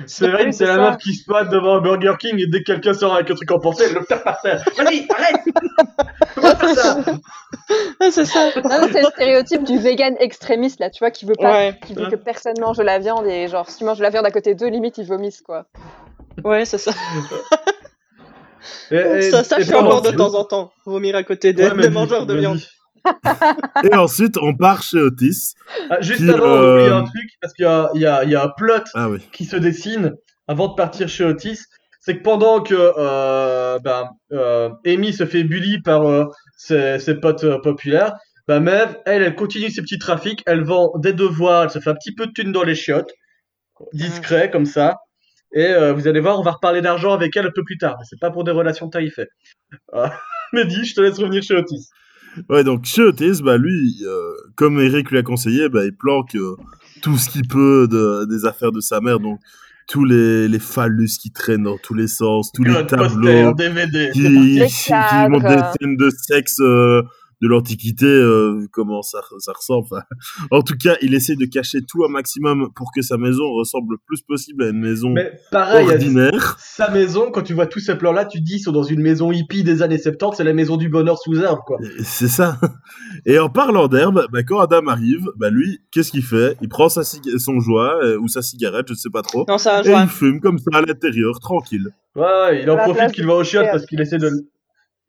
C'est 0.07 0.29
que 0.29 0.37
c'est 0.37 0.51
c'est 0.51 0.65
la 0.65 0.77
meuf 0.77 0.97
qui 0.97 1.13
se 1.13 1.23
pointe 1.25 1.49
devant 1.49 1.75
un 1.75 1.79
Burger 1.81 2.13
King 2.19 2.37
et 2.39 2.47
dès 2.47 2.59
que 2.59 2.65
quelqu'un 2.73 2.93
sort 2.93 3.13
avec 3.15 3.29
un 3.31 3.35
truc 3.35 3.49
emporté, 3.51 3.85
elle 3.85 3.93
le 3.93 4.05
tape 4.05 4.23
par 4.23 4.41
terre. 4.41 4.63
Vas-y, 4.77 5.07
arrête 5.09 5.41
faire 6.35 6.75
ça 6.75 6.97
c'est 8.11 8.25
ça. 8.25 8.49
Non, 8.55 8.61
non, 8.81 8.87
c'est 8.91 9.01
le 9.01 9.07
stéréotype 9.09 9.63
du 9.63 9.77
vegan 9.79 10.15
extrémiste, 10.19 10.79
là, 10.79 10.89
tu 10.89 10.99
vois, 10.99 11.11
qui 11.11 11.25
veut 11.25 11.33
pas, 11.39 11.51
Ouais, 11.51 11.79
qui 11.85 11.93
veut 11.93 12.09
que 12.09 12.15
personne 12.15 12.55
mange 12.59 12.77
de 12.77 12.83
la 12.83 12.99
viande 12.99 13.25
et 13.25 13.47
genre, 13.47 13.69
si 13.69 13.77
tu 13.79 13.83
manges 13.85 13.97
de 13.97 14.03
la 14.03 14.09
viande 14.09 14.25
à 14.25 14.31
côté 14.31 14.53
d'eux, 14.55 14.67
limite, 14.67 14.97
ils 14.97 15.05
vomissent, 15.07 15.41
quoi. 15.41 15.65
ouais, 16.43 16.65
c'est 16.65 16.77
ça. 16.77 16.91
Et- 18.91 18.95
et- 18.95 19.21
ça, 19.31 19.43
ça 19.43 19.59
et 19.59 19.63
je 19.63 19.71
pendant- 19.71 19.87
encore 19.87 20.01
de 20.01 20.11
temps 20.11 20.33
en 20.35 20.43
temps. 20.43 20.71
Vomir 20.85 21.15
à 21.15 21.23
côté 21.23 21.53
des, 21.53 21.63
Ouais, 21.67 21.73
mais 21.75 21.83
des 21.83 21.89
mangeurs 21.89 22.25
de 22.25 22.33
viande. 22.35 22.59
Et 23.83 23.95
ensuite, 23.95 24.37
on 24.37 24.55
part 24.55 24.83
chez 24.83 24.99
Otis. 24.99 25.53
Ah, 25.89 26.01
juste 26.01 26.23
Qui, 26.23 26.29
avant, 26.29 26.45
on 26.45 26.63
euh, 26.63 26.83
oublie 26.83 26.93
un 26.93 27.03
truc, 27.03 27.29
parce 27.41 27.53
qu'il 27.53 27.65
y 27.65 27.67
a, 27.67 27.89
il 27.95 28.01
y, 28.01 28.05
a, 28.05 28.23
il 28.23 28.29
y 28.29 28.35
a 28.35 28.43
un 28.43 28.49
plot 28.55 28.83
Ah 28.93 29.09
oui. 29.09 29.19
qui 29.31 29.45
se 29.45 29.55
dessine 29.55 30.13
avant 30.47 30.67
de 30.67 30.75
partir 30.75 31.07
chez 31.09 31.23
Otis. 31.25 31.59
C'est 31.99 32.17
que 32.17 32.23
pendant 32.23 32.61
que 32.61 32.75
euh, 32.75 33.79
ben, 33.79 34.09
euh, 34.31 34.69
Amy 34.85 35.11
se 35.11 35.25
fait 35.25 35.43
bully 35.43 35.81
par 35.81 36.03
euh, 36.07 36.25
ses, 36.55 36.99
ses 36.99 37.15
potes 37.15 37.43
euh, 37.43 37.59
populaires, 37.59 38.13
ben 38.47 38.59
Mev, 38.59 38.95
elle, 39.07 39.23
elle 39.23 39.35
continue 39.35 39.71
ses 39.71 39.81
petits 39.81 39.97
trafics, 39.97 40.43
elle 40.45 40.63
vend 40.63 40.91
des 40.99 41.13
devoirs, 41.13 41.63
elle 41.63 41.69
se 41.71 41.79
fait 41.79 41.89
un 41.89 41.95
petit 41.95 42.13
peu 42.13 42.27
de 42.27 42.31
thunes 42.31 42.51
dans 42.51 42.63
les 42.63 42.75
chiottes, 42.75 43.11
discret 43.93 44.51
comme 44.51 44.67
ça. 44.67 44.97
Et 45.53 45.65
euh, 45.65 45.93
vous 45.93 46.07
allez 46.07 46.19
voir, 46.19 46.39
on 46.39 46.43
va 46.43 46.51
reparler 46.51 46.81
d'argent 46.81 47.11
avec 47.13 47.35
elle 47.35 47.47
un 47.47 47.51
peu 47.55 47.63
plus 47.63 47.77
tard, 47.79 47.95
mais 47.97 48.05
c'est 48.07 48.19
pas 48.19 48.29
pour 48.29 48.43
des 48.43 48.51
relations 48.51 48.89
tarifées. 48.89 49.27
Euh, 49.95 50.07
Mehdi, 50.53 50.85
je 50.85 50.93
te 50.93 51.01
laisse 51.01 51.17
revenir 51.17 51.41
chez 51.41 51.55
Otis. 51.55 51.89
Ouais, 52.49 52.63
donc 52.63 52.85
chez 52.85 53.03
Otis, 53.03 53.41
bah 53.43 53.57
lui, 53.57 54.03
euh, 54.05 54.31
comme 54.55 54.79
Eric 54.79 55.11
lui 55.11 55.17
a 55.17 55.23
conseillé, 55.23 55.69
bah, 55.69 55.85
il 55.85 55.95
planque 55.95 56.35
euh, 56.35 56.55
tout 57.01 57.17
ce 57.17 57.29
qu'il 57.29 57.47
peut 57.47 57.87
de, 57.89 58.25
des 58.25 58.45
affaires 58.45 58.71
de 58.71 58.81
sa 58.81 59.01
mère, 59.01 59.19
donc 59.19 59.39
tous 59.87 60.03
les, 60.03 60.47
les 60.47 60.59
phallus 60.59 61.17
qui 61.19 61.31
traînent 61.31 61.63
dans 61.63 61.77
tous 61.77 61.93
les 61.93 62.07
sens, 62.07 62.51
tous 62.51 62.63
les 62.63 62.85
tableaux 62.87 63.53
poster, 63.53 63.53
DVD. 63.55 64.09
qui, 64.13 64.21
Les 64.21 64.67
qui, 64.67 64.85
qui 64.85 65.29
montrent 65.29 65.47
des 65.47 65.79
scènes 65.79 65.97
de 65.97 66.09
sexe 66.09 66.59
euh, 66.59 67.03
de 67.45 67.49
l'Antiquité, 67.49 68.05
euh, 68.07 68.65
comment 68.71 69.01
ça, 69.03 69.19
ça 69.39 69.51
ressemble. 69.53 69.85
Enfin, 69.91 70.01
en 70.51 70.61
tout 70.61 70.75
cas, 70.75 70.95
il 71.01 71.13
essaie 71.13 71.35
de 71.35 71.45
cacher 71.45 71.79
tout 71.87 72.03
un 72.03 72.07
maximum 72.09 72.69
pour 72.75 72.91
que 72.91 73.01
sa 73.03 73.17
maison 73.17 73.43
ressemble 73.53 73.93
le 73.93 73.97
plus 74.05 74.21
possible 74.23 74.63
à 74.63 74.69
une 74.69 74.79
maison 74.79 75.09
Mais 75.11 75.31
pareil, 75.51 75.85
ordinaire. 75.87 76.57
sa 76.59 76.89
maison, 76.89 77.29
quand 77.31 77.43
tu 77.43 77.53
vois 77.53 77.67
tous 77.67 77.79
ces 77.79 77.95
plans-là, 77.97 78.25
tu 78.25 78.39
te 78.39 78.43
dis, 78.43 78.55
ils 78.55 78.59
sont 78.59 78.71
dans 78.71 78.83
une 78.83 79.01
maison 79.01 79.31
hippie 79.31 79.63
des 79.63 79.81
années 79.83 79.99
70, 79.99 80.37
c'est 80.37 80.43
la 80.43 80.53
maison 80.53 80.77
du 80.77 80.89
bonheur 80.89 81.17
sous 81.19 81.39
arbre, 81.43 81.63
quoi. 81.65 81.77
C'est 82.03 82.27
ça. 82.27 82.57
Et 83.25 83.37
en 83.39 83.49
parlant 83.49 83.87
d'herbe, 83.87 84.25
bah, 84.31 84.43
quand 84.43 84.59
Adam 84.59 84.87
arrive, 84.87 85.27
bah, 85.37 85.49
lui, 85.49 85.79
qu'est-ce 85.91 86.11
qu'il 86.11 86.23
fait? 86.23 86.57
Il 86.61 86.69
prend 86.69 86.89
sa 86.89 87.03
son 87.03 87.59
joint 87.59 87.93
euh, 88.03 88.17
ou 88.19 88.27
sa 88.27 88.41
cigarette, 88.41 88.87
je 88.87 88.93
ne 88.93 88.97
sais 88.97 89.09
pas 89.09 89.21
trop, 89.21 89.45
Non, 89.47 89.57
c'est 89.57 89.69
un 89.69 89.83
et 89.83 89.91
il 90.03 90.07
fume 90.07 90.39
comme 90.41 90.57
ça 90.57 90.69
à 90.73 90.81
l'intérieur, 90.81 91.39
tranquille. 91.39 91.89
Ouais, 92.15 92.23
ouais, 92.23 92.61
il 92.63 92.69
en 92.71 92.77
profite 92.77 93.11
qu'il 93.11 93.25
va 93.27 93.33
au 93.35 93.43
chiottes 93.43 93.67
parce 93.71 93.85
qu'il 93.85 93.99
essaie 94.01 94.17
de, 94.17 94.27
le- 94.29 94.47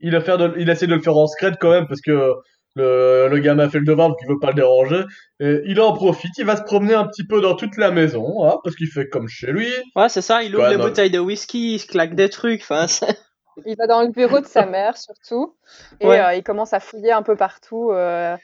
il, 0.00 0.14
a 0.16 0.20
faire 0.20 0.38
de- 0.38 0.54
il 0.58 0.68
essaie 0.70 0.86
de 0.86 0.94
le 0.94 1.00
faire 1.02 1.16
en 1.16 1.26
secret 1.26 1.52
quand 1.60 1.70
même 1.70 1.86
parce 1.86 2.00
que 2.00 2.32
le, 2.74 3.28
le 3.28 3.38
gamin 3.38 3.68
fait 3.70 3.78
le 3.78 3.86
devoir 3.86 4.08
donc 4.08 4.18
il 4.22 4.28
veut 4.28 4.38
pas 4.38 4.48
le 4.48 4.54
déranger. 4.54 5.04
Et 5.40 5.60
il 5.66 5.80
en 5.80 5.92
profite, 5.94 6.32
il 6.38 6.44
va 6.44 6.56
se 6.56 6.62
promener 6.62 6.94
un 6.94 7.06
petit 7.06 7.26
peu 7.26 7.40
dans 7.40 7.54
toute 7.54 7.76
la 7.78 7.90
maison, 7.90 8.44
hein, 8.46 8.56
parce 8.64 8.76
qu'il 8.76 8.88
fait 8.88 9.08
comme 9.08 9.28
chez 9.28 9.46
lui. 9.52 9.68
Ouais, 9.94 10.08
c'est 10.10 10.20
ça. 10.22 10.42
Il 10.42 10.54
ouvre 10.56 10.68
les 10.68 10.76
non. 10.76 10.84
bouteilles 10.84 11.10
de 11.10 11.18
whisky, 11.18 11.74
il 11.74 11.78
se 11.78 11.86
claque 11.86 12.14
des 12.14 12.28
trucs. 12.28 12.60
Enfin, 12.62 12.86
Il 13.64 13.74
va 13.78 13.86
dans 13.86 14.02
le 14.02 14.08
bureau 14.10 14.40
de 14.40 14.46
sa 14.46 14.66
mère, 14.66 14.98
surtout, 14.98 15.54
et 16.00 16.06
Ouais. 16.06 16.20
euh, 16.20 16.34
il 16.34 16.42
commence 16.42 16.74
à 16.74 16.80
fouiller 16.80 17.12
un 17.12 17.22
peu 17.22 17.36
partout. 17.36 17.90
euh, 17.92 18.36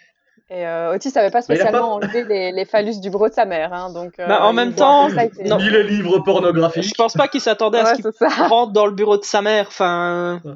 et 0.48 0.66
euh, 0.66 0.94
Otis 0.94 1.12
n'avait 1.14 1.30
pas 1.30 1.38
il 1.40 1.52
a 1.52 1.56
spécialement 1.56 1.78
pas- 1.78 1.84
enlevé 2.06 2.24
les, 2.24 2.52
les 2.52 2.64
phallus 2.64 3.00
du 3.00 3.10
bureau 3.10 3.28
de 3.28 3.34
sa 3.34 3.44
mère, 3.44 3.72
hein, 3.74 3.92
donc... 3.92 4.18
euh, 4.18 4.26
Bah, 4.26 4.42
en 4.42 4.52
il 4.52 4.56
même 4.56 4.74
temps, 4.74 5.08
ça 5.10 5.24
été- 5.24 5.44
non. 5.44 5.58
Ni 5.58 5.68
les 5.70 5.82
livres 5.82 6.18
pornographiques. 6.20 6.84
je 6.84 6.94
pense 6.94 7.12
pas 7.14 7.28
qu'il 7.28 7.40
s'attendait 7.42 7.78
à 7.80 7.94
ce 7.94 8.00
qu'il 8.02 8.44
rentre 8.48 8.72
dans 8.72 8.86
le 8.86 8.92
bureau 8.92 9.18
de 9.18 9.24
sa 9.24 9.42
mère. 9.42 9.66
Enfin, 9.68 10.40
Ouais, 10.44 10.52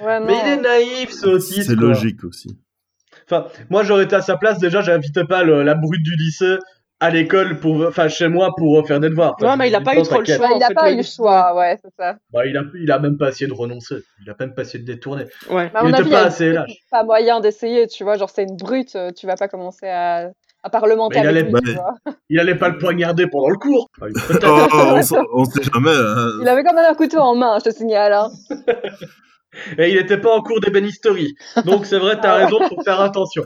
non. 0.00 0.26
Mais 0.26 0.34
il 0.44 0.48
est 0.52 0.60
naïf, 0.60 1.10
ce 1.12 1.26
Otis. 1.26 1.64
C'est 1.64 1.74
logique 1.74 2.24
aussi. 2.24 2.58
Enfin, 3.30 3.46
moi 3.70 3.82
j'aurais 3.84 4.04
été 4.04 4.16
à 4.16 4.22
sa 4.22 4.36
place, 4.36 4.58
déjà 4.58 4.80
j'invitais 4.80 5.24
pas 5.24 5.42
le- 5.42 5.62
la 5.62 5.74
brute 5.74 6.02
du 6.02 6.14
lycée 6.16 6.56
à 7.00 7.10
l'école 7.10 7.58
pour, 7.60 7.86
enfin 7.86 8.08
chez 8.08 8.26
moi 8.28 8.50
pour 8.56 8.86
faire 8.86 9.00
des 9.00 9.08
devoirs. 9.10 9.36
Ouais, 9.40 9.56
mais 9.56 9.68
il 9.68 9.74
a 9.74 9.80
pas 9.80 9.94
eu 9.96 10.02
trop 10.02 10.18
le 10.20 10.24
choix. 10.24 10.48
Bah, 10.48 10.54
il 10.56 10.64
fait, 10.64 10.74
pas 10.74 10.90
eu 10.92 10.96
le 10.96 11.02
choix, 11.02 11.54
ouais, 11.56 11.78
c'est 11.82 11.92
ça. 11.98 12.16
Bah, 12.32 12.46
il 12.46 12.56
a, 12.56 12.62
il 12.74 12.90
a 12.90 12.98
même 12.98 13.16
pas 13.18 13.28
essayé 13.28 13.46
de 13.46 13.52
renoncer. 13.54 13.96
Il 14.24 14.30
a 14.30 14.34
même 14.40 14.54
pas 14.54 14.62
essayé 14.62 14.80
de 14.82 14.90
détourner. 14.90 15.24
ouais. 15.50 15.70
À 15.74 15.82
Il 15.84 15.90
était 15.90 16.00
avis, 16.00 16.10
pas 16.10 16.16
il 16.20 16.22
a 16.22 16.26
assez 16.26 16.52
lâche. 16.52 16.72
pas 16.90 17.04
moyen 17.04 17.40
d'essayer, 17.40 17.86
tu 17.86 18.02
vois, 18.02 18.16
genre 18.16 18.30
c'est 18.30 18.44
une 18.44 18.56
brute, 18.56 18.96
euh, 18.96 19.10
tu 19.12 19.26
vas 19.26 19.36
pas 19.36 19.46
commencer 19.48 19.86
à, 19.88 20.30
à 20.64 20.70
parlementer 20.70 21.16
Mais 21.20 21.24
il 21.24 21.28
avec 21.28 21.54
allait- 21.54 21.60
lui, 21.60 21.74
bah. 21.76 22.12
Il 22.30 22.40
allait 22.40 22.56
pas 22.56 22.68
le 22.68 22.78
poignarder 22.78 23.26
pendant 23.28 23.48
le 23.50 23.56
cours. 23.58 23.88
Oh, 24.00 24.06
on, 24.42 25.00
on 25.34 25.44
sait 25.44 25.62
jamais. 25.62 25.90
hein. 25.90 26.30
Il 26.42 26.48
avait 26.48 26.64
quand 26.64 26.74
même 26.74 26.90
un 26.90 26.94
couteau 26.94 27.18
en 27.18 27.34
main, 27.36 27.58
je 27.64 27.70
te 27.70 27.74
signale. 27.74 28.12
hein. 28.12 28.30
Et 29.78 29.90
il 29.90 29.96
était 29.96 30.20
pas 30.20 30.34
en 30.34 30.42
cours 30.42 30.60
d'ébénisterie. 30.60 31.34
Donc 31.64 31.86
c'est 31.86 31.98
vrai, 31.98 32.18
t'as 32.20 32.34
raison, 32.44 32.58
faut 32.68 32.82
faire 32.82 33.00
attention. 33.00 33.44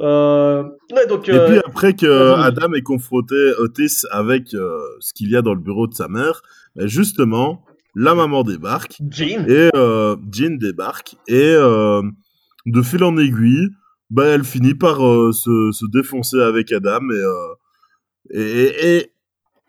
Euh... 0.00 0.62
Ouais, 0.94 1.06
donc, 1.08 1.28
Et 1.28 1.32
euh, 1.32 1.48
puis 1.48 1.58
après 1.66 1.94
que. 1.94 2.34
Adam 2.34 2.72
ait 2.74 2.82
confronté 2.82 3.34
Otis 3.58 4.02
avec 4.10 4.54
euh, 4.54 4.78
ce 5.00 5.12
qu'il 5.12 5.30
y 5.30 5.36
a 5.36 5.42
dans 5.42 5.54
le 5.54 5.60
bureau 5.60 5.86
de 5.86 5.94
sa 5.94 6.08
mère, 6.08 6.42
ben 6.76 6.86
justement, 6.86 7.64
la 7.94 8.14
maman 8.14 8.44
débarque 8.44 8.98
Jean. 9.10 9.44
et 9.48 9.70
euh, 9.74 10.16
Jean 10.30 10.56
débarque 10.58 11.16
et 11.26 11.34
euh, 11.52 12.02
de 12.66 12.82
fil 12.82 13.02
en 13.02 13.16
aiguille, 13.16 13.70
ben 14.10 14.24
elle 14.24 14.44
finit 14.44 14.74
par 14.74 15.04
euh, 15.04 15.32
se, 15.32 15.70
se 15.72 15.84
défoncer 15.90 16.40
avec 16.40 16.70
Adam 16.72 17.00
et, 17.10 17.14
euh, 17.14 17.54
et, 18.30 18.96
et- 18.96 19.12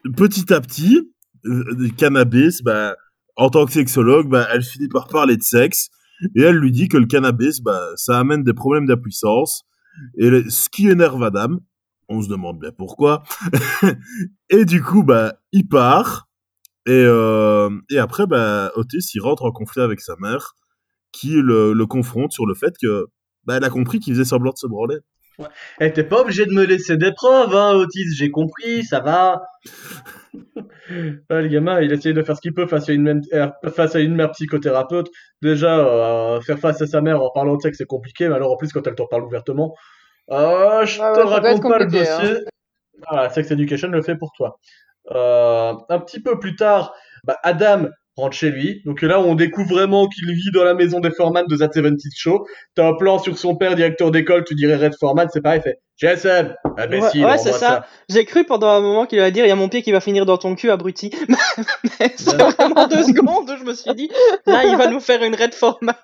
et 0.05 0.11
petit 0.15 0.53
à 0.53 0.61
petit, 0.61 1.11
euh, 1.45 1.63
le 1.77 1.89
cannabis, 1.89 2.61
ben, 2.63 2.93
en 3.39 3.49
tant 3.49 3.65
que 3.65 3.71
sexologue, 3.73 4.29
ben, 4.29 4.45
elle 4.53 4.63
finit 4.63 4.89
par 4.89 5.07
parler 5.07 5.37
de 5.37 5.43
sexe 5.43 5.89
et 6.35 6.41
elle 6.43 6.57
lui 6.57 6.71
dit 6.71 6.87
que 6.89 6.97
le 6.97 7.07
cannabis, 7.07 7.61
ben, 7.61 7.79
ça 7.95 8.19
amène 8.19 8.43
des 8.43 8.53
problèmes 8.53 8.85
d'impuissance 8.85 9.63
et 10.17 10.29
le- 10.29 10.49
ce 10.49 10.69
qui 10.69 10.89
énerve 10.89 11.23
Adam, 11.23 11.57
on 12.09 12.21
se 12.21 12.29
demande 12.29 12.59
bien 12.59 12.71
pourquoi. 12.77 13.23
et 14.49 14.65
du 14.65 14.81
coup, 14.83 15.03
bah, 15.03 15.35
il 15.51 15.67
part. 15.67 16.27
Et, 16.87 16.91
euh, 16.91 17.69
et 17.91 17.99
après, 17.99 18.27
bah, 18.27 18.71
Otis, 18.75 19.11
il 19.15 19.21
rentre 19.21 19.43
en 19.45 19.51
conflit 19.51 19.81
avec 19.81 20.01
sa 20.01 20.15
mère, 20.19 20.55
qui 21.11 21.33
le, 21.41 21.73
le 21.73 21.85
confronte 21.87 22.31
sur 22.31 22.45
le 22.45 22.55
fait 22.55 22.73
que, 22.81 23.07
bah, 23.45 23.57
elle 23.57 23.63
a 23.65 23.69
compris 23.69 23.99
qu'il 23.99 24.13
faisait 24.13 24.25
semblant 24.25 24.51
de 24.53 24.57
se 24.57 24.67
branler. 24.67 24.97
Eh, 25.81 25.91
t'es 25.93 26.03
pas 26.03 26.21
obligé 26.21 26.45
de 26.45 26.53
me 26.53 26.63
laisser 26.65 26.97
des 26.97 27.11
preuves, 27.11 27.55
hein, 27.55 27.73
Otis, 27.75 28.13
j'ai 28.15 28.31
compris, 28.31 28.83
ça 28.83 28.99
va. 28.99 29.41
Ouais, 31.29 31.41
le 31.43 31.47
gamin, 31.47 31.81
il 31.81 31.91
essaye 31.91 32.13
de 32.13 32.23
faire 32.23 32.35
ce 32.35 32.41
qu'il 32.41 32.53
peut 32.53 32.67
face 32.67 32.89
à 32.89 32.93
une, 32.93 33.03
même- 33.03 33.21
euh, 33.33 33.47
face 33.75 33.95
à 33.95 33.99
une 33.99 34.15
mère 34.15 34.31
psychothérapeute. 34.31 35.07
Déjà, 35.41 35.79
euh, 35.79 36.41
faire 36.41 36.59
face 36.59 36.81
à 36.81 36.87
sa 36.87 37.01
mère 37.01 37.21
en 37.21 37.29
parlant 37.31 37.55
de 37.55 37.61
sexe, 37.61 37.77
c'est 37.77 37.85
compliqué, 37.85 38.27
mais 38.27 38.35
alors 38.35 38.51
en 38.53 38.57
plus, 38.57 38.71
quand 38.71 38.85
elle 38.87 38.95
t'en 38.95 39.07
parle 39.07 39.23
ouvertement, 39.23 39.75
euh, 40.31 40.85
je 40.85 40.99
Ouais, 40.99 41.05
te 41.13 41.19
ouais, 41.19 41.25
raconte 41.25 41.61
pas 41.67 41.79
le 41.79 41.85
dossier. 41.87 42.39
Voilà, 43.09 43.29
Sex 43.29 43.51
Education 43.51 43.89
le 43.89 44.01
fait 44.01 44.15
pour 44.17 44.31
toi. 44.33 44.59
Euh, 45.11 45.73
un 45.89 45.99
petit 45.99 46.21
peu 46.21 46.39
plus 46.39 46.55
tard, 46.55 46.93
bah, 47.23 47.37
Adam 47.43 47.87
rentre 48.19 48.35
chez 48.35 48.51
lui. 48.51 48.81
Donc 48.85 49.01
là, 49.01 49.19
on 49.19 49.35
découvre 49.35 49.69
vraiment 49.69 50.07
qu'il 50.07 50.31
vit 50.31 50.51
dans 50.53 50.63
la 50.63 50.73
maison 50.73 50.99
des 50.99 51.11
Foreman 51.11 51.45
de 51.47 51.55
That 51.55 51.71
70 51.73 52.09
Show. 52.15 52.45
T'as 52.75 52.87
un 52.87 52.93
plan 52.93 53.19
sur 53.19 53.37
son 53.37 53.55
père, 53.55 53.75
directeur 53.75 54.11
d'école, 54.11 54.43
tu 54.45 54.55
dirais 54.55 54.75
Red 54.75 54.93
Foreman, 54.99 55.27
c'est 55.31 55.41
pareil, 55.41 55.61
il 55.63 55.69
fait 55.69 55.79
GSM, 55.99 56.55
imbécile, 56.77 57.25
Ouais, 57.25 57.31
ouais, 57.31 57.37
c'est 57.37 57.51
ça. 57.51 57.85
J'ai 58.09 58.23
cru 58.23 58.45
pendant 58.45 58.69
un 58.69 58.79
moment 58.79 59.05
qu'il 59.05 59.19
allait 59.19 59.31
dire 59.31 59.45
il 59.45 59.49
y 59.49 59.51
a 59.51 59.55
mon 59.55 59.67
pied 59.67 59.81
qui 59.81 59.91
va 59.91 59.99
finir 59.99 60.25
dans 60.25 60.37
ton 60.37 60.55
cul, 60.55 60.71
abruti. 60.71 61.11
Mais 61.99 62.13
c'est 62.15 62.35
vraiment 62.35 62.87
deux 62.87 63.03
secondes 63.03 63.49
où 63.49 63.57
je 63.57 63.63
me 63.63 63.73
suis 63.73 63.93
dit 63.95 64.09
là, 64.45 64.63
il 64.63 64.77
va 64.77 64.87
nous 64.87 65.01
faire 65.01 65.21
une 65.23 65.35
Red 65.35 65.53
Foreman. 65.53 65.95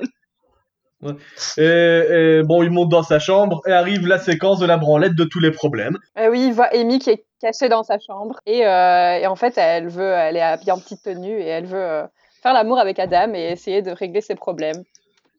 Et, 1.57 1.63
et 1.63 2.43
bon, 2.43 2.63
il 2.63 2.71
monte 2.71 2.89
dans 2.89 3.03
sa 3.03 3.19
chambre 3.19 3.61
et 3.65 3.71
arrive 3.71 4.07
la 4.07 4.19
séquence 4.19 4.59
de 4.59 4.65
la 4.65 4.77
branlette 4.77 5.15
de 5.15 5.23
tous 5.23 5.39
les 5.39 5.51
problèmes. 5.51 5.97
Euh, 6.17 6.29
oui, 6.29 6.47
il 6.47 6.53
voit 6.53 6.73
Amy 6.73 6.99
qui 6.99 7.09
est 7.11 7.25
cachée 7.41 7.69
dans 7.69 7.83
sa 7.83 7.99
chambre. 7.99 8.39
Et, 8.45 8.65
euh, 8.65 9.19
et 9.19 9.27
en 9.27 9.35
fait, 9.35 9.57
elle 9.57 9.87
veut, 9.87 10.11
elle 10.11 10.37
est 10.37 10.41
habillée 10.41 10.71
en 10.71 10.79
petite 10.79 11.03
tenue 11.03 11.39
et 11.39 11.47
elle 11.47 11.65
veut 11.65 11.77
euh, 11.77 12.03
faire 12.41 12.53
l'amour 12.53 12.79
avec 12.79 12.99
Adam 12.99 13.33
et 13.33 13.51
essayer 13.51 13.81
de 13.81 13.91
régler 13.91 14.21
ses 14.21 14.35
problèmes. 14.35 14.83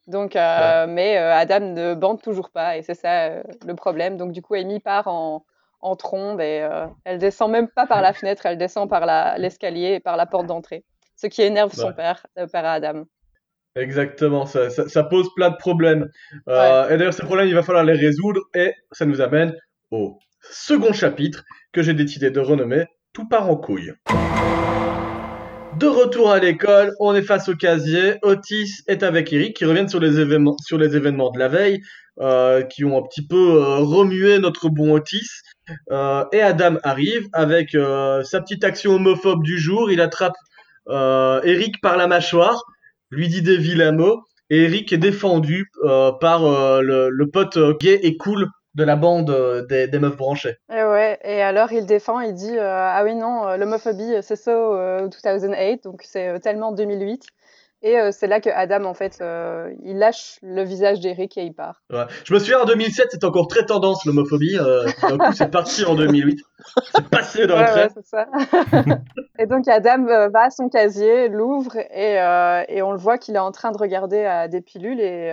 Donc, 0.07 0.35
mais 0.35 1.17
Adam 1.17 1.61
ne 1.61 1.95
bande 1.95 2.23
toujours 2.23 2.51
pas 2.51 2.77
et 2.77 2.83
c'est 2.83 2.95
ça 2.95 3.31
le 3.67 3.75
problème. 3.75 4.17
Donc, 4.17 4.31
du 4.31 4.41
coup, 4.41 4.55
Amy 4.55 4.79
part 4.79 5.09
en, 5.09 5.45
en 5.81 5.97
trombe 5.97 6.41
et 6.41 6.65
elle 7.05 7.19
descend 7.19 7.51
même 7.51 7.67
pas 7.67 7.87
par 7.87 8.03
la 8.03 8.13
fenêtre, 8.13 8.47
elle 8.47 8.57
descend 8.57 8.89
par 8.89 9.05
l'escalier 9.37 9.95
et 9.95 10.01
par 10.01 10.17
la 10.17 10.27
porte 10.27 10.47
d'entrée. 10.47 10.85
Ce 11.17 11.27
qui 11.27 11.43
énerve 11.43 11.73
son 11.73 11.93
père, 11.93 12.25
le 12.37 12.47
père 12.47 12.65
à 12.65 12.75
Adam. 12.75 13.03
Exactement, 13.77 14.47
ça, 14.47 14.71
ça, 14.71 14.89
ça 14.89 15.05
pose 15.05 15.29
plein 15.35 15.51
de 15.51 15.57
problèmes. 15.57 16.09
Euh, 16.49 16.89
Et 16.89 16.97
d'ailleurs, 16.97 17.13
ces 17.13 17.25
problèmes, 17.25 17.47
il 17.49 17.55
va 17.55 17.63
falloir 17.63 17.85
les 17.85 17.93
résoudre 17.93 18.41
et 18.55 18.73
ça 18.91 19.05
nous 19.05 19.21
amène 19.21 19.55
au 19.91 20.19
second 20.41 20.95
chapitre 20.95 21.45
que 21.73 21.83
j'ai 21.83 21.93
décidé 21.93 22.31
de 22.31 22.41
renommer 22.41 22.87
Tout 23.13 23.29
part 23.29 23.51
en 23.51 23.57
couille. 23.57 23.93
De 25.79 25.87
retour 25.87 26.31
à 26.31 26.39
l'école, 26.39 26.93
on 27.01 27.15
est 27.15 27.23
face 27.23 27.51
au 27.51 27.55
casier. 27.55 28.15
Otis 28.23 28.83
est 28.87 29.03
avec 29.03 29.31
Eric 29.35 29.55
qui 29.55 29.67
reviennent 29.67 29.91
sur 29.91 30.01
les 30.01 30.21
événements, 30.21 30.57
sur 30.65 30.79
les 30.79 30.97
événements 30.97 31.31
de 31.31 31.39
la 31.39 31.49
veille, 31.49 31.83
euh, 32.19 32.63
qui 32.63 32.83
ont 32.87 32.97
un 32.97 33.03
petit 33.07 33.27
peu 33.27 33.37
euh, 33.63 33.77
remué 33.81 34.39
notre 34.39 34.71
bon 34.71 34.95
Otis. 34.95 35.29
Et 36.33 36.41
Adam 36.41 36.77
arrive 36.83 37.27
avec 37.35 37.73
sa 37.73 38.41
petite 38.41 38.65
action 38.65 38.93
homophobe 38.93 39.43
du 39.43 39.59
jour. 39.59 39.91
Il 39.91 40.01
attrape 40.01 40.33
Eric 40.89 41.81
par 41.83 41.99
la 41.99 42.07
mâchoire, 42.07 42.63
lui 43.11 43.29
dit 43.29 43.43
des 43.43 43.57
vilains 43.57 43.93
mots, 43.93 44.23
et 44.51 44.65
Eric 44.65 44.93
est 44.93 44.99
défendu 44.99 45.71
euh, 45.85 46.13
par 46.13 46.45
euh, 46.45 46.81
le, 46.83 47.31
pote 47.31 47.57
euh, 47.57 47.75
gay 47.81 47.99
et 48.03 48.17
cool 48.17 48.47
de 48.75 48.85
la 48.85 48.95
bande 48.95 49.67
des, 49.69 49.99
meufs 49.99 50.17
branchées. 50.17 50.57
Et 50.71 50.85
ouais, 50.85 51.19
et 51.25 51.43
alors 51.43 51.73
il 51.73 51.87
défend, 51.87 52.21
il 52.21 52.35
dit 52.35 52.59
ah 52.61 53.01
oui 53.05 53.15
non, 53.15 53.57
l'homophobie 53.57 54.13
c'est 54.21 54.37
ça 54.37 54.51
euh, 54.51 55.09
2008, 55.25 55.85
donc 55.85 56.03
c'est 56.05 56.39
tellement 56.41 56.73
2008. 56.73 57.27
Et 57.87 58.01
euh, 58.01 58.11
c'est 58.11 58.27
là 58.27 58.41
que 58.41 58.51
Adam 58.51 58.85
en 58.85 58.95
fait 58.95 59.19
euh, 59.21 59.73
il 59.85 59.99
lâche 59.99 60.41
le 60.43 60.65
visage 60.65 60.99
d'Eric 60.99 61.39
et 61.39 61.45
il 61.45 61.55
part. 61.55 61.83
Ouais. 61.93 62.03
Je 62.25 62.35
me 62.35 62.41
souviens 62.41 62.59
en 62.63 62.65
2007, 62.65 63.13
c'était 63.13 63.25
encore 63.25 63.47
très 63.47 63.65
tendance 63.65 64.05
l'homophobie. 64.05 64.59
Euh, 64.59 64.87
d'un 65.03 65.17
coup, 65.19 65.33
c'est 65.33 65.53
parti 65.53 65.85
en 65.85 65.95
2008. 65.95 66.41
C'est 66.93 67.09
passé 67.09 67.47
d'un 67.47 67.61
Ouais, 67.61 67.65
trait. 67.67 67.83
ouais, 67.85 67.89
c'est 67.95 68.07
ça. 68.07 68.27
et 69.39 69.47
donc 69.47 69.69
Adam 69.69 70.05
va 70.05 70.43
à 70.47 70.51
son 70.51 70.69
casier, 70.69 71.29
l'ouvre 71.29 71.77
et, 71.77 72.15
et 72.69 72.83
on 72.83 72.91
le 72.91 72.99
voit 72.99 73.19
qu'il 73.19 73.37
est 73.37 73.39
en 73.39 73.53
train 73.53 73.71
de 73.71 73.79
regarder 73.79 74.25
à 74.25 74.49
des 74.49 74.63
pilules 74.63 75.01
et, 75.01 75.29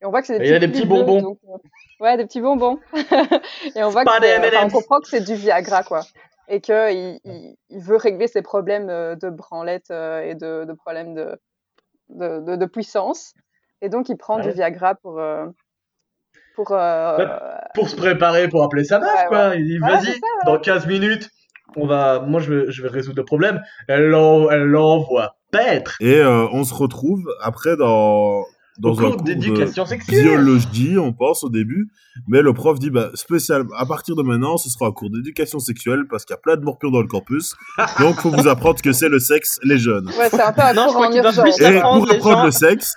et 0.00 0.06
on 0.06 0.08
voit 0.08 0.22
que 0.22 0.28
c'est 0.28 0.38
des, 0.38 0.46
Et 0.46 0.50
y 0.52 0.54
a 0.54 0.58
des 0.60 0.68
petits 0.68 0.86
bonbons. 0.86 1.20
donc, 1.20 1.38
ouais, 2.00 2.16
des 2.16 2.24
petits 2.24 2.40
bonbons. 2.40 2.78
et 3.76 3.82
on 3.82 3.90
voit 3.90 4.04
que 4.06 4.08
enfin, 4.08 4.66
on 4.66 4.70
comprend 4.70 5.00
que 5.00 5.08
c'est 5.08 5.20
du 5.26 5.34
Viagra 5.34 5.82
quoi. 5.82 6.00
Et 6.48 6.62
qu'il 6.62 7.20
il, 7.24 7.56
il 7.68 7.80
veut 7.82 7.96
régler 7.96 8.28
ses 8.28 8.40
problèmes 8.40 8.86
de 8.86 9.28
branlette 9.28 9.90
et 9.90 10.34
de, 10.34 10.64
de 10.64 10.72
problèmes 10.72 11.12
de, 11.12 11.38
de, 12.10 12.40
de, 12.40 12.56
de 12.56 12.66
puissance. 12.66 13.34
Et 13.82 13.88
donc 13.88 14.08
il 14.08 14.16
prend 14.16 14.36
Ouais. 14.38 14.42
du 14.42 14.50
Viagra 14.52 14.94
pour. 14.96 15.18
euh, 15.20 15.46
pour 16.56 16.72
euh, 16.72 17.26
Pour 17.74 17.88
se 17.88 17.94
préparer 17.96 18.48
pour 18.48 18.64
appeler 18.64 18.84
sa 18.84 18.98
meuf, 18.98 19.08
Ouais, 19.12 19.26
quoi. 19.28 19.54
Il 19.54 19.64
dit, 19.64 19.78
vas-y, 19.78 20.18
dans 20.44 20.58
15 20.58 20.86
minutes, 20.86 21.30
on 21.76 21.86
va, 21.86 22.20
moi, 22.20 22.40
je 22.40 22.52
vais, 22.52 22.70
je 22.72 22.82
vais 22.82 22.88
résoudre 22.88 23.18
le 23.18 23.24
problème. 23.24 23.62
Elle 23.86 24.06
l'envoie 24.08 25.36
paître. 25.52 25.96
Et 26.00 26.18
euh, 26.18 26.46
on 26.52 26.64
se 26.64 26.74
retrouve 26.74 27.22
après 27.42 27.76
dans, 27.76 28.42
dans 28.78 28.98
un 29.00 29.10
cours 29.10 29.22
d'éducation 29.22 29.84
de 29.84 29.88
sexuelle. 29.88 30.22
biologie, 30.22 30.98
on 30.98 31.12
pense 31.12 31.44
au 31.44 31.48
début, 31.48 31.88
mais 32.26 32.42
le 32.42 32.52
prof 32.52 32.78
dit 32.78 32.90
bah, 32.90 33.10
spécial, 33.14 33.64
à 33.76 33.86
partir 33.86 34.14
de 34.16 34.22
maintenant, 34.22 34.56
ce 34.56 34.68
sera 34.70 34.86
un 34.86 34.92
cours 34.92 35.10
d'éducation 35.10 35.58
sexuelle 35.58 36.04
parce 36.10 36.24
qu'il 36.24 36.34
y 36.34 36.38
a 36.38 36.40
plein 36.40 36.56
de 36.56 36.62
morpions 36.62 36.90
dans 36.90 37.00
le 37.00 37.06
campus, 37.08 37.54
donc 38.00 38.16
faut 38.20 38.30
vous 38.30 38.48
apprendre 38.48 38.78
ce 38.78 38.82
que 38.82 38.92
c'est 38.92 39.08
le 39.08 39.18
sexe, 39.18 39.58
les 39.62 39.78
jeunes. 39.78 40.06
Ouais, 40.18 40.28
c'est 40.30 40.40
un 40.40 40.52
peu 40.52 40.62
un 40.62 40.72
Non, 40.74 40.82
je 40.82 40.86
cours 40.88 40.94
crois 40.94 41.08
en 41.08 41.12
urgence. 41.12 41.60
Et 41.60 41.80
pour 41.80 42.02
apprendre 42.02 42.22
gens- 42.38 42.44
le 42.44 42.50
sexe, 42.50 42.94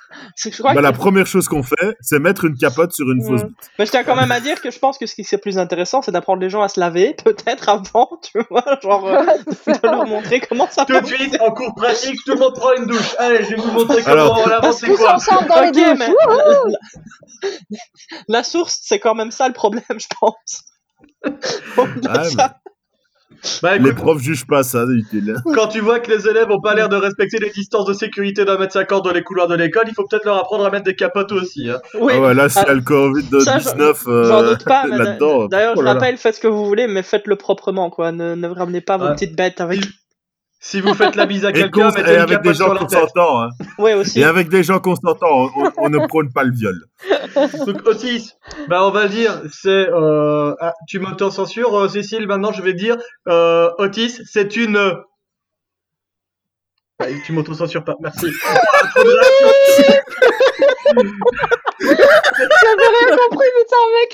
bah, 0.63 0.73
que- 0.75 0.79
la 0.79 0.91
première 0.93 1.25
chose 1.27 1.47
qu'on 1.47 1.63
fait, 1.63 1.97
c'est 2.01 2.19
mettre 2.19 2.45
une 2.45 2.55
capote 2.57 2.91
sur 2.93 3.09
une 3.11 3.23
fausse 3.23 3.41
Mm. 3.43 3.47
bite. 3.47 3.71
Mais 3.79 3.85
je 3.85 3.91
tiens 3.91 4.03
quand 4.03 4.15
même 4.15 4.31
à 4.31 4.39
dire 4.39 4.61
que 4.61 4.71
je 4.71 4.79
pense 4.79 4.97
que 4.97 5.05
ce 5.05 5.15
qui 5.15 5.21
est 5.21 5.37
plus 5.37 5.57
intéressant, 5.57 6.01
c'est 6.01 6.11
d'apprendre 6.11 6.41
les 6.41 6.49
gens 6.49 6.61
à 6.61 6.67
se 6.67 6.79
laver, 6.79 7.15
peut-être 7.25 7.69
avant, 7.69 8.09
tu 8.21 8.39
vois, 8.49 8.63
genre 8.83 9.07
euh, 9.07 9.21
de 9.67 9.87
leur 9.87 10.05
montrer 10.05 10.41
comment 10.41 10.67
ça 10.69 10.85
Tout 10.85 10.99
de 10.99 11.05
suite, 11.05 11.37
en 11.41 11.51
cours 11.51 11.73
pratique, 11.75 12.15
tout 12.25 12.33
le 12.33 12.39
monde 12.39 12.53
prend 12.55 12.73
une 12.77 12.85
douche. 12.85 13.15
Allez, 13.19 13.43
je 13.45 13.49
vais 13.51 13.55
vous 13.55 13.71
montrer 13.71 14.01
comment 14.01 14.11
Alors, 14.13 14.43
on 14.45 14.49
avance 14.49 14.77
c'est 14.79 14.87
Tous 14.87 14.97
quoi. 14.97 15.15
ensemble 15.15 15.47
dans 15.47 15.61
les 15.61 15.70
Ok, 15.71 15.97
mais 15.99 16.07
la, 16.07 16.35
la- 16.35 17.49
la 18.27 18.43
source, 18.43 18.79
c'est 18.83 18.99
quand 18.99 19.15
même 19.15 19.31
ça 19.31 19.47
le 19.47 19.53
problème, 19.53 19.83
je 19.89 20.07
pense. 20.19 20.63
Ça. 22.35 22.55
Bah 23.63 23.75
Les 23.77 23.91
profs 23.93 24.21
jugent 24.21 24.45
pas 24.45 24.61
ça, 24.61 24.83
utile. 24.87 25.33
quand 25.55 25.67
tu 25.67 25.79
vois 25.79 25.99
que 25.99 26.11
les 26.11 26.27
élèves 26.27 26.51
ont 26.51 26.61
pas 26.61 26.75
l'air 26.75 26.89
de 26.89 26.95
respecter 26.95 27.39
les 27.39 27.49
distances 27.49 27.85
de 27.85 27.93
sécurité 27.93 28.45
d'un 28.45 28.57
mètre 28.59 28.73
cinquante 28.73 29.03
dans 29.05 29.11
les 29.13 29.23
couloirs 29.23 29.47
de 29.47 29.55
l'école, 29.55 29.85
il 29.87 29.95
faut 29.95 30.05
peut-être 30.05 30.25
leur 30.25 30.37
apprendre 30.37 30.63
à 30.65 30.69
mettre 30.69 30.83
des 30.83 30.95
capotes 30.95 31.31
aussi. 31.31 31.67
Hein. 31.67 31.79
Oui, 31.99 32.13
Ah 32.15 32.19
ouais, 32.21 32.33
là, 32.35 32.49
c'est 32.49 32.65
Ah, 32.67 32.73
le 32.73 32.81
Covid-19 32.81 33.43
ça, 33.43 33.57
j'en- 33.57 34.11
euh, 34.11 34.23
j'en 34.25 34.43
doute 34.43 34.63
pas. 34.63 34.85
mais 34.85 34.97
là-dedans. 34.97 35.47
D'ailleurs, 35.47 35.73
Oh 35.75 35.79
je 35.79 35.85
là. 35.85 35.93
rappelle, 35.93 36.17
faites 36.17 36.35
ce 36.35 36.39
que 36.39 36.47
vous 36.47 36.65
voulez, 36.65 36.85
mais 36.85 37.01
faites-le 37.01 37.35
proprement, 37.35 37.89
quoi. 37.89 38.11
Ne, 38.11 38.35
ne 38.35 38.47
ramenez 38.47 38.81
pas 38.81 38.97
vos 38.97 39.09
petites 39.13 39.35
bêtes 39.35 39.59
avec. 39.59 39.79
Si 40.63 40.79
vous 40.79 40.93
faites 40.93 41.15
la 41.15 41.25
bise 41.25 41.43
à 41.43 41.49
Et, 41.49 41.53
quelqu'un, 41.53 41.87
mettez 41.87 42.11
et 42.11 42.13
une 42.13 42.19
avec 42.19 42.41
des 42.43 42.53
gens 42.53 42.75
consentants. 42.75 43.41
Hein. 43.41 43.49
Ouais, 43.79 43.95
aussi. 43.95 44.19
Et 44.19 44.23
avec 44.23 44.47
des 44.47 44.61
gens 44.61 44.79
consentants, 44.79 45.49
on, 45.55 45.71
on- 45.77 45.89
ne 45.89 46.05
prône 46.07 46.31
pas 46.31 46.43
le 46.43 46.51
viol. 46.53 46.75
Donc 47.65 47.81
Otis, 47.87 48.33
bah 48.67 48.85
on 48.85 48.91
va 48.91 49.03
le 49.05 49.09
dire, 49.09 49.41
c'est 49.51 49.69
euh, 49.89 50.53
ah, 50.59 50.73
tu 50.87 50.99
m'auto-censures 50.99 51.75
euh, 51.75 51.87
Cécile, 51.89 52.27
maintenant 52.27 52.51
je 52.51 52.61
vais 52.61 52.73
dire 52.75 52.95
euh, 53.27 53.71
Otis, 53.79 54.21
c'est 54.25 54.55
une 54.55 54.93
bah, 56.99 57.07
tu 57.25 57.33
m'auto-censures 57.33 57.83
pas, 57.83 57.95
merci. 57.99 58.27
J'avais 61.79 62.87
rien 62.87 63.17
compris, 63.17 63.49
putain, 63.57 63.83
mec. 63.97 64.11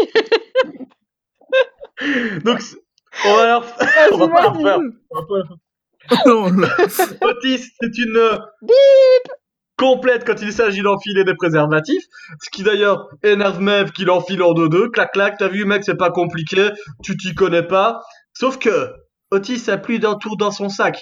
on 3.25 3.35
va 3.35 3.57
refaire. 3.57 4.01
J'imagine. 4.13 4.93
On 5.11 5.19
va 5.19 5.21
pas- 5.27 5.55
Non, 6.25 6.51
là. 6.57 6.69
Otis, 7.21 7.71
c'est 7.81 7.97
une 7.97 8.17
euh, 8.17 8.37
complète 9.77 10.25
quand 10.25 10.41
il 10.41 10.51
s'agit 10.51 10.81
d'enfiler 10.81 11.23
des 11.23 11.35
préservatifs. 11.35 12.03
Ce 12.41 12.49
qui 12.49 12.63
d'ailleurs 12.63 13.07
énerve 13.23 13.61
Mev 13.61 13.91
qui 13.91 14.05
l'enfile 14.05 14.41
en 14.41 14.53
deux-deux. 14.53 14.89
Clac, 14.89 15.11
clac, 15.13 15.35
t'as 15.37 15.47
vu, 15.47 15.65
mec, 15.65 15.83
c'est 15.83 15.95
pas 15.97 16.09
compliqué. 16.09 16.69
Tu 17.03 17.15
t'y 17.17 17.35
connais 17.35 17.63
pas. 17.63 18.01
Sauf 18.33 18.57
que 18.59 18.91
Otis 19.31 19.69
a 19.69 19.77
plus 19.77 19.99
d'un 19.99 20.15
tour 20.15 20.37
dans 20.37 20.51
son 20.51 20.69
sac. 20.69 20.99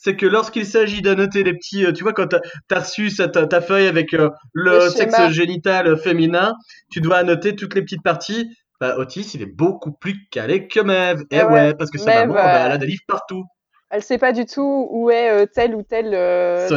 C'est 0.00 0.14
que 0.14 0.26
lorsqu'il 0.26 0.64
s'agit 0.64 1.02
de 1.02 1.12
noter 1.12 1.42
les 1.42 1.52
petits, 1.54 1.84
euh, 1.84 1.92
tu 1.92 2.04
vois, 2.04 2.12
quand 2.12 2.28
t'as 2.28 2.38
as 2.70 2.80
reçu 2.80 3.10
cette- 3.10 3.48
ta 3.48 3.60
feuille 3.60 3.88
avec 3.88 4.14
euh, 4.14 4.30
le, 4.52 4.78
Le 4.84 4.90
sexe 4.90 5.16
génital 5.32 5.96
féminin, 5.98 6.52
tu 6.90 7.00
dois 7.00 7.16
annoter 7.16 7.56
toutes 7.56 7.74
les 7.74 7.82
petites 7.82 8.02
parties. 8.04 8.48
Bah, 8.80 8.94
Otis, 8.96 9.32
il 9.34 9.42
est 9.42 9.52
beaucoup 9.52 9.90
plus 9.90 10.28
calé 10.30 10.68
que 10.68 10.78
Mev. 10.78 11.22
Et 11.32 11.38
Eh 11.38 11.42
ouais, 11.42 11.52
ouais, 11.52 11.74
parce 11.74 11.90
que 11.90 11.98
sa 11.98 12.04
Mev, 12.06 12.28
maman, 12.28 12.34
bah, 12.34 12.62
euh, 12.62 12.66
elle 12.66 12.72
a 12.72 12.78
des 12.78 12.86
livres 12.86 13.02
partout. 13.08 13.42
Elle 13.90 14.02
sait 14.02 14.18
pas 14.18 14.32
du 14.32 14.44
tout 14.44 14.86
où 14.90 15.10
est 15.10 15.30
euh, 15.30 15.46
tel 15.46 15.74
ou 15.74 15.82
tel 15.82 16.12
euh, 16.12 16.68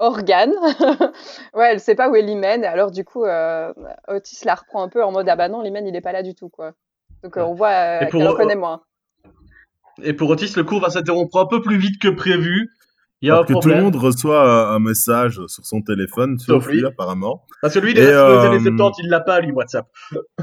organe. 0.00 0.52
ouais, 1.54 1.70
elle 1.72 1.80
sait 1.80 1.94
pas 1.94 2.10
où 2.10 2.16
est 2.16 2.22
l'hymen. 2.22 2.64
Alors 2.64 2.90
du 2.90 3.04
coup, 3.04 3.24
euh, 3.24 3.72
Otis 4.08 4.44
la 4.44 4.56
reprend 4.56 4.82
un 4.82 4.88
peu 4.88 5.04
en 5.04 5.12
mode 5.12 5.28
ah 5.28 5.36
bah 5.36 5.48
non, 5.48 5.62
l'hymen 5.62 5.86
il 5.86 5.94
est 5.94 6.00
pas 6.00 6.12
là 6.12 6.24
du 6.24 6.34
tout 6.34 6.48
quoi. 6.48 6.72
Donc 7.22 7.36
on 7.36 7.54
voit 7.54 7.98
qu'elle 8.06 8.34
connaît 8.34 8.56
moins. 8.56 8.82
Et 10.02 10.12
pour 10.12 10.28
Otis, 10.30 10.54
le 10.56 10.64
cours 10.64 10.80
va 10.80 10.90
s'interrompre 10.90 11.36
un 11.38 11.46
peu 11.46 11.60
plus 11.60 11.76
vite 11.76 12.00
que 12.00 12.08
prévu. 12.08 12.70
Il 13.22 13.28
y 13.28 13.30
a 13.30 13.34
un 13.34 13.36
Alors 13.36 13.46
que 13.46 13.52
tout 13.52 13.68
le 13.68 13.82
monde 13.82 13.96
reçoit 13.96 14.70
un, 14.70 14.76
un 14.76 14.78
message 14.78 15.42
sur 15.46 15.66
son 15.66 15.82
téléphone, 15.82 16.38
sauf 16.38 16.64
Sauf 16.64 16.72
lui. 16.72 16.80
lui 16.80 16.86
apparemment. 16.86 17.44
Parce 17.60 17.74
que 17.74 17.80
lui, 17.80 17.90
il 17.92 17.98
est 17.98 18.06
euh, 18.06 18.40
années 18.50 18.60
70, 18.60 19.02
il 19.04 19.10
l'a 19.10 19.20
pas, 19.20 19.40
lui, 19.40 19.52
WhatsApp. 19.52 19.86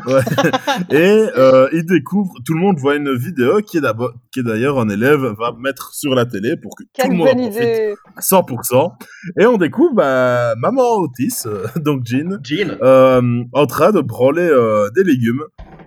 Ouais. 0.06 0.22
Et 0.92 1.26
euh, 1.38 1.68
il 1.74 1.86
découvre, 1.88 2.34
tout 2.46 2.54
le 2.54 2.60
monde 2.60 2.78
voit 2.78 2.96
une 2.96 3.16
vidéo 3.16 3.62
qui 3.62 3.78
est 3.78 3.82
d'abord, 3.82 4.14
qui 4.32 4.42
est 4.42 4.44
d'ailleurs 4.44 4.78
un 4.80 4.90
élève 4.90 5.22
va 5.40 5.54
mettre 5.58 5.96
sur 5.96 6.14
la 6.14 6.28
télé 6.28 6.56
pour 6.56 6.76
que 6.76 6.84
tout 6.84 7.10
le 7.10 7.16
monde 7.16 7.30
en 7.30 7.34
profite 7.34 7.56
idée. 7.56 7.96
à 8.16 8.22
100%. 8.22 8.92
Et 9.40 9.46
on 9.48 9.58
découvre 9.58 9.96
bah, 9.96 10.54
maman 10.58 10.98
Otis, 11.00 11.44
euh, 11.48 11.66
donc 11.78 12.06
Jean, 12.06 12.38
Jean. 12.44 12.78
euh, 12.84 13.44
en 13.54 13.66
train 13.66 13.92
de 13.92 14.02
branler 14.02 14.48
euh, 14.48 14.90
des 14.96 15.04
légumes 15.04 15.44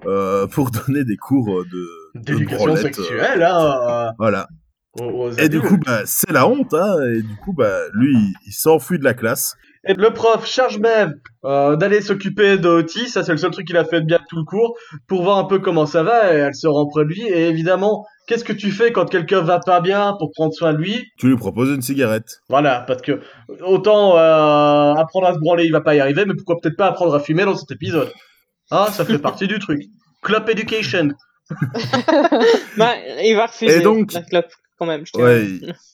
euh, 0.07 0.49
pour 0.49 0.71
donner 0.73 1.05
des 1.05 1.17
cours 1.17 1.65
de, 1.65 2.21
D'éducation 2.21 2.75
sexuelle, 2.75 3.43
hein. 3.45 4.13
voilà. 4.19 4.49
Aux- 4.99 5.31
Et 5.33 5.49
du 5.49 5.61
coup, 5.61 5.77
bah, 5.79 6.03
c'est 6.05 6.31
la 6.33 6.47
honte, 6.49 6.73
hein. 6.75 6.97
Et 7.15 7.23
du 7.23 7.37
coup, 7.37 7.53
bah, 7.53 7.81
lui, 7.95 8.13
il, 8.15 8.33
il 8.47 8.53
s'enfuit 8.53 8.99
de 8.99 9.05
la 9.05 9.15
classe. 9.15 9.55
Et 9.89 9.95
le 9.95 10.11
prof 10.13 10.45
charge 10.47 10.79
Mev 10.79 11.13
euh, 11.47 11.75
d'aller 11.77 12.03
s'occuper 12.03 12.59
de 12.59 12.69
Otis, 12.69 13.09
ça 13.09 13.23
c'est 13.25 13.33
le 13.33 13.39
seul 13.39 13.51
truc 13.51 13.67
qu'il 13.67 13.79
a 13.79 13.85
fait 13.87 14.03
de 14.03 14.07
bien 14.07 14.19
tout 14.29 14.37
le 14.37 14.45
cours, 14.45 14.77
pour 15.09 15.23
voir 15.23 15.39
un 15.39 15.45
peu 15.45 15.59
comment 15.59 15.87
ça 15.87 16.03
va, 16.03 16.35
et 16.35 16.37
elle 16.37 16.55
se 16.55 16.67
rend 16.67 16.87
près 16.87 17.05
de 17.05 17.09
lui, 17.09 17.23
et 17.27 17.49
évidemment, 17.49 18.05
qu'est-ce 18.27 18.45
que 18.45 18.53
tu 18.53 18.73
fais 18.73 18.93
quand 18.93 19.07
quelqu'un 19.07 19.41
va 19.41 19.59
pas 19.59 19.81
bien 19.81 20.15
pour 20.19 20.33
prendre 20.33 20.53
soin 20.53 20.75
de 20.75 20.79
lui? 20.79 21.07
Tu 21.17 21.29
lui 21.29 21.37
proposes 21.39 21.71
une 21.71 21.81
cigarette. 21.81 22.41
Voilà, 22.51 22.81
parce 22.87 23.01
que 23.01 23.21
autant 23.63 24.19
euh, 24.19 24.93
apprendre 24.97 25.29
à 25.29 25.33
se 25.33 25.39
branler, 25.39 25.65
il 25.65 25.73
va 25.73 25.81
pas 25.81 25.95
y 25.95 26.01
arriver, 26.01 26.27
mais 26.27 26.35
pourquoi 26.35 26.57
peut-être 26.61 26.77
pas 26.77 26.89
apprendre 26.89 27.15
à 27.15 27.21
fumer 27.21 27.47
dans 27.47 27.57
cet 27.57 27.71
épisode? 27.71 28.13
Hein, 28.71 28.85
ça 28.93 29.07
fait 29.07 29.19
partie 29.19 29.47
du 29.49 29.59
truc. 29.61 29.81
Club 30.23 30.47
Education. 30.51 31.09
Bah, 32.77 32.93
il 33.25 33.35
va 33.35 33.47
refuser 33.47 33.79
Et 33.79 33.81
donc- 33.81 34.13
la 34.13 34.23
clope, 34.23 34.53
quand 34.81 34.87
même. 34.87 35.05
je 35.07 35.21
Ouais. 35.21 35.45
il- 35.47 35.75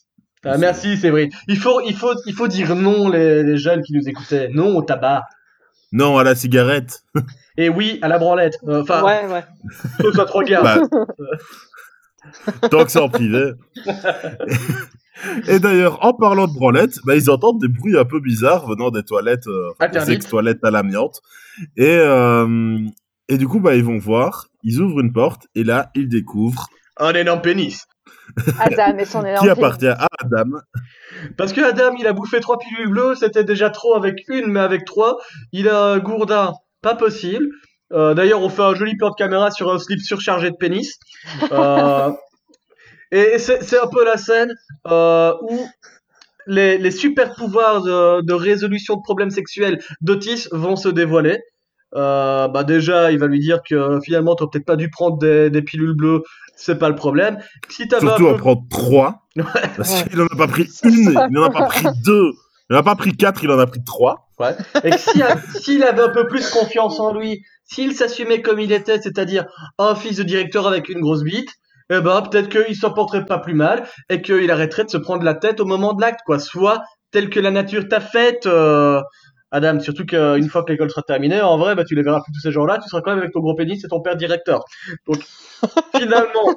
Ah, 0.49 0.59
merci, 0.59 0.97
c'est 0.97 1.11
vrai. 1.11 1.28
Il 1.49 1.59
faut, 1.59 1.80
il 1.80 1.97
faut, 1.97 2.12
il 2.24 2.32
faut 2.32 2.47
dire 2.47 2.76
non, 2.76 3.09
les, 3.09 3.43
les 3.43 3.57
jeunes 3.57 3.82
qui 3.82 3.93
nous 3.95 4.09
écoutaient. 4.09 4.49
Non 4.55 4.76
au 4.76 4.82
tabac. 4.82 5.24
Non, 5.91 6.18
à 6.18 6.24
la 6.24 6.37
cigarette. 6.37 7.03
Et 7.57 7.68
oui 7.68 7.99
à 8.01 8.07
la 8.07 8.18
branlette. 8.18 8.57
Euh, 8.68 8.82
Enfin, 8.82 9.03
ouais, 9.03 9.26
ouais. 9.26 9.45
faut 10.01 10.11
que 10.11 10.16
ça 10.16 10.24
te 10.24 10.30
regarde. 10.32 10.89
Bah, 10.89 12.68
tant 12.70 12.84
que 12.84 12.93
c'est 12.93 13.01
en 13.01 13.09
privé. 13.09 13.53
Et 15.49 15.59
d'ailleurs, 15.59 16.05
en 16.05 16.12
parlant 16.12 16.47
de 16.47 16.53
branlette, 16.53 16.99
bah, 17.05 17.16
ils 17.16 17.30
entendent 17.30 17.61
des 17.61 17.68
bruits 17.68 17.99
un 17.99 18.05
peu 18.05 18.20
bizarres 18.20 18.68
venant 18.68 18.91
des 18.91 19.03
toilettes, 19.03 19.47
euh, 19.47 19.70
enfin, 19.80 19.89
des 19.89 20.12
ex-toilettes 20.12 20.62
à 20.62 20.70
l'amiante. 20.70 21.22
Et, 21.76 21.87
euh, 21.89 22.78
et 23.28 23.39
du 23.39 23.49
coup, 23.49 23.59
bah, 23.61 23.74
ils 23.74 23.84
vont 23.84 23.99
voir, 23.99 24.47
ils 24.62 24.80
ouvrent 24.80 25.01
une 25.01 25.12
porte, 25.12 25.47
et 25.55 25.64
là, 25.64 25.91
ils 25.95 26.09
découvrent 26.09 26.68
Un 26.99 27.14
énorme 27.14 27.41
pénis. 27.41 27.87
Adam 28.61 28.99
et 28.99 29.05
son 29.05 29.24
énorme 29.24 29.45
qui 29.45 29.51
appartient 29.51 29.87
à 29.87 30.07
Adam. 30.20 30.59
Parce 31.37 31.53
que 31.53 31.61
Adam, 31.61 31.95
il 31.99 32.07
a 32.07 32.12
bouffé 32.12 32.41
trois 32.41 32.59
pilules 32.59 32.89
bleues, 32.89 33.14
c'était 33.14 33.45
déjà 33.45 33.70
trop 33.70 33.95
avec 33.95 34.24
une, 34.29 34.47
mais 34.47 34.61
avec 34.61 34.85
trois, 34.85 35.18
il 35.53 35.68
a 35.68 35.83
un 35.93 35.99
gourdin 35.99 36.53
pas 36.83 36.95
possible. 36.95 37.47
Euh, 37.93 38.14
D'ailleurs, 38.14 38.43
on 38.43 38.49
fait 38.49 38.62
un 38.62 38.74
joli 38.74 38.97
plan 38.97 39.11
de 39.11 39.14
caméra 39.14 39.51
sur 39.51 39.72
un 39.72 39.79
slip 39.79 40.01
surchargé 40.01 40.51
de 40.51 40.57
pénis. 40.57 40.99
Euh, 41.53 42.11
et 43.12 43.39
c'est 43.39 43.62
c'est 43.62 43.79
un 43.79 43.87
peu 43.87 44.05
la 44.05 44.16
scène 44.16 44.53
euh, 44.89 45.33
où 45.43 45.66
les, 46.47 46.79
les 46.79 46.91
super 46.91 47.35
pouvoirs 47.35 47.83
de, 47.83 48.22
de 48.22 48.33
résolution 48.33 48.97
de 48.97 49.03
problèmes 49.03 49.31
sexuels 49.31 49.81
d'Otis 50.01 50.49
vont 50.53 50.77
se 50.77 50.89
dévoiler. 50.89 51.41
Euh, 51.97 52.49
bah 52.49 52.62
déjà, 52.64 53.11
il 53.11 53.18
va 53.18 53.26
lui 53.26 53.40
dire 53.40 53.61
que 53.68 53.99
finalement, 54.05 54.34
t'aurais 54.34 54.51
peut-être 54.53 54.66
pas 54.66 54.76
dû 54.76 54.90
prendre 54.90 55.18
des, 55.18 55.51
des 55.51 55.62
pilules 55.62 55.94
bleues, 55.97 56.22
c'est 56.57 56.78
pas 56.78 56.88
le 56.88 56.94
problème. 56.94 57.38
Si 57.68 57.88
t'avais 57.88 58.07
Surtout 58.07 58.26
en 58.28 58.32
peu... 58.32 58.36
prendre 58.38 58.62
trois. 58.70 59.22
Parce 59.76 60.03
Ouais. 60.03 60.09
qu'il 60.11 60.20
en 60.20 60.26
a 60.26 60.36
pas 60.36 60.47
pris 60.47 60.68
une, 60.84 61.12
ça. 61.12 61.26
il 61.30 61.38
en 61.38 61.44
a 61.44 61.51
pas 61.51 61.64
pris 61.66 61.86
deux. 62.05 62.32
Il 62.68 62.76
en 62.76 62.80
a 62.80 62.82
pas 62.82 62.97
pris 62.97 63.16
quatre, 63.16 63.42
il 63.44 63.51
en 63.51 63.59
a 63.59 63.66
pris 63.66 63.82
trois. 63.84 64.28
Ouais. 64.38 64.55
Et 64.84 64.90
s'il 64.99 65.82
avait 65.82 66.03
un 66.03 66.11
peu 66.11 66.26
plus 66.26 66.51
confiance 66.51 66.99
en 67.01 67.14
lui, 67.14 67.42
s'il 67.64 67.94
s'assumait 67.94 68.42
comme 68.42 68.61
il 68.61 68.72
était, 68.72 69.01
c'est-à-dire 69.01 69.47
un 69.78 69.94
fils 69.94 70.16
de 70.18 70.22
directeur 70.24 70.66
avec 70.66 70.88
une 70.88 71.01
grosse 71.01 71.22
bite, 71.22 71.49
eh 71.90 72.01
ben 72.01 72.20
peut-être 72.22 72.49
qu'il 72.49 72.74
s'en 72.76 72.92
porterait 72.92 73.24
pas 73.24 73.38
plus 73.38 73.55
mal 73.55 73.84
et 74.11 74.20
qu'il 74.20 74.51
arrêterait 74.51 74.84
de 74.84 74.90
se 74.90 74.97
prendre 74.99 75.22
la 75.22 75.34
tête 75.34 75.61
au 75.61 75.64
moment 75.64 75.92
de 75.94 76.01
l'acte, 76.03 76.20
quoi. 76.26 76.38
Soit 76.40 76.82
tel 77.12 77.30
que 77.30 77.38
la 77.38 77.53
nature 77.53 77.86
t'a 77.88 78.01
faite, 78.01 78.47
euh, 78.47 79.01
Adam. 79.51 79.80
Surtout 79.80 80.05
qu'une 80.05 80.49
fois 80.49 80.64
que 80.64 80.72
l'école 80.72 80.90
sera 80.90 81.03
terminée, 81.03 81.40
en 81.40 81.57
vrai, 81.59 81.74
bah 81.74 81.84
tu 81.84 81.94
les 81.94 82.03
verras 82.03 82.20
plus 82.22 82.32
tous 82.32 82.40
ces 82.40 82.53
gens-là, 82.53 82.78
tu 82.82 82.88
seras 82.88 83.03
quand 83.03 83.11
même 83.11 83.20
avec 83.20 83.32
ton 83.32 83.40
gros 83.40 83.55
pénis 83.55 83.82
et 83.84 83.88
ton 83.88 84.01
père 84.01 84.16
directeur. 84.16 84.64
Donc 85.07 85.18
finalement, 85.97 86.57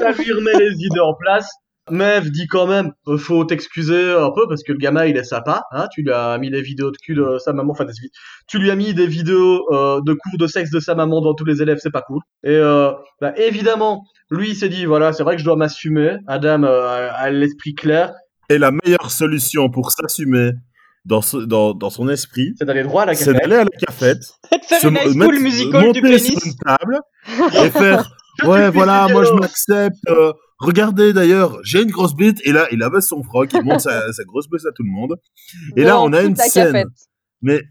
ça 0.00 0.12
lui 0.12 0.32
remet 0.32 0.58
les 0.58 0.72
idées 0.72 1.00
en 1.00 1.14
place. 1.14 1.48
Mev 1.90 2.30
dit 2.30 2.46
quand 2.46 2.66
même, 2.66 2.92
euh, 3.06 3.16
faut 3.16 3.46
t'excuser 3.46 4.12
un 4.12 4.30
peu 4.30 4.46
parce 4.46 4.62
que 4.62 4.72
le 4.72 4.78
gamin 4.78 5.06
il 5.06 5.16
est 5.16 5.24
sympa, 5.24 5.62
hein, 5.70 5.86
tu 5.90 6.02
lui 6.02 6.12
as 6.12 6.36
mis 6.36 6.50
des 6.50 6.60
vidéos 6.60 6.90
de 6.90 6.96
cul 6.98 7.14
de 7.14 7.38
sa 7.38 7.54
maman, 7.54 7.72
enfin 7.72 7.86
des 7.86 7.94
tu 8.46 8.58
lui 8.58 8.70
as 8.70 8.76
mis 8.76 8.92
des 8.92 9.06
vidéos 9.06 9.66
euh, 9.72 10.02
de 10.04 10.12
cours 10.12 10.38
de 10.38 10.46
sexe 10.46 10.70
de 10.70 10.80
sa 10.80 10.94
maman 10.94 11.22
dans 11.22 11.32
tous 11.32 11.46
les 11.46 11.62
élèves, 11.62 11.78
c'est 11.80 11.90
pas 11.90 12.02
cool. 12.02 12.20
Et 12.44 12.50
euh, 12.50 12.92
bah, 13.22 13.32
évidemment, 13.38 14.04
lui 14.30 14.50
il 14.50 14.54
s'est 14.54 14.68
dit 14.68 14.84
voilà, 14.84 15.14
c'est 15.14 15.22
vrai 15.22 15.36
que 15.36 15.40
je 15.40 15.46
dois 15.46 15.56
m'assumer. 15.56 16.16
Adam 16.26 16.64
euh, 16.64 17.08
a 17.10 17.30
l'esprit 17.30 17.74
clair, 17.74 18.12
Et 18.50 18.58
la 18.58 18.70
meilleure 18.70 19.10
solution 19.10 19.70
pour 19.70 19.90
s'assumer 19.90 20.52
dans, 21.04 21.22
ce- 21.22 21.36
dans, 21.38 21.74
dans 21.74 21.90
son 21.90 22.08
esprit, 22.08 22.54
c'est 22.58 22.64
d'aller 22.64 22.82
droit 22.82 23.02
à 23.02 23.06
la 23.06 23.14
c'est 23.14 23.26
café. 23.32 23.38
d'aller 23.38 23.56
à 23.56 23.64
la 23.64 23.70
cafette, 23.70 24.18
De 24.52 24.58
faire 24.68 24.80
se 24.80 24.86
une 24.88 24.94
high 24.96 25.02
school 25.12 25.16
mettre- 25.16 25.40
musical 25.42 25.92
du 25.92 26.02
monter 26.02 26.18
sur 26.18 26.28
pénis. 26.34 26.46
une 26.46 26.54
table 26.56 27.00
et 27.64 27.70
faire 27.70 28.10
ouais 28.44 28.70
voilà 28.70 29.08
moi 29.10 29.24
je 29.24 29.32
m'accepte 29.32 29.96
euh, 30.08 30.32
regardez 30.58 31.12
d'ailleurs 31.12 31.58
j'ai 31.64 31.82
une 31.82 31.90
grosse 31.90 32.14
bite 32.14 32.38
et 32.44 32.52
là 32.52 32.66
il 32.70 32.82
abaisse 32.84 33.08
son 33.08 33.22
froc 33.24 33.50
il 33.52 33.62
montre 33.62 33.80
sa, 33.80 34.12
sa 34.12 34.22
grosse 34.24 34.48
bite 34.48 34.64
à 34.64 34.70
tout 34.72 34.84
le 34.84 34.90
monde 34.92 35.16
Et 35.76 35.82
là, 35.82 36.00
on 36.00 36.12
a 36.12 36.22
une 36.22 36.36
scène. 36.36 36.72
cafette. 36.72 36.86
mais 37.42 37.62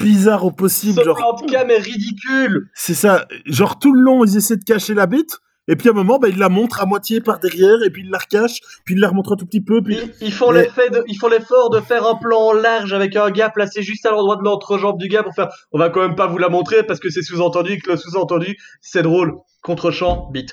bizarre 0.00 0.44
au 0.44 0.50
possible 0.50 0.94
Ce 0.98 1.04
genre 1.04 1.16
plan 1.16 1.32
de 1.34 1.50
cam 1.50 1.70
est 1.70 1.78
ridicule. 1.78 2.68
c'est 2.74 2.94
ça 2.94 3.26
genre 3.46 3.78
tout 3.78 3.92
le 3.94 4.00
long 4.00 4.24
ils 4.24 4.36
essaient 4.36 4.56
de 4.56 4.64
cacher 4.64 4.94
la 4.94 5.06
bite 5.06 5.38
et 5.68 5.76
puis 5.76 5.88
à 5.88 5.92
un 5.92 5.94
moment 5.94 6.18
bah, 6.18 6.28
ils 6.28 6.38
la 6.38 6.48
montrent 6.48 6.80
à 6.80 6.86
moitié 6.86 7.20
par 7.20 7.38
derrière 7.40 7.76
et 7.84 7.90
puis 7.90 8.02
ils 8.04 8.10
la 8.10 8.18
recachent 8.18 8.60
puis 8.84 8.94
ils 8.94 9.00
la 9.00 9.08
remontrent 9.08 9.32
un 9.32 9.36
tout 9.36 9.46
petit 9.46 9.60
peu 9.60 9.82
puis 9.82 9.96
Ils, 10.20 10.26
ils 10.28 10.32
font 10.32 10.52
Mais- 10.52 10.62
l'effet 10.62 10.90
de, 10.90 11.02
ils 11.08 11.16
font 11.18 11.28
l'effort 11.28 11.70
de 11.70 11.80
faire 11.80 12.06
un 12.06 12.14
plan 12.16 12.52
large 12.52 12.92
avec 12.92 13.16
un 13.16 13.30
gars 13.30 13.50
placé 13.50 13.82
juste 13.82 14.06
à 14.06 14.10
l'endroit 14.10 14.36
de 14.36 14.42
l'entrejambe 14.44 14.98
du 14.98 15.08
gars 15.08 15.22
pour 15.22 15.34
faire. 15.34 15.48
On 15.72 15.78
va 15.78 15.90
quand 15.90 16.00
même 16.00 16.14
pas 16.16 16.26
vous 16.26 16.38
la 16.38 16.48
montrer 16.48 16.82
parce 16.84 17.00
que 17.00 17.10
c'est 17.10 17.22
sous-entendu 17.22 17.78
que 17.80 17.90
le 17.92 17.96
sous-entendu 17.96 18.56
c'est 18.80 19.02
drôle. 19.02 19.34
Contre-champ, 19.62 20.28
bite. 20.32 20.52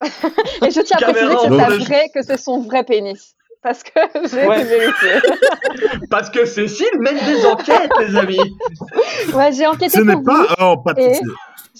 Et 0.04 0.70
je 0.70 0.80
tiens 0.82 0.98
à 1.00 1.12
préciser 1.12 1.36
Caméra 1.36 1.48
que 1.48 1.50
c'est 1.50 1.58
sa 1.58 1.84
vraie- 1.84 2.08
que 2.14 2.22
c'est 2.22 2.36
son 2.36 2.60
vrai 2.62 2.84
pénis. 2.84 3.34
Parce 3.64 3.82
que 3.82 3.98
j'ai 4.30 4.46
Ouais. 4.46 4.60
été 4.60 4.68
vérifier. 4.78 5.20
Parce 6.10 6.30
que 6.30 6.44
Cécile 6.44 6.86
mène 7.00 7.16
des 7.24 7.44
enquêtes, 7.46 7.90
les 7.98 8.14
amis. 8.16 8.38
Ouais, 9.34 9.52
j'ai 9.52 9.66
enquêté 9.66 9.88
ce 9.98 10.00
n'est 10.02 10.12
pour 10.12 10.22
vous. 10.22 10.44
pas 10.46 10.54
oh, 10.60 10.76
pas 10.76 10.92
de. 10.94 11.00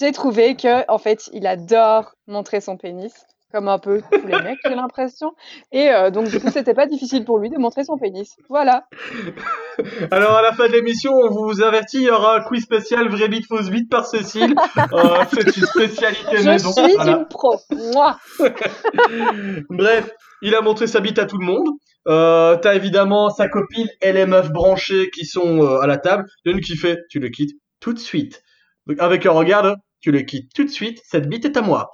J'ai 0.00 0.10
trouvé 0.10 0.56
que, 0.56 0.90
en 0.90 0.98
fait, 0.98 1.28
il 1.34 1.46
adore 1.46 2.14
montrer 2.26 2.60
son 2.60 2.76
pénis, 2.76 3.12
comme 3.54 3.68
un 3.68 3.78
peu 3.78 4.02
tous 4.10 4.26
les 4.26 4.42
mecs, 4.42 4.58
j'ai 4.64 4.74
l'impression. 4.74 5.30
Et 5.70 5.88
euh, 5.90 6.10
donc, 6.10 6.28
du 6.28 6.40
coup, 6.40 6.50
c'était 6.50 6.74
pas 6.74 6.86
difficile 6.86 7.24
pour 7.24 7.38
lui 7.38 7.50
de 7.50 7.56
montrer 7.58 7.84
son 7.84 7.96
pénis. 7.96 8.34
Voilà. 8.48 8.86
Alors 10.10 10.32
à 10.32 10.42
la 10.42 10.52
fin 10.52 10.66
de 10.66 10.72
l'émission, 10.72 11.12
on 11.12 11.30
vous 11.30 11.62
avertit, 11.62 11.98
il 11.98 12.02
y 12.04 12.10
aura 12.10 12.38
un 12.38 12.40
quiz 12.42 12.62
spécial 12.64 13.08
vrai 13.08 13.28
bite 13.28 13.46
fausse 13.46 13.70
bite 13.70 13.88
par 13.90 14.06
Cécile. 14.06 14.54
Euh, 14.92 15.24
c'est 15.32 15.56
une 15.56 15.66
spécialité 15.66 16.36
Je 16.38 16.48
maison. 16.50 16.72
suis 16.72 16.94
Voilà. 16.94 17.12
une 17.18 17.26
pro. 17.28 17.56
Moi. 17.92 18.16
Bref, 19.70 20.10
il 20.42 20.54
a 20.54 20.60
montré 20.60 20.86
sa 20.86 21.00
bite 21.00 21.18
à 21.18 21.26
tout 21.26 21.38
le 21.38 21.46
monde. 21.46 21.68
Euh, 22.08 22.56
T'as 22.56 22.74
évidemment 22.74 23.30
sa 23.30 23.48
copine 23.48 23.88
et 24.02 24.12
les 24.12 24.26
meufs 24.26 24.50
branchées 24.52 25.10
qui 25.10 25.24
sont 25.26 25.62
euh, 25.62 25.78
à 25.80 25.86
la 25.86 25.96
table. 25.96 26.24
Il 26.44 26.50
y 26.50 26.52
en 26.52 26.54
a 26.54 26.58
une 26.58 26.64
qui 26.64 26.76
fait, 26.76 26.98
tu 27.08 27.18
le 27.18 27.28
quittes 27.28 27.56
tout 27.80 27.92
de 27.92 27.98
suite. 27.98 28.42
Donc, 28.86 28.98
avec 29.00 29.24
un 29.26 29.30
regard, 29.32 29.76
tu 30.04 30.12
le 30.12 30.20
quittes 30.20 30.52
tout 30.52 30.64
de 30.64 30.68
suite, 30.68 31.00
cette 31.06 31.30
bite 31.30 31.46
est 31.46 31.56
à 31.56 31.62
moi. 31.62 31.90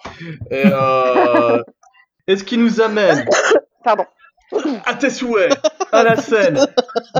Et, 0.50 0.64
euh, 0.66 1.62
Et 2.26 2.36
ce 2.36 2.42
qui 2.42 2.58
nous 2.58 2.80
amène 2.80 3.24
Pardon. 3.84 4.04
à 4.84 4.94
tes 4.94 5.10
souhaits, 5.10 5.56
à 5.92 6.02
la 6.02 6.16
scène 6.16 6.66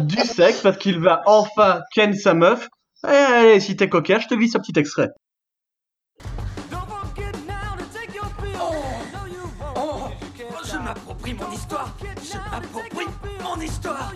du 0.03 0.17
sexe, 0.17 0.63
parce 0.63 0.79
qu'il 0.79 0.99
va 0.99 1.23
enfin 1.27 1.83
ken 1.95 2.13
sa 2.13 2.35
meuf. 2.35 2.69
Allez, 3.05 3.19
allez, 3.19 3.61
si 3.61 3.77
t'es 3.77 3.89
coquin, 3.89 4.19
je 4.19 4.27
te 4.27 4.35
lis 4.35 4.49
ce 4.49 4.59
petit 4.59 4.77
extrait. 4.77 5.11
Oh, 9.77 10.09
je 10.65 10.77
m'approprie 10.77 11.35
mon 11.35 11.53
histoire. 11.53 11.97
Je 12.21 12.37
m'approprie 12.51 13.07
mon 13.45 13.61
histoire. 13.61 14.13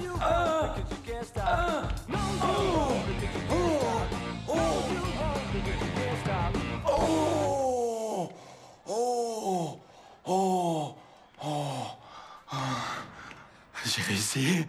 J'ai 13.94 14.02
réussi. 14.02 14.66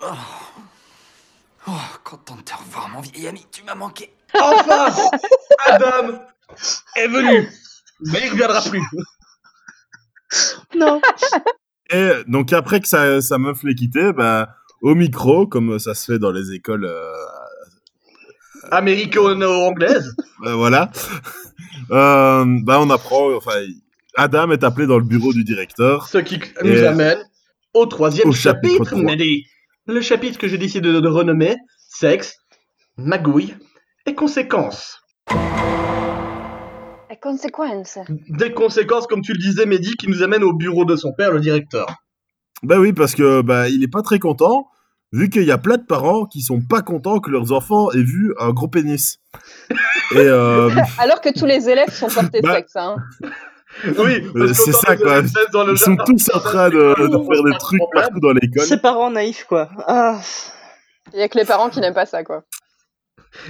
Oh. 0.00 0.06
Oh, 1.66 1.72
content 2.04 2.36
de 2.36 2.42
te 2.42 2.54
revoir, 2.54 2.88
mon 2.88 3.00
vieil 3.00 3.26
ami. 3.26 3.44
Tu 3.50 3.64
m'as 3.64 3.74
manqué. 3.74 4.12
Enfin 4.34 4.92
Adam 5.66 6.20
est 6.96 7.08
venu 7.08 7.48
Mais 8.00 8.20
il 8.20 8.26
ne 8.26 8.30
reviendra 8.30 8.60
plus 8.62 8.82
Non. 10.74 11.00
Et 11.90 12.10
donc 12.26 12.52
après 12.52 12.80
que 12.80 12.88
sa, 12.88 13.20
sa 13.20 13.38
meuf 13.38 13.62
l'ait 13.64 13.74
quitté, 13.74 14.12
bah, 14.12 14.56
au 14.82 14.94
micro, 14.94 15.46
comme 15.46 15.78
ça 15.78 15.94
se 15.94 16.12
fait 16.12 16.18
dans 16.18 16.30
les 16.30 16.52
écoles, 16.52 16.84
euh, 16.84 17.12
Américo-anglaise 18.70 20.14
euh, 20.44 20.54
voilà, 20.54 20.90
euh, 21.90 22.44
bah 22.62 22.78
on 22.80 22.90
apprend, 22.90 23.34
enfin, 23.34 23.60
Adam 24.16 24.50
est 24.50 24.62
appelé 24.64 24.86
dans 24.86 24.98
le 24.98 25.04
bureau 25.04 25.32
du 25.32 25.44
directeur. 25.44 26.06
Ce 26.08 26.18
qui 26.18 26.38
nous 26.62 26.70
Et- 26.70 26.86
amène 26.86 27.18
au 27.74 27.86
troisième 27.86 28.28
au 28.28 28.32
chapitre 28.32 28.84
chapitre. 28.84 29.46
Le 29.86 30.00
chapitre 30.00 30.38
que 30.38 30.46
j'ai 30.48 30.58
décidé 30.58 30.92
de, 30.92 31.00
de 31.00 31.08
renommer 31.08 31.56
Sexe, 31.88 32.36
magouille 32.96 33.54
et 34.06 34.14
conséquences. 34.14 35.00
Les 37.10 37.16
conséquences. 37.20 37.98
Des 38.28 38.52
conséquences, 38.52 39.06
comme 39.06 39.22
tu 39.22 39.32
le 39.32 39.38
disais, 39.38 39.66
Mehdi, 39.66 39.92
qui 39.96 40.08
nous 40.08 40.22
amènent 40.22 40.44
au 40.44 40.52
bureau 40.52 40.84
de 40.84 40.96
son 40.96 41.12
père, 41.12 41.32
le 41.32 41.40
directeur. 41.40 41.86
Bah 42.62 42.78
oui, 42.78 42.92
parce 42.92 43.14
que 43.14 43.42
bah 43.42 43.68
il 43.68 43.82
est 43.82 43.88
pas 43.90 44.02
très 44.02 44.18
content, 44.18 44.68
vu 45.12 45.28
qu'il 45.30 45.42
y 45.44 45.50
a 45.50 45.58
plein 45.58 45.76
de 45.78 45.84
parents 45.84 46.26
qui 46.26 46.40
sont 46.42 46.60
pas 46.60 46.80
contents 46.80 47.18
que 47.18 47.30
leurs 47.30 47.52
enfants 47.52 47.90
aient 47.90 48.02
vu 48.04 48.32
un 48.38 48.50
gros 48.50 48.68
pénis. 48.68 49.18
Et 50.12 50.18
euh, 50.18 50.70
Alors 50.98 51.20
que 51.20 51.36
tous 51.36 51.46
les 51.46 51.68
élèves 51.68 51.90
sont 51.92 52.08
portés 52.08 52.40
Bah, 52.42 52.54
sexe. 52.56 52.76
Hein. 52.76 52.96
Oui, 53.98 54.26
c'est 54.54 54.72
ça, 54.72 54.96
quoi. 54.96 55.20
ils 55.20 55.78
sont 55.78 55.96
tous 55.96 56.30
en 56.34 56.40
train 56.40 56.68
de, 56.68 57.08
de 57.08 57.34
faire 57.34 57.44
des 57.44 57.58
trucs 57.58 57.80
partout 57.92 58.20
dans 58.20 58.32
l'école. 58.32 58.66
Ces 58.66 58.78
parents 58.78 59.10
naïfs, 59.10 59.44
quoi. 59.44 59.68
Ah. 59.86 60.20
Il 61.12 61.18
y 61.18 61.22
a 61.22 61.28
que 61.28 61.38
les 61.38 61.44
parents 61.44 61.68
qui 61.70 61.80
n'aiment 61.80 61.94
pas 61.94 62.06
ça, 62.06 62.24
quoi. 62.24 62.44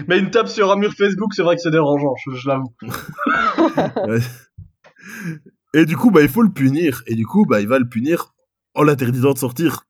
Mais 0.07 0.19
une 0.19 0.31
tape 0.31 0.49
sur 0.49 0.71
un 0.71 0.77
mur 0.77 0.93
Facebook, 0.97 1.33
c'est 1.35 1.43
vrai 1.43 1.57
que 1.57 1.63
c'est 1.63 1.71
dérangeant, 1.71 2.15
je, 2.25 2.37
je 2.37 2.49
l'avoue. 2.49 2.73
Et 5.75 5.87
du 5.87 5.97
coup, 5.97 6.11
bah, 6.11 6.23
il 6.23 6.29
faut 6.29 6.43
le 6.43 6.53
punir. 6.53 7.03
Et 7.07 7.15
du 7.15 7.27
coup, 7.27 7.45
bah, 7.47 7.61
il 7.61 7.69
va 7.69 7.79
le 7.79 7.89
punir 7.89 8.35
en 8.75 8.83
l'interdisant 8.83 9.33
de 9.33 9.39
sortir. 9.39 9.85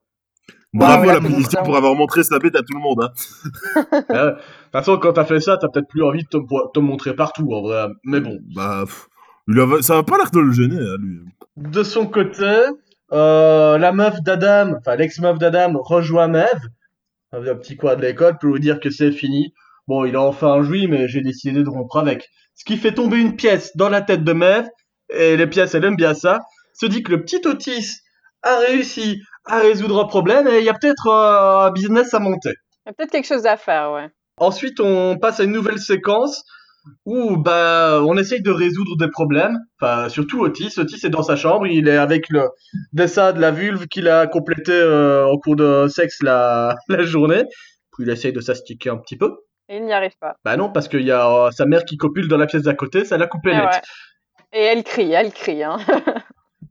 Bravo 0.73 1.03
Ouais, 1.03 1.11
à 1.11 1.15
la 1.15 1.21
punition 1.21 1.63
pour 1.65 1.77
avoir 1.77 1.95
montré 1.95 2.23
sa 2.23 2.39
bête 2.39 2.57
à 2.57 2.63
tout 2.63 2.75
le 2.75 2.81
monde. 2.81 3.03
Hein. 3.03 3.11
Ouais. 3.93 4.17
De 4.17 4.31
toute 4.31 4.73
façon, 4.73 4.97
quand 4.99 5.13
t'as 5.13 5.27
fait 5.27 5.41
ça, 5.41 5.59
t'as 5.59 5.69
peut-être 5.69 5.89
plus 5.89 6.03
envie 6.03 6.23
de 6.23 6.29
te, 6.29 6.39
te 6.73 6.81
montrer 6.81 7.15
partout, 7.15 7.53
en 7.53 7.61
vrai. 7.61 7.89
Mais 8.05 8.21
bon. 8.21 8.39
Bah, 8.55 8.85
pff, 8.87 9.09
il 9.49 9.83
ça 9.83 9.97
va 9.97 10.03
pas 10.03 10.19
l'air 10.19 10.31
de 10.31 10.41
le 10.41 10.53
gêner, 10.53 10.79
hein, 10.79 10.97
lui. 11.01 11.21
De 11.57 11.83
son 11.83 12.07
côté, 12.07 12.61
euh, 13.13 13.79
la 13.79 13.93
meuf 13.93 14.21
d'Adam, 14.23 14.75
enfin 14.79 14.97
l'ex-meuf 14.97 15.39
d'Adam, 15.39 15.75
rejoint 15.83 16.29
Mev, 16.29 16.61
un 17.33 17.55
petit 17.57 17.77
coin 17.77 17.97
de 17.97 18.03
l'école, 18.03 18.39
pour 18.39 18.51
lui 18.55 18.61
dire 18.61 18.81
que 18.81 18.91
c'est 18.91 19.13
fini. 19.13 19.53
Bon, 19.89 20.05
il 20.05 20.17
a 20.17 20.23
enfin 20.23 20.63
joui, 20.63 20.87
mais 20.87 21.09
j'ai 21.09 21.23
décidé 21.23 21.63
de 21.63 21.69
rompre 21.69 21.99
avec. 21.99 22.31
Ce 22.55 22.65
qui 22.65 22.77
fait 22.77 22.93
tomber 22.93 23.19
une 23.19 23.37
pièce 23.37 23.77
dans 23.77 23.89
la 23.89 24.01
tête 24.01 24.25
de 24.25 24.33
Mev, 24.33 24.67
et 25.11 25.37
les 25.37 25.47
pièces, 25.47 25.75
elle 25.75 25.85
aime 25.85 25.97
bien 25.97 26.15
ça, 26.15 26.41
se 26.75 26.87
dit 26.87 27.03
que 27.03 27.11
le 27.11 27.23
petit 27.23 27.41
Otis 27.45 28.01
a 28.43 28.59
réussi 28.59 29.21
à 29.45 29.59
résoudre 29.59 30.05
un 30.05 30.07
problème, 30.07 30.47
et 30.47 30.59
il 30.59 30.65
y 30.65 30.69
a 30.69 30.75
peut-être 30.75 31.09
euh, 31.09 31.67
un 31.67 31.71
business 31.73 32.15
à 32.15 32.21
monter. 32.21 32.55
Il 32.87 32.89
y 32.89 32.91
a 32.91 32.93
peut-être 32.93 33.11
quelque 33.11 33.27
chose 33.27 33.47
à 33.47 33.57
faire, 33.57 33.93
ouais. 33.93 34.09
Ensuite, 34.39 34.81
on 34.81 35.19
passe 35.19 35.41
à 35.41 35.45
une 35.45 35.53
nouvelle 35.53 35.79
séquence 35.79 36.45
où 37.05 37.37
bah 37.37 38.01
on 38.05 38.17
essaye 38.17 38.43
de 38.43 38.51
résoudre 38.51 38.97
des 38.97 39.09
problèmes. 39.09 39.59
Enfin, 39.81 40.09
surtout 40.09 40.41
Otis. 40.41 40.79
Otis 40.79 41.05
est 41.07 41.11
dans 41.11 41.23
sa 41.23 41.37
chambre, 41.37 41.67
il 41.67 41.89
est 41.89 41.97
avec 41.97 42.29
le 42.29 42.49
dessin 42.93 43.33
de 43.33 43.41
la 43.41 43.51
vulve 43.51 43.87
qu'il 43.87 44.09
a 44.09 44.27
complété 44.27 44.73
euh, 44.73 45.27
en 45.27 45.37
cours 45.39 45.57
de 45.57 45.87
sexe 45.89 46.23
la, 46.23 46.75
la 46.89 47.03
journée. 47.05 47.45
Puis 47.93 48.05
il 48.05 48.11
essaye 48.11 48.33
de 48.33 48.41
s'astiquer 48.41 48.91
un 48.91 48.97
petit 48.97 49.17
peu. 49.17 49.33
Et 49.69 49.77
il 49.77 49.85
n'y 49.85 49.93
arrive 49.93 50.17
pas. 50.21 50.35
Bah 50.45 50.57
non, 50.57 50.71
parce 50.71 50.89
qu'il 50.89 51.03
y 51.03 51.11
a 51.13 51.29
euh, 51.47 51.51
sa 51.51 51.67
mère 51.67 51.85
qui 51.85 51.97
copule 51.97 52.29
dans 52.29 52.37
la 52.37 52.47
pièce 52.47 52.63
d'à 52.63 52.75
côté, 52.75 53.05
ça 53.05 53.17
l'a 53.17 53.27
coupé 53.27 53.51
Et, 53.51 53.55
net. 53.55 53.65
ouais. 53.65 53.81
Et 54.55 54.63
elle 54.63 54.83
crie, 54.83 55.13
elle 55.13 55.33
crie. 55.33 55.63
Hein. 55.63 55.79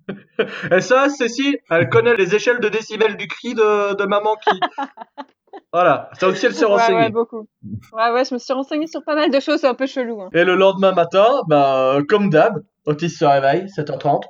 Et 0.71 0.81
ça, 0.81 1.09
Cécile, 1.09 1.57
elle 1.69 1.89
connaît 1.89 2.15
les 2.15 2.35
échelles 2.35 2.59
de 2.59 2.69
décibels 2.69 3.17
du 3.17 3.27
cri 3.27 3.53
de, 3.53 3.95
de 3.95 4.05
maman 4.05 4.35
qui. 4.35 4.59
voilà, 5.73 6.09
ça 6.19 6.27
aussi 6.27 6.45
elle 6.45 6.53
s'est 6.53 6.65
ouais, 6.65 6.71
renseignée. 6.71 6.97
ouais, 6.97 7.09
beaucoup. 7.11 7.47
Ouais, 7.93 8.11
ouais, 8.13 8.25
je 8.25 8.33
me 8.33 8.39
suis 8.39 8.53
renseignée 8.53 8.87
sur 8.87 9.03
pas 9.03 9.15
mal 9.15 9.31
de 9.31 9.39
choses, 9.39 9.59
c'est 9.61 9.67
un 9.67 9.73
peu 9.73 9.85
chelou. 9.87 10.21
Hein. 10.21 10.29
Et 10.33 10.43
le 10.43 10.55
lendemain 10.55 10.91
matin, 10.93 11.27
bah, 11.47 11.95
euh, 11.95 12.03
comme 12.07 12.29
d'hab, 12.29 12.61
Otis 12.85 13.09
se 13.09 13.25
réveille, 13.25 13.67
7h30. 13.75 14.21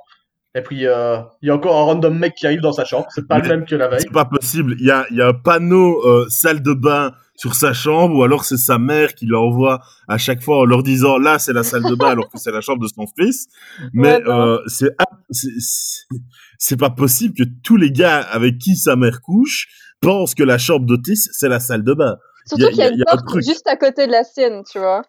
Et 0.54 0.60
puis, 0.60 0.86
euh, 0.86 1.16
il 1.40 1.48
y 1.48 1.50
a 1.50 1.54
encore 1.54 1.76
un 1.78 1.84
random 1.84 2.16
mec 2.18 2.34
qui 2.34 2.46
arrive 2.46 2.60
dans 2.60 2.74
sa 2.74 2.84
chambre. 2.84 3.06
C'est 3.14 3.26
pas 3.26 3.38
Mais 3.38 3.48
le 3.48 3.56
même 3.56 3.64
que 3.64 3.74
la 3.74 3.88
veille. 3.88 4.00
C'est 4.02 4.12
pas 4.12 4.26
possible. 4.26 4.76
Il 4.78 4.84
y 4.86 4.90
a, 4.90 5.06
il 5.10 5.16
y 5.16 5.22
a 5.22 5.28
un 5.28 5.32
panneau 5.32 6.06
euh, 6.06 6.26
salle 6.28 6.62
de 6.62 6.74
bain 6.74 7.12
sur 7.36 7.54
sa 7.54 7.72
chambre, 7.72 8.14
ou 8.18 8.22
alors 8.22 8.44
c'est 8.44 8.58
sa 8.58 8.78
mère 8.78 9.14
qui 9.14 9.24
l'envoie 9.24 9.80
à 10.08 10.18
chaque 10.18 10.42
fois 10.42 10.58
en 10.58 10.64
leur 10.66 10.82
disant 10.82 11.16
là 11.16 11.38
c'est 11.38 11.54
la 11.54 11.62
salle 11.64 11.82
de 11.82 11.94
bain 11.94 12.10
alors 12.10 12.28
que 12.28 12.38
c'est 12.38 12.52
la 12.52 12.60
chambre 12.60 12.82
de 12.82 12.86
son 12.88 13.06
fils. 13.18 13.46
Mais 13.94 14.16
Ouais, 14.18 14.28
euh, 14.28 14.58
ab- 14.98 15.08
c'est- 15.30 15.48
c'est 15.58 16.04
c'est 16.58 16.76
pas 16.78 16.90
possible 16.90 17.34
que 17.34 17.42
tous 17.64 17.76
les 17.78 17.90
gars 17.90 18.18
avec 18.20 18.58
qui 18.58 18.76
sa 18.76 18.94
mère 18.94 19.22
couche 19.22 19.66
pensent 20.02 20.34
que 20.34 20.42
la 20.42 20.58
chambre 20.58 20.84
d'Otis 20.86 21.28
c'est 21.32 21.48
la 21.48 21.60
salle 21.60 21.82
de 21.84 21.94
bain. 21.94 22.16
Surtout 22.46 22.64
y 22.64 22.66
a- 22.66 22.68
qu'il 22.70 22.78
y 22.78 22.82
a 22.82 22.84
y 22.84 22.88
a- 22.88 22.92
une 22.92 22.98
y 22.98 23.02
a 23.02 23.04
un 23.08 23.16
porte 23.16 23.28
truc. 23.28 23.44
juste 23.44 23.66
à 23.68 23.76
côté 23.76 24.06
de 24.06 24.12
la 24.12 24.24
sienne, 24.24 24.62
tu 24.70 24.78
vois. 24.78 25.02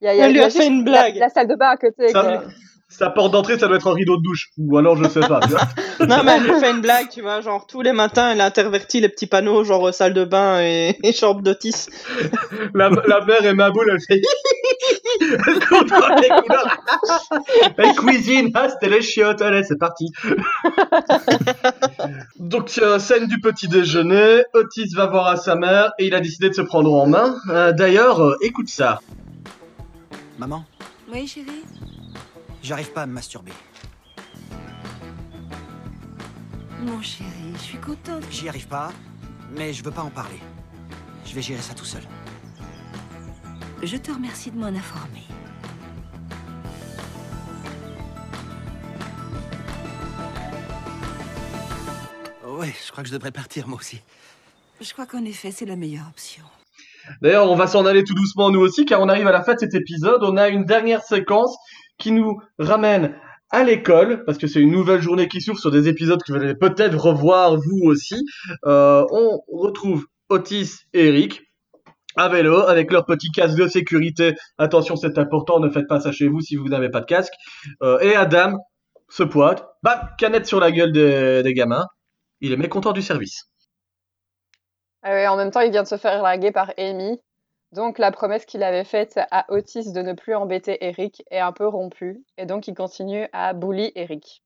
Il 0.00 0.06
y 0.06 0.08
a, 0.08 0.14
y 0.14 0.20
a- 0.20 0.26
Elle 0.26 0.32
lui 0.32 0.38
il 0.38 0.40
y 0.40 0.44
a 0.44 0.46
a 0.46 0.50
fait 0.50 0.66
une 0.66 0.84
la- 0.84 0.90
blague. 0.90 1.16
La, 1.16 1.28
salle 1.28 1.46
de 1.48 1.54
bain 1.54 1.68
à 1.68 1.76
côté. 1.76 2.08
Ça, 2.08 2.22
quoi. 2.22 2.44
Sa 2.98 3.10
porte 3.10 3.32
d'entrée, 3.32 3.56
ça 3.58 3.68
doit 3.68 3.76
être 3.76 3.86
un 3.88 3.94
rideau 3.94 4.16
de 4.16 4.22
douche. 4.22 4.48
Ou 4.58 4.76
alors, 4.76 4.96
je 4.96 5.08
sais 5.08 5.20
pas. 5.20 5.38
tu 5.40 5.50
vois. 5.50 5.60
Non, 6.06 6.22
mais 6.24 6.36
elle 6.36 6.44
lui 6.44 6.60
fait 6.60 6.70
une 6.70 6.80
blague, 6.80 7.08
tu 7.10 7.22
vois, 7.22 7.40
genre 7.40 7.66
tous 7.66 7.80
les 7.82 7.92
matins, 7.92 8.30
elle 8.32 8.40
intervertit 8.40 9.00
les 9.00 9.08
petits 9.08 9.26
panneaux, 9.26 9.62
genre 9.64 9.88
euh, 9.88 9.92
salle 9.92 10.14
de 10.14 10.24
bain 10.24 10.60
et, 10.60 10.96
et 11.02 11.12
chambre 11.12 11.42
d'Otis. 11.42 11.86
la, 12.74 12.88
la 12.88 13.24
mère 13.24 13.44
et 13.44 13.52
ma 13.54 13.70
boule, 13.70 13.90
elle 13.92 14.00
fait. 14.00 14.20
elle 15.20 15.60
contrôle 15.66 16.20
les 16.22 16.28
couleurs. 16.28 16.76
Elle 17.76 17.94
cuisine. 17.94 18.50
Ah, 18.54 18.68
c'était 18.68 18.88
les 18.88 19.02
chiottes. 19.02 19.42
Allez, 19.42 19.62
c'est 19.64 19.78
parti. 19.78 20.06
Donc, 22.38 22.78
euh, 22.82 22.98
scène 22.98 23.26
du 23.26 23.40
petit 23.40 23.68
déjeuner. 23.68 24.42
Otis 24.54 24.92
va 24.94 25.06
voir 25.06 25.26
à 25.26 25.36
sa 25.36 25.54
mère 25.56 25.92
et 25.98 26.06
il 26.06 26.14
a 26.14 26.20
décidé 26.20 26.48
de 26.48 26.54
se 26.54 26.62
prendre 26.62 26.92
en 26.92 27.06
main. 27.06 27.36
Euh, 27.50 27.72
D'ailleurs, 27.72 28.22
euh, 28.22 28.36
écoute 28.42 28.68
ça. 28.68 29.00
Maman, 30.38 30.64
Oui, 31.12 31.26
chérie 31.26 31.64
j'arrive 32.68 32.92
pas 32.92 33.02
à 33.02 33.06
me 33.06 33.14
masturber. 33.14 33.52
Mon 36.82 37.00
chéri, 37.00 37.54
je 37.54 37.58
suis 37.58 37.78
contente. 37.78 38.22
J'y 38.30 38.46
arrive 38.46 38.68
pas, 38.68 38.92
mais 39.56 39.72
je 39.72 39.82
veux 39.82 39.90
pas 39.90 40.02
en 40.02 40.10
parler. 40.10 40.38
Je 41.24 41.34
vais 41.34 41.40
gérer 41.40 41.62
ça 41.62 41.72
tout 41.72 41.86
seul. 41.86 42.02
Je 43.82 43.96
te 43.96 44.12
remercie 44.12 44.50
de 44.50 44.58
m'en 44.58 44.66
informer. 44.66 45.24
Ouais, 52.46 52.74
je 52.84 52.92
crois 52.92 53.02
que 53.02 53.08
je 53.08 53.14
devrais 53.14 53.32
partir 53.32 53.66
moi 53.66 53.78
aussi. 53.78 54.02
Je 54.82 54.92
crois 54.92 55.06
qu'en 55.06 55.24
effet, 55.24 55.52
c'est 55.52 55.64
la 55.64 55.76
meilleure 55.76 56.08
option. 56.10 56.44
D'ailleurs, 57.22 57.50
on 57.50 57.56
va 57.56 57.66
s'en 57.66 57.86
aller 57.86 58.04
tout 58.04 58.14
doucement 58.14 58.50
nous 58.50 58.60
aussi, 58.60 58.84
car 58.84 59.00
on 59.00 59.08
arrive 59.08 59.26
à 59.26 59.32
la 59.32 59.42
fin 59.42 59.54
de 59.54 59.60
cet 59.60 59.74
épisode. 59.74 60.22
On 60.22 60.36
a 60.36 60.48
une 60.48 60.64
dernière 60.64 61.02
séquence 61.02 61.56
qui 61.98 62.12
nous 62.12 62.40
ramène 62.58 63.14
à 63.50 63.64
l'école, 63.64 64.24
parce 64.24 64.38
que 64.38 64.46
c'est 64.46 64.60
une 64.60 64.72
nouvelle 64.72 65.00
journée 65.00 65.28
qui 65.28 65.40
s'ouvre 65.40 65.58
sur 65.58 65.70
des 65.70 65.88
épisodes 65.88 66.22
que 66.22 66.32
vous 66.32 66.38
allez 66.38 66.54
peut-être 66.54 66.96
revoir 66.96 67.56
vous 67.56 67.80
aussi. 67.84 68.24
Euh, 68.66 69.04
on 69.10 69.40
retrouve 69.48 70.06
Otis 70.28 70.84
et 70.92 71.08
Eric 71.08 71.42
à 72.16 72.28
vélo 72.28 72.58
avec 72.62 72.90
leur 72.90 73.06
petit 73.06 73.30
casque 73.30 73.56
de 73.56 73.68
sécurité. 73.68 74.34
Attention, 74.58 74.96
c'est 74.96 75.18
important, 75.18 75.60
ne 75.60 75.70
faites 75.70 75.86
pas 75.86 76.00
ça 76.00 76.12
chez 76.12 76.26
vous 76.26 76.40
si 76.40 76.56
vous 76.56 76.68
n'avez 76.68 76.90
pas 76.90 77.00
de 77.00 77.06
casque. 77.06 77.32
Euh, 77.82 77.98
et 78.00 78.14
Adam 78.14 78.58
se 79.08 79.22
pointe, 79.22 79.64
bam, 79.82 79.98
canette 80.18 80.46
sur 80.46 80.60
la 80.60 80.70
gueule 80.70 80.92
des, 80.92 81.54
gamins. 81.54 81.86
Il 82.40 82.52
est 82.52 82.56
mécontent 82.56 82.92
du 82.92 83.02
service. 83.02 83.44
Ah 85.02 85.32
en 85.32 85.36
même 85.36 85.50
temps, 85.50 85.60
il 85.60 85.70
vient 85.70 85.84
de 85.84 85.88
se 85.88 85.96
faire 85.96 86.22
larguer 86.22 86.50
par 86.50 86.72
Amy. 86.76 87.18
Donc 87.72 87.98
la 87.98 88.10
promesse 88.10 88.46
qu'il 88.46 88.62
avait 88.62 88.84
faite 88.84 89.18
à 89.30 89.44
Otis 89.52 89.92
de 89.92 90.00
ne 90.00 90.14
plus 90.14 90.34
embêter 90.34 90.78
Eric 90.80 91.22
est 91.30 91.40
un 91.40 91.52
peu 91.52 91.66
rompue. 91.66 92.22
Et 92.38 92.46
donc 92.46 92.66
il 92.68 92.74
continue 92.74 93.28
à 93.32 93.52
bully 93.52 93.92
Eric. 93.94 94.42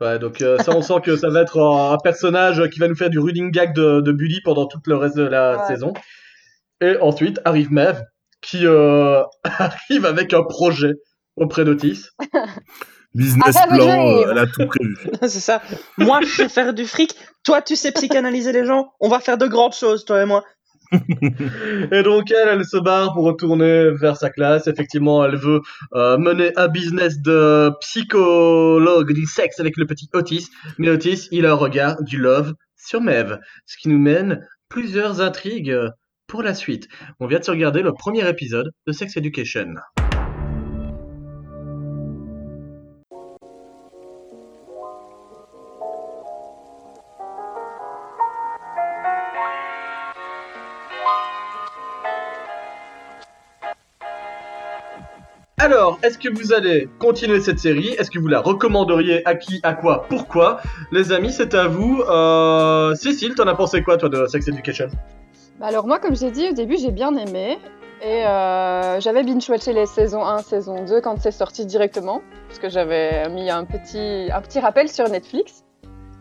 Ouais, 0.00 0.18
donc 0.18 0.42
euh, 0.42 0.58
ça, 0.58 0.76
on 0.76 0.82
sent 0.82 1.00
que 1.02 1.16
ça 1.16 1.28
va 1.28 1.40
être 1.40 1.58
un, 1.60 1.96
personnage 1.98 2.62
qui 2.70 2.78
va 2.78 2.86
nous 2.86 2.94
faire 2.94 3.10
du 3.10 3.18
running 3.18 3.50
gag 3.50 3.74
de, 3.74 4.00
de 4.00 4.12
Bully 4.12 4.40
pendant 4.44 4.66
tout 4.66 4.78
le 4.86 4.94
reste 4.94 5.16
de 5.16 5.24
la 5.24 5.58
Ouais. 5.58 5.66
saison. 5.66 5.92
Et 6.80 6.96
ensuite 7.00 7.40
arrive 7.44 7.72
Mev, 7.72 8.00
qui 8.40 8.64
euh, 8.64 9.22
arrive 9.44 10.06
avec 10.06 10.32
un 10.34 10.44
projet 10.44 10.92
auprès 11.36 11.64
d'Otis. 11.64 12.04
Business 13.14 13.56
I 13.56 13.58
have 13.58 13.72
a 13.72 13.74
plan, 13.74 14.08
euh, 14.08 14.30
elle 14.30 14.38
a 14.38 14.46
tout 14.46 14.66
prévu. 14.66 14.96
c'est 15.22 15.40
ça. 15.40 15.62
Moi, 15.96 16.20
je 16.20 16.28
sais 16.28 16.48
faire 16.48 16.74
du 16.74 16.84
fric. 16.86 17.16
Toi, 17.42 17.62
tu 17.62 17.74
sais 17.74 17.90
psychanalyser 17.90 18.52
les 18.52 18.66
gens. 18.66 18.92
On 19.00 19.08
va 19.08 19.18
faire 19.18 19.38
de 19.38 19.46
grandes 19.46 19.72
choses, 19.74 20.04
toi 20.04 20.22
et 20.22 20.26
moi. 20.26 20.44
Et 20.92 22.02
donc 22.02 22.30
elle, 22.30 22.48
elle 22.48 22.64
se 22.64 22.78
barre 22.78 23.12
pour 23.12 23.24
retourner 23.24 23.90
vers 23.90 24.16
sa 24.16 24.30
classe. 24.30 24.66
Effectivement, 24.66 25.24
elle 25.24 25.36
veut 25.36 25.60
euh, 25.94 26.18
mener 26.18 26.52
un 26.56 26.68
business 26.68 27.20
de 27.20 27.70
psychologue 27.80 29.12
du 29.12 29.26
sexe 29.26 29.60
avec 29.60 29.76
le 29.76 29.86
petit 29.86 30.08
Otis. 30.12 30.48
Mais 30.78 30.90
Otis, 30.90 31.28
il 31.30 31.46
a 31.46 31.52
un 31.52 31.54
regard 31.54 32.02
du 32.02 32.18
love 32.18 32.54
sur 32.76 33.00
Mev. 33.00 33.38
Ce 33.66 33.76
qui 33.76 33.88
nous 33.88 33.98
mène 33.98 34.46
plusieurs 34.68 35.20
intrigues 35.20 35.76
pour 36.26 36.42
la 36.42 36.54
suite. 36.54 36.88
On 37.20 37.26
vient 37.26 37.38
de 37.38 37.44
se 37.44 37.50
regarder 37.50 37.82
le 37.82 37.92
premier 37.92 38.28
épisode 38.28 38.70
de 38.86 38.92
Sex 38.92 39.16
Education. 39.16 39.74
Est-ce 56.08 56.18
que 56.18 56.28
vous 56.34 56.52
allez 56.52 56.88
continuer 56.98 57.40
cette 57.40 57.58
série? 57.58 57.88
Est-ce 57.98 58.10
que 58.10 58.18
vous 58.18 58.28
la 58.28 58.40
recommanderiez? 58.40 59.26
À 59.28 59.34
qui, 59.34 59.60
à 59.62 59.74
quoi, 59.74 60.06
pourquoi? 60.08 60.60
Les 60.90 61.12
amis, 61.12 61.32
c'est 61.32 61.54
à 61.54 61.68
vous. 61.68 62.02
Euh... 62.08 62.94
Cécile, 62.94 63.34
t'en 63.34 63.46
as 63.46 63.54
pensé 63.54 63.82
quoi, 63.82 63.96
toi, 63.98 64.08
de 64.08 64.26
Sex 64.26 64.48
Education? 64.48 64.88
Bah 65.60 65.66
alors 65.66 65.86
moi, 65.86 65.98
comme 65.98 66.16
j'ai 66.16 66.30
dit 66.30 66.48
au 66.50 66.54
début, 66.54 66.76
j'ai 66.78 66.90
bien 66.90 67.14
aimé. 67.16 67.58
Et 68.00 68.24
euh, 68.24 69.00
j'avais 69.00 69.24
binge-watché 69.24 69.72
les 69.72 69.86
saisons 69.86 70.24
1, 70.24 70.38
saison 70.38 70.84
2 70.84 71.00
quand 71.00 71.20
c'est 71.20 71.32
sorti 71.32 71.66
directement. 71.66 72.22
Parce 72.46 72.60
que 72.60 72.68
j'avais 72.68 73.28
mis 73.28 73.50
un 73.50 73.64
petit, 73.64 74.28
un 74.32 74.40
petit 74.40 74.60
rappel 74.60 74.88
sur 74.88 75.08
Netflix. 75.08 75.64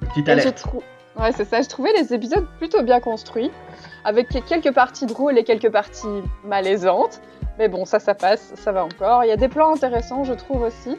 Petite 0.09 0.27
alerte. 0.27 0.57
trou- 0.57 0.81
Ouais, 1.19 1.31
c'est 1.31 1.45
ça. 1.45 1.61
Je 1.61 1.67
trouvais 1.69 1.93
les 1.93 2.13
épisodes 2.13 2.45
plutôt 2.59 2.83
bien 2.83 2.99
construits, 2.99 3.49
avec 4.05 4.27
quelques 4.47 4.71
parties 4.73 5.05
drôles 5.07 5.37
et 5.37 5.43
quelques 5.43 5.71
parties 5.71 6.07
malaisantes. 6.43 7.21
Mais 7.57 7.67
bon, 7.67 7.85
ça, 7.85 7.99
ça 7.99 8.13
passe, 8.13 8.53
ça 8.55 8.71
va 8.71 8.83
encore. 8.85 9.23
Il 9.23 9.27
y 9.27 9.31
a 9.31 9.37
des 9.37 9.47
plans 9.47 9.73
intéressants, 9.73 10.23
je 10.23 10.33
trouve 10.33 10.61
aussi. 10.63 10.97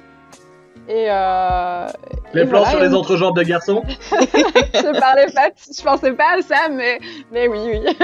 Et, 0.88 1.06
euh, 1.10 1.86
Les 2.32 2.42
et 2.42 2.46
plans 2.46 2.58
voilà, 2.60 2.70
sur 2.70 2.82
et- 2.82 2.88
les 2.88 2.94
entrejambes 2.94 3.36
de 3.36 3.42
garçons 3.42 3.82
je 4.10 4.98
parlais 5.00 5.26
pas, 5.34 5.50
je 5.56 5.82
pensais 5.82 6.12
pas 6.12 6.38
à 6.38 6.40
ça, 6.42 6.68
mais, 6.70 6.98
mais 7.30 7.46
oui, 7.46 7.58
oui. 7.62 7.80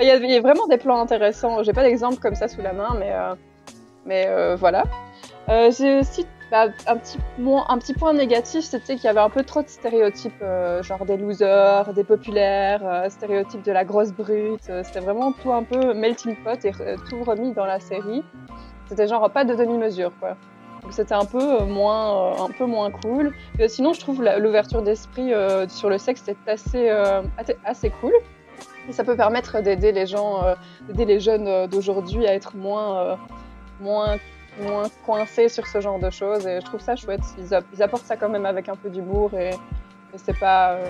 il, 0.00 0.06
y 0.06 0.10
a, 0.10 0.16
il 0.16 0.30
y 0.30 0.36
a 0.36 0.40
vraiment 0.40 0.66
des 0.68 0.78
plans 0.78 0.98
intéressants. 1.00 1.62
J'ai 1.62 1.74
pas 1.74 1.82
d'exemple 1.82 2.16
comme 2.16 2.34
ça 2.34 2.48
sous 2.48 2.62
la 2.62 2.72
main, 2.72 2.94
mais, 2.98 3.12
euh, 3.12 3.34
mais 4.06 4.24
euh, 4.28 4.56
voilà. 4.56 4.84
Euh, 5.50 5.70
J'ai 5.76 5.98
aussi 5.98 6.26
bah, 6.50 6.66
un, 6.86 6.96
petit, 6.96 7.18
un 7.68 7.78
petit 7.78 7.92
point 7.94 8.12
négatif, 8.12 8.64
c'était 8.64 8.94
qu'il 8.94 9.04
y 9.04 9.08
avait 9.08 9.20
un 9.20 9.30
peu 9.30 9.42
trop 9.42 9.62
de 9.62 9.68
stéréotypes, 9.68 10.32
euh, 10.42 10.82
genre 10.82 11.04
des 11.04 11.16
losers, 11.16 11.92
des 11.92 12.04
populaires, 12.04 12.82
euh, 12.84 13.08
stéréotypes 13.10 13.62
de 13.62 13.72
la 13.72 13.84
grosse 13.84 14.12
brute. 14.12 14.60
euh, 14.70 14.82
C'était 14.84 15.00
vraiment 15.00 15.32
tout 15.32 15.52
un 15.52 15.64
peu 15.64 15.92
melting 15.92 16.36
pot 16.36 16.64
et 16.64 16.72
tout 17.08 17.24
remis 17.24 17.52
dans 17.52 17.66
la 17.66 17.80
série. 17.80 18.22
C'était 18.88 19.08
genre 19.08 19.28
pas 19.30 19.44
de 19.44 19.54
demi-mesure, 19.54 20.12
quoi. 20.20 20.36
Donc 20.82 20.92
c'était 20.92 21.14
un 21.14 21.24
peu 21.24 21.64
moins, 21.64 22.40
un 22.44 22.50
peu 22.56 22.64
moins 22.64 22.92
cool. 22.92 23.34
Euh, 23.58 23.66
sinon, 23.66 23.92
je 23.92 23.98
trouve 23.98 24.22
l'ouverture 24.22 24.82
d'esprit 24.82 25.32
sur 25.68 25.90
le 25.90 25.98
sexe 25.98 26.28
est 26.28 26.36
assez, 26.48 26.88
assez- 27.64 27.90
cool. 28.00 28.12
Ça 28.90 29.02
peut 29.02 29.16
permettre 29.16 29.60
d'aider 29.62 29.90
les 29.90 30.06
gens, 30.06 30.42
d'aider 30.86 31.06
les 31.06 31.18
jeunes 31.18 31.66
d'aujourd'hui 31.66 32.24
à 32.28 32.34
être 32.34 32.54
moins, 32.56 33.18
moins, 33.80 34.14
moins 34.60 34.84
coincés 35.04 35.48
sur 35.48 35.66
ce 35.66 35.80
genre 35.80 35.98
de 35.98 36.10
choses. 36.10 36.46
Et 36.46 36.60
je 36.60 36.64
trouve 36.66 36.80
ça 36.80 36.96
chouette. 36.96 37.20
Ils, 37.38 37.54
app- 37.54 37.64
ils 37.74 37.82
apportent 37.82 38.04
ça 38.06 38.16
quand 38.16 38.28
même 38.28 38.46
avec 38.46 38.68
un 38.68 38.76
peu 38.76 38.88
d'humour 38.90 39.32
et, 39.34 39.50
et 39.50 40.18
c'est 40.18 40.38
pas, 40.38 40.72
euh, 40.72 40.86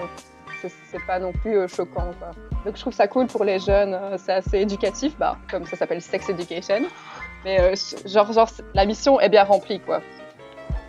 c'est- 0.62 1.05
pas 1.07 1.19
non 1.19 1.33
plus 1.33 1.59
euh, 1.59 1.69
choquant. 1.69 2.11
Quoi. 2.19 2.31
Donc 2.64 2.77
je 2.77 2.81
trouve 2.81 2.93
ça 2.95 3.07
cool 3.09 3.27
pour 3.27 3.45
les 3.45 3.59
jeunes. 3.59 3.95
euh, 3.95 4.17
c'est 4.19 4.33
assez 4.33 4.59
éducatif, 4.59 5.17
bah, 5.19 5.37
comme 5.51 5.64
ça 5.67 5.77
s'appelle 5.77 6.01
Sex 6.03 6.29
Education. 6.29 6.83
Mais 7.45 7.75
genre, 8.07 8.33
genre, 8.33 8.51
la 8.75 8.85
mission 8.87 9.21
est 9.21 9.29
bien 9.29 9.45
remplie, 9.45 9.81
quoi. 9.81 10.01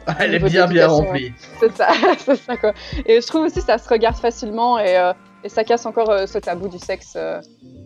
Elle 0.20 0.34
est 0.36 0.40
bien, 0.40 0.68
bien 0.68 0.88
remplie. 0.88 1.34
C'est 1.60 1.72
ça, 1.76 1.90
c'est 2.20 2.36
ça 2.38 2.56
quoi. 2.58 2.72
Et 3.06 3.20
je 3.22 3.28
trouve 3.28 3.42
aussi 3.46 3.60
ça 3.62 3.78
se 3.78 3.90
regarde 3.90 4.16
facilement 4.16 4.80
et, 4.80 4.98
euh, 4.98 5.12
et 5.44 5.50
ça 5.50 5.66
casse 5.66 5.86
encore 5.86 6.10
euh, 6.10 6.26
ce 6.26 6.38
tabou 6.38 6.70
du 6.70 6.80
sexe 6.80 7.14
euh, 7.18 7.42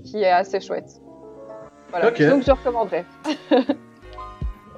qui 0.05 0.21
est 0.21 0.29
assez 0.29 0.61
chouette. 0.61 0.85
Voilà. 1.89 2.11
Donc 2.11 2.43
je 2.45 2.51
recommanderais. 2.51 3.05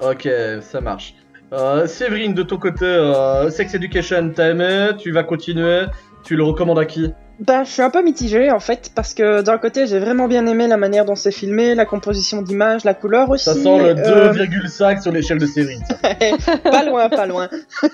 Ok, 0.01 0.27
ça 0.61 0.81
marche. 0.81 1.15
Euh, 1.53 1.85
Séverine, 1.85 2.33
de 2.33 2.43
ton 2.43 2.57
côté, 2.57 2.85
euh, 2.85 3.49
Sex 3.49 3.75
Education, 3.75 4.31
t'as 4.35 4.49
aimé 4.49 4.89
Tu 4.97 5.11
vas 5.11 5.23
continuer 5.23 5.83
Tu 6.23 6.35
le 6.35 6.43
recommandes 6.43 6.79
à 6.79 6.85
qui? 6.85 7.13
Bah, 7.39 7.63
je 7.63 7.71
suis 7.71 7.81
un 7.81 7.89
peu 7.89 8.03
mitigée 8.03 8.51
en 8.51 8.59
fait, 8.59 8.91
parce 8.95 9.13
que 9.13 9.41
d'un 9.41 9.57
côté, 9.57 9.87
j'ai 9.87 9.99
vraiment 9.99 10.27
bien 10.27 10.45
aimé 10.45 10.67
la 10.67 10.77
manière 10.77 11.03
dont 11.03 11.15
c'est 11.15 11.31
filmé, 11.31 11.73
la 11.73 11.85
composition 11.85 12.41
d'image, 12.41 12.83
la 12.83 12.93
couleur 12.93 13.29
aussi. 13.29 13.45
Ça 13.45 13.53
sent 13.55 13.77
le 13.79 13.95
euh, 13.97 14.33
2,5 14.33 15.01
sur 15.01 15.11
l'échelle 15.11 15.39
de 15.39 15.47
Séverine. 15.47 15.83
pas 16.63 16.83
loin, 16.85 17.09
pas 17.09 17.25
loin. 17.25 17.49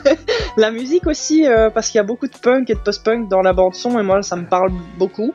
la 0.58 0.72
musique 0.72 1.08
aussi, 1.08 1.48
euh, 1.48 1.70
parce 1.70 1.88
qu'il 1.88 1.98
y 1.98 2.02
a 2.02 2.04
beaucoup 2.04 2.28
de 2.28 2.38
punk 2.38 2.70
et 2.70 2.76
de 2.76 2.80
post-punk 2.80 3.30
dans 3.30 3.42
la 3.42 3.54
bande 3.54 3.76
son, 3.76 3.98
et 3.98 4.04
moi, 4.04 4.22
ça 4.24 4.36
me 4.36 4.46
parle 4.46 4.72
beaucoup. 4.98 5.34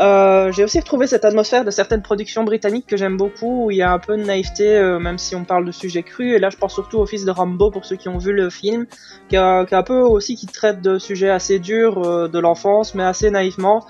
Euh, 0.00 0.50
j'ai 0.50 0.64
aussi 0.64 0.80
retrouvé 0.80 1.06
cette 1.06 1.26
atmosphère 1.26 1.62
de 1.62 1.70
certaines 1.70 2.00
productions 2.00 2.42
britanniques 2.44 2.86
que 2.86 2.96
j'aime 2.96 3.18
beaucoup, 3.18 3.66
où 3.66 3.70
il 3.70 3.76
y 3.76 3.82
a 3.82 3.92
un 3.92 3.98
peu 3.98 4.16
de 4.16 4.22
naïveté, 4.22 4.76
euh, 4.76 4.98
même 4.98 5.18
si 5.18 5.36
on 5.36 5.44
parle 5.44 5.66
de 5.66 5.72
sujets 5.72 6.02
crus. 6.02 6.34
Et 6.34 6.38
là, 6.38 6.48
je 6.48 6.56
pense 6.56 6.72
surtout 6.72 6.98
au 6.98 7.06
fils 7.06 7.26
de 7.26 7.30
Rambo, 7.30 7.70
pour 7.70 7.84
ceux 7.84 7.96
qui 7.96 8.08
ont 8.08 8.16
vu 8.16 8.32
le 8.32 8.48
film, 8.48 8.86
qui 9.28 9.36
a, 9.36 9.66
qui 9.66 9.74
a 9.74 9.78
un 9.78 9.82
peu 9.82 10.00
aussi 10.00 10.36
qui 10.36 10.46
traite 10.46 10.80
de 10.80 10.98
sujets 10.98 11.28
assez 11.28 11.58
durs 11.58 12.02
euh, 12.02 12.28
de 12.28 12.38
l'enfance, 12.38 12.94
mais 12.94 13.02
assez 13.02 13.30
naïvement. 13.30 13.84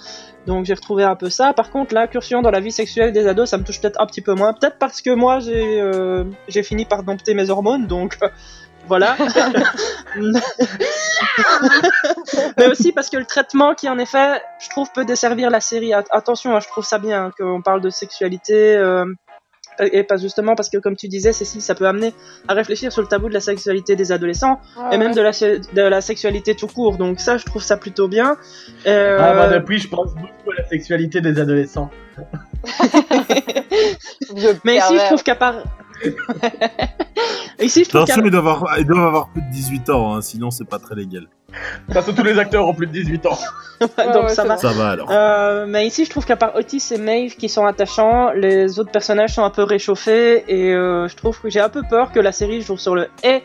Donc 0.47 0.65
j'ai 0.65 0.75
retrouvé 0.75 1.05
un 1.05 1.15
peu 1.15 1.31
ça. 1.31 1.53
Par 1.53 1.71
contre, 1.71 1.95
l'incursion 1.95 2.43
dans 2.43 2.51
la 2.51 2.61
vie 2.61 2.73
sexuelle 2.73 3.13
des 3.13 3.29
ados, 3.29 3.51
ça 3.51 3.59
me 3.59 3.63
touche 3.63 3.81
peut-être 3.81 4.01
un 4.01 4.07
petit 4.07 4.23
peu 4.23 4.35
moins. 4.35 4.53
Peut-être 4.53 4.79
parce 4.79 5.03
que 5.03 5.11
moi, 5.11 5.39
j'ai 5.39 5.81
euh, 5.81 6.25
fini 6.65 6.87
par 6.87 7.05
dompter 7.05 7.35
mes 7.35 7.51
hormones, 7.51 7.87
donc 7.87 8.19
voilà. 8.91 9.17
Mais 12.59 12.67
aussi 12.67 12.91
parce 12.93 13.09
que 13.09 13.17
le 13.17 13.25
traitement 13.25 13.75
qui, 13.75 13.89
en 13.89 13.99
effet, 13.99 14.41
je 14.61 14.69
trouve 14.69 14.91
peut 14.93 15.05
desservir 15.05 15.51
la 15.51 15.61
série. 15.61 15.95
At- 15.95 16.05
attention, 16.11 16.55
hein, 16.57 16.61
je 16.61 16.67
trouve 16.69 16.85
ça 16.85 16.99
bien 16.99 17.27
hein, 17.27 17.31
qu'on 17.39 17.63
parle 17.63 17.81
de 17.81 17.91
sexualité. 17.91 18.77
euh, 18.77 19.05
et 19.93 20.03
pas 20.03 20.19
justement 20.19 20.55
parce 20.57 20.69
que, 20.69 20.77
comme 20.77 20.95
tu 20.97 21.09
disais, 21.09 21.33
Cécile, 21.33 21.63
ça 21.63 21.75
peut 21.75 21.87
amener 21.87 22.13
à 22.49 22.53
réfléchir 22.55 22.93
sur 22.93 23.01
le 23.01 23.09
tabou 23.09 23.31
de 23.31 23.35
la 23.35 23.41
sexualité 23.41 23.97
des 23.97 24.13
adolescents 24.13 24.61
et 24.93 24.99
même 24.99 25.15
de 25.15 25.23
la, 25.23 25.33
se- 25.33 25.59
de 25.75 25.81
la 25.81 26.03
sexualité 26.03 26.55
tout 26.55 26.67
court. 26.67 26.99
Donc 26.99 27.19
ça, 27.19 27.39
je 27.39 27.47
trouve 27.47 27.63
ça 27.63 27.79
plutôt 27.79 28.07
bien. 28.07 28.37
Euh, 28.87 29.17
Ah 29.19 29.33
bah 29.33 29.49
depuis, 29.49 29.79
je 29.79 29.89
pense 29.89 30.15
beaucoup 30.15 30.51
à 30.51 30.55
la 30.61 30.69
sexualité 30.69 31.23
des 31.23 31.41
adolescents. 31.41 31.89
Mais 34.65 34.77
ici, 34.77 34.99
je 34.99 35.05
trouve 35.07 35.23
qu'à 35.23 35.35
part... 35.37 35.63
ici, 37.61 37.85
je 37.85 37.89
trouve 37.89 38.03
Attention, 38.03 38.23
ils 38.25 38.31
doivent, 38.31 38.49
avoir, 38.49 38.79
ils 38.79 38.87
doivent 38.87 39.07
avoir 39.07 39.29
plus 39.29 39.43
de 39.43 39.51
18 39.51 39.91
ans, 39.91 40.15
hein, 40.15 40.21
sinon 40.21 40.51
c'est 40.51 40.69
pas 40.69 40.79
très 40.79 40.95
légal. 40.95 41.27
Parce 41.93 42.07
que 42.07 42.13
tous 42.13 42.23
les 42.23 42.39
acteurs 42.39 42.67
ont 42.67 42.75
plus 42.75 42.87
de 42.87 42.93
18 42.93 43.27
ans. 43.27 43.39
Donc 43.81 44.31
ça 44.31 44.45
va. 44.45 44.57
Ça 44.57 44.73
va 44.73 44.91
alors. 44.91 45.11
Euh, 45.11 45.67
mais 45.69 45.87
ici, 45.87 46.05
je 46.05 46.11
trouve 46.11 46.25
qu'à 46.25 46.37
part 46.37 46.55
Otis 46.55 46.93
et 46.93 46.99
Maeve 46.99 47.37
qui 47.37 47.49
sont 47.49 47.67
attachants, 47.67 48.31
les 48.33 48.79
autres 48.79 48.93
personnages 48.93 49.35
sont 49.35 49.45
un 49.45 49.51
peu 49.51 49.63
réchauffés 49.63 50.45
et 50.49 50.73
euh, 50.73 51.09
je 51.09 51.17
trouve 51.17 51.41
que 51.41 51.51
j'ai 51.51 51.61
un 51.61 51.69
peu 51.69 51.83
peur 51.89 52.13
que 52.13 52.21
la 52.21 52.33
série 52.33 52.61
joue 52.61 52.77
sur 52.77 52.95
le 52.95 53.09
et 53.25 53.43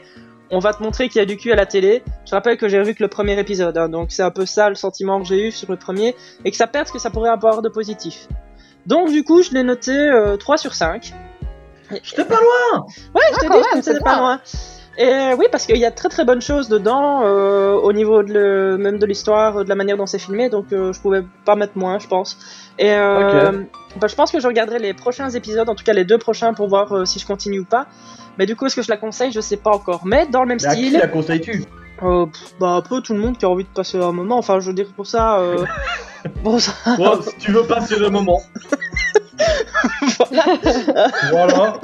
on 0.52 0.60
va 0.60 0.74
te 0.74 0.84
montrer 0.84 1.10
qu'il 1.10 1.20
y 1.20 1.22
a 1.24 1.26
du 1.26 1.38
cul 1.38 1.52
à 1.52 1.56
la 1.56 1.66
télé. 1.66 2.04
Je 2.26 2.32
rappelle 2.32 2.58
que 2.58 2.68
j'ai 2.68 2.80
revu 2.80 2.94
que 2.94 3.02
le 3.02 3.10
premier 3.10 3.40
épisode, 3.40 3.78
hein, 3.78 3.90
donc 3.90 4.12
c'est 4.12 4.24
un 4.24 4.32
peu 4.32 4.46
ça 4.46 4.70
le 4.70 4.76
sentiment 4.76 5.20
que 5.20 5.28
j'ai 5.28 5.48
eu 5.48 5.52
sur 5.52 5.72
le 5.72 5.78
premier 5.78 6.16
et 6.44 6.52
que 6.52 6.58
ça 6.58 6.68
perd 6.68 6.88
ce 6.88 6.94
que 6.94 7.00
ça 7.00 7.10
pourrait 7.10 7.32
avoir 7.32 7.62
de 7.62 7.70
positif. 7.70 8.28
Donc 8.86 9.12
du 9.12 9.24
coup, 9.24 9.42
je 9.42 9.52
l'ai 9.52 9.64
noté 9.64 9.92
euh, 9.92 10.38
3 10.38 10.58
sur 10.58 10.76
5. 10.76 11.14
J'étais 12.04 12.26
pas 12.26 12.40
loin 12.40 12.86
Ouais, 13.14 13.22
je 13.34 13.40
te 13.40 13.46
Ah, 13.50 13.56
dis, 13.56 13.76
même, 13.76 13.84
je 13.84 14.04
pas 14.04 14.18
loin. 14.18 14.42
Et 14.98 15.08
euh, 15.08 15.36
oui, 15.38 15.48
parce 15.52 15.66
qu'il 15.66 15.78
y 15.78 15.86
a 15.86 15.92
très 15.92 16.08
très 16.08 16.24
bonnes 16.24 16.42
choses 16.42 16.70
dedans, 16.70 17.22
euh, 17.26 17.74
au 17.74 17.92
niveau 17.92 18.24
de 18.24 18.34
le, 18.34 18.78
même 18.78 18.98
de 18.98 19.06
l'histoire, 19.06 19.66
de 19.66 19.70
la 19.70 19.76
manière 19.76 19.98
dont 19.98 20.06
c'est 20.06 20.20
filmé, 20.20 20.48
donc 20.50 20.72
euh, 20.72 20.94
je 20.94 21.02
pouvais 21.02 21.22
pas 21.44 21.56
mettre 21.56 21.78
moins, 21.78 22.00
je 22.00 22.08
pense. 22.08 22.38
Et 22.80 22.94
euh, 22.94 23.64
bah, 24.00 24.08
je 24.08 24.16
pense 24.16 24.32
que 24.32 24.40
je 24.40 24.48
regarderai 24.48 24.80
les 24.80 24.94
prochains 24.94 25.30
épisodes, 25.30 25.68
en 25.68 25.76
tout 25.76 25.84
cas 25.84 25.92
les 25.92 26.06
deux 26.06 26.18
prochains, 26.18 26.54
pour 26.54 26.70
voir 26.70 26.94
euh, 26.94 27.06
si 27.06 27.20
je 27.20 27.26
continue 27.26 27.60
ou 27.60 27.66
pas. 27.66 27.88
Mais 28.38 28.46
du 28.46 28.56
coup, 28.56 28.66
est-ce 28.68 28.76
que 28.76 28.82
je 28.82 28.90
la 28.90 28.98
conseille? 28.98 29.32
Je 29.34 29.42
sais 29.42 29.58
pas 29.58 29.72
encore. 29.72 30.06
Mais 30.06 30.28
dans 30.28 30.42
le 30.42 30.48
même 30.48 30.60
Mais 30.62 30.68
à 30.68 30.76
qui 30.76 30.88
style, 30.88 31.00
la 31.00 31.08
conseilles-tu? 31.08 31.66
Euh, 32.04 32.26
bah 32.60 32.72
un 32.72 32.82
peu 32.82 33.02
tout 33.02 33.14
le 33.14 33.20
monde 33.20 33.38
qui 33.38 33.46
a 33.46 33.50
envie 33.50 33.64
de 33.64 33.70
passer 33.70 33.98
un 33.98 34.12
moment. 34.12 34.38
Enfin, 34.38 34.60
je 34.60 34.68
veux 34.68 34.74
dire 34.74 34.88
pour 34.96 35.08
ça. 35.08 35.40
Euh... 35.40 35.66
bon, 36.44 36.60
ça... 36.60 36.74
Bon, 36.98 37.22
si 37.22 37.38
tu 37.38 37.52
veux 37.52 37.64
passer 37.64 37.98
le 37.98 38.10
moment. 38.10 38.42
Voilà, 41.32 41.80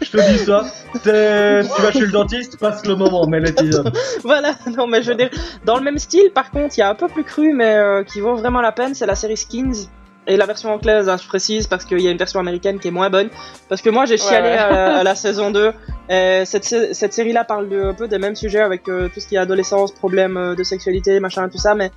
je 0.00 0.10
te 0.10 0.30
dis 0.30 0.38
ça. 0.38 0.64
Tu 1.02 1.82
vas 1.82 1.92
chez 1.92 2.00
le 2.00 2.10
dentiste, 2.12 2.58
passe 2.58 2.84
le 2.86 2.96
moment, 2.96 3.26
mais 3.26 3.40
l'épisode. 3.40 3.92
voilà, 4.22 4.54
non 4.76 4.86
mais 4.86 5.02
je 5.02 5.10
veux 5.10 5.16
dire, 5.16 5.30
dans 5.64 5.76
le 5.76 5.82
même 5.82 5.98
style, 5.98 6.30
par 6.34 6.50
contre, 6.50 6.76
il 6.76 6.80
y 6.80 6.82
a 6.82 6.88
un 6.90 6.94
peu 6.94 7.08
plus 7.08 7.24
cru, 7.24 7.52
mais 7.52 7.74
euh, 7.76 8.04
qui 8.04 8.20
vaut 8.20 8.34
vraiment 8.36 8.60
la 8.60 8.72
peine, 8.72 8.94
c'est 8.94 9.06
la 9.06 9.14
série 9.14 9.36
Skins. 9.36 9.88
Et 10.28 10.36
la 10.36 10.44
version 10.46 10.72
anglaise, 10.74 11.08
hein, 11.08 11.16
je 11.22 11.28
précise, 11.28 11.68
parce 11.68 11.84
qu'il 11.84 12.00
y 12.00 12.08
a 12.08 12.10
une 12.10 12.18
version 12.18 12.40
américaine 12.40 12.80
qui 12.80 12.88
est 12.88 12.90
moins 12.90 13.10
bonne. 13.10 13.28
Parce 13.68 13.80
que 13.80 13.90
moi, 13.90 14.06
j'ai 14.06 14.16
chialé 14.18 14.48
ouais. 14.48 14.56
À, 14.58 14.70
la, 14.70 14.96
à 14.98 15.02
la 15.04 15.14
saison 15.14 15.52
2. 15.52 15.72
Et 16.08 16.42
cette, 16.44 16.64
sé- 16.64 16.94
cette 16.94 17.12
série-là 17.12 17.44
parle 17.44 17.68
de, 17.68 17.80
un 17.80 17.94
peu 17.94 18.08
des 18.08 18.18
mêmes 18.18 18.34
sujets 18.34 18.58
avec 18.60 18.88
euh, 18.88 19.08
tout 19.14 19.20
ce 19.20 19.28
qui 19.28 19.36
est 19.36 19.38
adolescence, 19.38 19.92
problèmes 19.92 20.36
euh, 20.36 20.54
de 20.56 20.64
sexualité, 20.64 21.20
machin, 21.20 21.48
tout 21.48 21.58
ça, 21.58 21.76
mais 21.76 21.92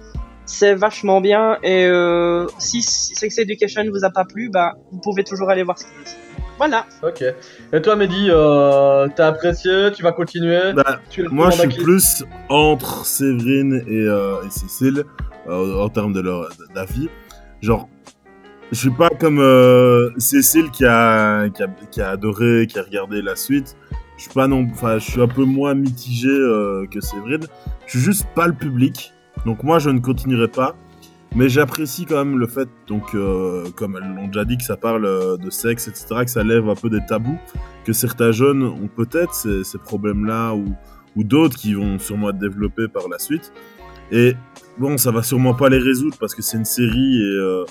c'est 0.50 0.74
vachement 0.74 1.22
bien. 1.22 1.58
Et 1.64 1.86
euh, 1.86 2.48
si 2.58 2.82
Sex 2.82 3.38
Education 3.38 3.84
vous 3.92 4.04
a 4.04 4.10
pas 4.10 4.26
plu, 4.26 4.50
bah, 4.50 4.74
vous 4.92 5.00
pouvez 5.00 5.24
toujours 5.24 5.50
aller 5.50 5.64
voir 5.64 5.78
Skins. 5.78 6.18
Voilà. 6.58 6.86
Ok. 7.04 7.24
Et 7.72 7.82
toi, 7.82 7.96
Mehdi, 7.96 8.28
euh, 8.30 9.08
t'as 9.16 9.28
apprécié 9.28 9.92
Tu 9.96 10.04
vas 10.04 10.12
continuer 10.12 10.74
Bah, 10.74 11.00
Tu 11.10 11.24
Moi, 11.30 11.52
je 11.52 11.70
suis 11.70 11.84
plus 11.84 12.24
entre 12.50 13.06
Séverine 13.06 13.84
et, 13.88 14.02
euh, 14.02 14.44
et 14.46 14.50
Cécile 14.50 15.06
euh, 15.48 15.82
en 15.82 15.90
termes 15.90 16.14
de 16.14 16.20
leur 16.20 16.50
d'avis. 16.76 17.10
Genre, 17.62 17.88
je 18.72 18.78
suis 18.78 18.92
pas 18.92 19.10
comme 19.10 19.40
euh, 19.40 20.10
Cécile 20.18 20.70
qui 20.72 20.86
a, 20.86 21.48
qui 21.50 21.64
a 21.64 21.68
qui 21.92 22.02
a 22.02 22.10
adoré, 22.10 22.68
qui 22.68 22.78
a 22.78 22.84
regardé 22.84 23.22
la 23.22 23.36
suite. 23.36 23.78
Je 24.18 24.24
suis 24.24 24.34
pas 24.34 24.48
non, 24.48 24.68
enfin, 24.74 24.98
je 24.98 25.12
suis 25.12 25.22
un 25.22 25.28
peu 25.30 25.46
moins 25.46 25.76
mitigé 25.76 26.28
euh, 26.28 26.86
que 26.92 27.00
Séverine. 27.00 27.46
Je 27.86 27.92
suis 27.92 28.00
juste 28.00 28.28
pas 28.36 28.48
le 28.48 28.54
public, 28.54 29.14
donc 29.46 29.64
moi, 29.64 29.80
je 29.80 29.90
ne 29.90 30.00
continuerai 30.00 30.48
pas. 30.48 30.76
Mais 31.36 31.48
j'apprécie 31.48 32.06
quand 32.06 32.26
même 32.26 32.40
le 32.40 32.48
fait, 32.48 32.68
donc, 32.88 33.14
euh, 33.14 33.70
comme 33.76 33.96
elles 33.96 34.16
l'ont 34.16 34.28
déjà 34.28 34.46
dit, 34.46 34.58
que 34.58 34.64
ça 34.64 34.78
parle 34.78 35.06
euh, 35.06 35.38
de 35.38 35.52
sexe, 35.52 35.88
etc., 35.88 36.24
que 36.24 36.32
ça 36.32 36.44
lève 36.44 36.68
un 36.68 36.76
peu 36.76 36.90
des 36.90 37.06
tabous, 37.06 37.38
que 37.86 37.94
certains 37.94 38.32
jeunes 38.32 38.64
ont 38.64 38.88
peut-être 38.88 39.36
ces, 39.36 39.78
problèmes-là, 39.78 40.56
ou, 40.56 40.76
d'autres 41.24 41.58
qui 41.58 41.74
vont 41.74 42.00
sûrement 42.00 42.30
être 42.30 42.40
développés 42.40 42.88
par 42.88 43.10
la 43.10 43.20
suite. 43.20 43.52
Et 44.12 44.36
bon, 44.80 44.98
ça 44.98 45.12
va 45.12 45.22
sûrement 45.22 45.54
pas 45.54 45.70
les 45.70 45.78
résoudre 45.78 46.16
parce 46.18 46.34
que 46.34 46.42
c'est 46.42 46.58
une 46.58 46.66
série 46.66 47.18
et, 47.18 47.38
euh, 47.38 47.66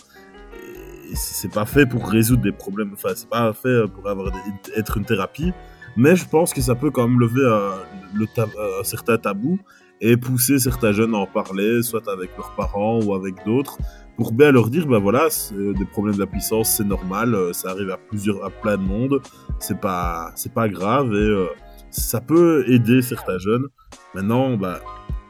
c'est 1.15 1.51
pas 1.51 1.65
fait 1.65 1.87
pour 1.87 2.07
résoudre 2.09 2.43
des 2.43 2.53
problèmes. 2.53 2.91
Enfin, 2.93 3.09
c'est 3.17 3.29
pas 3.29 3.53
fait 3.55 3.89
pour 3.89 4.07
avoir 4.07 4.31
être 4.77 4.99
une 4.99 5.07
thérapie. 5.07 5.53
Mais 5.97 6.15
je 6.15 6.29
pense 6.29 6.53
que 6.53 6.61
ça 6.61 6.75
peut 6.75 6.91
quand 6.91 7.09
même 7.09 7.19
lever 7.19 7.43
un 7.49 8.85
certain 8.85 9.17
tabou 9.17 9.59
et 10.01 10.17
pousser 10.17 10.59
certains 10.59 10.93
jeunes 10.93 11.15
à 11.15 11.19
en 11.19 11.27
parler, 11.27 11.83
soit 11.83 12.09
avec 12.09 12.31
leurs 12.37 12.55
parents 12.55 13.01
ou 13.03 13.15
avec 13.15 13.35
d'autres, 13.45 13.79
pour 14.17 14.33
bien 14.33 14.51
leur 14.53 14.69
dire, 14.71 14.87
ben 14.87 14.99
voilà, 14.99 15.31
c'est- 15.31 15.55
des 15.55 15.85
problèmes 15.85 16.15
de 16.15 16.21
la 16.21 16.27
puissance, 16.27 16.71
c'est 16.71 16.85
normal, 16.85 17.35
euh, 17.35 17.53
ça 17.53 17.71
arrive 17.71 17.91
à 17.91 17.97
plusieurs, 17.97 18.45
à 18.45 18.51
plein 18.51 18.77
de 18.77 18.83
monde, 18.83 19.21
c'est 19.59 19.81
pas, 19.81 20.33
c'est 20.35 20.53
pas 20.53 20.69
grave 20.69 21.13
et 21.13 21.17
euh, 21.17 21.47
ça 21.91 22.21
peut 22.21 22.65
aider 22.69 23.03
certains 23.03 23.39
jeunes. 23.39 23.67
Maintenant, 24.15 24.57
bah, 24.57 24.81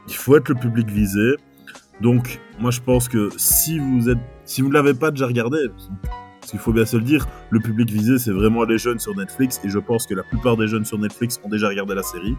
il 0.07 0.15
faut 0.15 0.35
être 0.35 0.49
le 0.49 0.55
public 0.55 0.89
visé. 0.89 1.35
Donc, 2.01 2.39
moi, 2.59 2.71
je 2.71 2.79
pense 2.79 3.07
que 3.09 3.29
si 3.37 3.77
vous 3.79 4.09
êtes, 4.09 4.17
si 4.45 4.61
vous 4.61 4.69
ne 4.69 4.73
l'avez 4.73 4.93
pas 4.93 5.11
déjà 5.11 5.27
regardé, 5.27 5.57
parce 6.39 6.51
qu'il 6.51 6.59
faut 6.59 6.73
bien 6.73 6.85
se 6.85 6.97
le 6.97 7.03
dire, 7.03 7.27
le 7.49 7.59
public 7.59 7.89
visé, 7.91 8.17
c'est 8.17 8.31
vraiment 8.31 8.63
les 8.63 8.77
jeunes 8.77 8.99
sur 8.99 9.15
Netflix, 9.15 9.59
et 9.63 9.69
je 9.69 9.77
pense 9.79 10.07
que 10.07 10.15
la 10.15 10.23
plupart 10.23 10.57
des 10.57 10.67
jeunes 10.67 10.85
sur 10.85 10.97
Netflix 10.97 11.39
ont 11.43 11.49
déjà 11.49 11.67
regardé 11.67 11.93
la 11.95 12.03
série. 12.03 12.35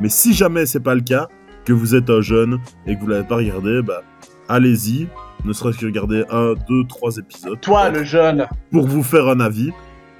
Mais 0.00 0.08
si 0.08 0.32
jamais 0.32 0.66
c'est 0.66 0.80
pas 0.80 0.94
le 0.94 1.00
cas, 1.02 1.28
que 1.68 1.72
vous 1.74 1.94
êtes 1.94 2.08
un 2.08 2.22
jeune 2.22 2.58
et 2.86 2.96
que 2.96 3.00
vous 3.00 3.08
l'avez 3.08 3.26
pas 3.26 3.36
regardé, 3.36 3.82
bah, 3.82 4.02
allez-y, 4.48 5.06
ne 5.44 5.52
serait-ce 5.52 5.76
que 5.78 5.84
regarder 5.84 6.24
un, 6.30 6.54
deux, 6.66 6.84
trois 6.88 7.14
épisodes. 7.18 7.60
Toi, 7.60 7.90
le 7.90 8.04
jeune. 8.04 8.46
Pour 8.72 8.86
vous 8.86 9.02
faire 9.02 9.28
un 9.28 9.38
avis, 9.38 9.70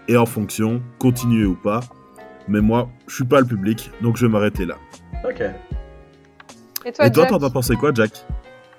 et 0.08 0.16
en 0.18 0.26
fonction, 0.26 0.82
continuer 0.98 1.46
ou 1.46 1.54
pas. 1.54 1.80
Mais 2.48 2.60
moi, 2.60 2.90
je 3.08 3.14
suis 3.14 3.24
pas 3.24 3.40
le 3.40 3.46
public, 3.46 3.90
donc 4.02 4.18
je 4.18 4.26
vais 4.26 4.32
m'arrêter 4.32 4.66
là. 4.66 4.74
Ok. 5.24 5.40
Et 6.84 6.92
toi, 6.92 7.06
et 7.06 7.10
toi, 7.12 7.22
Jack 7.24 7.30
t'en 7.30 7.46
as 7.46 7.50
pensé 7.50 7.74
quoi, 7.76 7.92
Jack? 7.94 8.10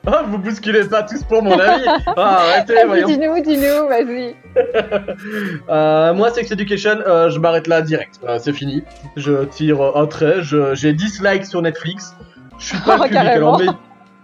Ah, 0.07 0.23
vous 0.27 0.37
bousculez 0.37 0.85
pas 0.85 1.03
tous 1.03 1.23
pour 1.23 1.43
mon 1.43 1.59
avis. 1.59 1.83
Ah, 2.05 2.13
arrêtez, 2.53 2.73
Vas-y, 2.75 2.85
voyons. 2.87 3.07
dis-nous, 3.07 3.41
dis-nous, 3.41 3.87
vas-y. 3.87 4.35
Euh, 5.69 6.13
moi, 6.13 6.31
Sex 6.31 6.51
Education, 6.51 6.99
euh, 7.05 7.29
je 7.29 7.39
m'arrête 7.39 7.67
là 7.67 7.81
direct. 7.81 8.19
Euh, 8.27 8.37
c'est 8.39 8.53
fini. 8.53 8.83
Je 9.17 9.43
tire 9.45 9.81
un 9.95 10.05
trait. 10.07 10.41
Je- 10.41 10.73
J'ai 10.75 10.93
10 10.93 11.21
likes 11.23 11.45
sur 11.45 11.61
Netflix. 11.61 12.15
Je 12.59 12.65
suis 12.65 12.77
pas 12.79 12.97
Oh, 12.99 13.03
public. 13.03 13.17
Alors, 13.17 13.59
mais... 13.59 13.67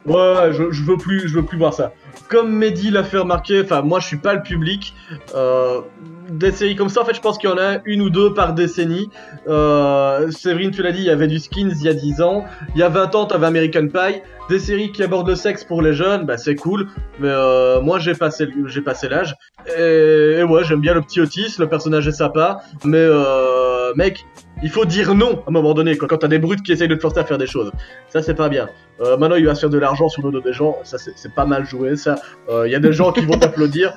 Ouais, 0.05 0.13
ouais, 0.13 0.53
je, 0.53 0.71
je 0.71 0.83
veux 0.83 0.97
plus, 0.97 1.27
je 1.27 1.33
veux 1.33 1.43
plus 1.45 1.57
voir 1.57 1.73
ça. 1.73 1.91
Comme 2.29 2.51
Mehdi 2.51 2.91
l'a 2.91 3.03
fait 3.03 3.17
remarquer, 3.17 3.61
enfin, 3.63 3.81
moi, 3.81 3.99
je 3.99 4.05
suis 4.05 4.17
pas 4.17 4.35
le 4.35 4.43
public. 4.43 4.93
Euh, 5.33 5.81
des 6.29 6.51
séries 6.51 6.75
comme 6.75 6.89
ça, 6.89 7.01
en 7.01 7.05
fait, 7.05 7.15
je 7.15 7.21
pense 7.21 7.37
qu'il 7.37 7.49
y 7.49 7.53
en 7.53 7.57
a 7.57 7.77
une 7.85 8.01
ou 8.01 8.09
deux 8.11 8.33
par 8.33 8.53
décennie. 8.53 9.09
Euh, 9.47 10.29
Séverine, 10.31 10.71
tu 10.71 10.83
l'as 10.83 10.91
dit, 10.91 10.99
il 10.99 11.05
y 11.05 11.09
avait 11.09 11.27
du 11.27 11.39
Skins 11.39 11.71
il 11.75 11.83
y 11.83 11.89
a 11.89 11.93
10 11.93 12.21
ans. 12.21 12.45
Il 12.75 12.79
y 12.79 12.83
a 12.83 12.89
20 12.89 13.15
ans, 13.15 13.25
t'avais 13.25 13.47
American 13.47 13.87
Pie. 13.87 14.21
Des 14.49 14.59
séries 14.59 14.91
qui 14.91 15.01
abordent 15.01 15.27
le 15.29 15.35
sexe 15.35 15.63
pour 15.63 15.81
les 15.81 15.93
jeunes, 15.93 16.25
bah 16.25 16.37
c'est 16.37 16.55
cool. 16.55 16.87
Mais 17.19 17.29
euh, 17.29 17.81
moi, 17.81 17.97
j'ai 17.97 18.13
passé, 18.13 18.47
j'ai 18.67 18.81
passé 18.81 19.09
l'âge. 19.09 19.35
Et, 19.75 20.37
et 20.39 20.43
ouais, 20.43 20.63
j'aime 20.63 20.81
bien 20.81 20.93
le 20.93 21.01
petit 21.01 21.19
Otis, 21.19 21.55
le 21.57 21.67
personnage 21.67 22.07
est 22.07 22.11
sympa. 22.11 22.59
Mais 22.83 22.97
euh, 22.99 23.91
mec, 23.95 24.23
il 24.63 24.69
faut 24.69 24.85
dire 24.85 25.13
non 25.15 25.43
à 25.45 25.49
un 25.49 25.51
moment 25.51 25.73
donné 25.73 25.97
quand 25.97 26.17
t'as 26.17 26.27
des 26.27 26.39
brutes 26.39 26.63
qui 26.63 26.71
essayent 26.71 26.87
de 26.87 26.95
te 26.95 27.01
forcer 27.01 27.19
à 27.19 27.25
faire 27.25 27.37
des 27.37 27.47
choses. 27.47 27.71
Ça, 28.09 28.21
c'est 28.21 28.33
pas 28.35 28.49
bien. 28.49 28.67
Euh, 29.01 29.17
maintenant, 29.17 29.35
il 29.35 29.45
va 29.45 29.55
se 29.55 29.61
faire 29.61 29.69
de 29.69 29.77
l'argent 29.77 30.07
sur 30.09 30.23
le 30.25 30.31
dos 30.31 30.41
des 30.41 30.53
gens. 30.53 30.77
Ça, 30.83 30.97
c'est 30.97 31.33
pas 31.33 31.45
mal 31.45 31.65
joué. 31.65 31.95
Ça, 31.97 32.15
Euh, 32.49 32.67
il 32.67 32.71
y 32.71 32.75
a 32.75 32.79
des 32.79 32.93
gens 32.93 33.11
qui 33.11 33.21
vont 33.21 33.37
t'applaudir. 33.39 33.93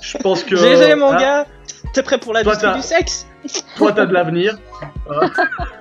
Je 0.00 0.18
pense 0.18 0.42
que. 0.42 0.56
GG, 0.56 0.94
mon 0.96 1.10
Ah, 1.12 1.16
gars, 1.20 1.46
t'es 1.92 2.02
prêt 2.02 2.18
pour 2.18 2.32
la 2.32 2.42
t'as- 2.42 2.74
du 2.74 2.82
sexe? 2.82 3.26
toi, 3.76 3.92
t'as 3.92 4.06
de 4.06 4.12
l'avenir. 4.12 4.56
Euh, 5.10 5.28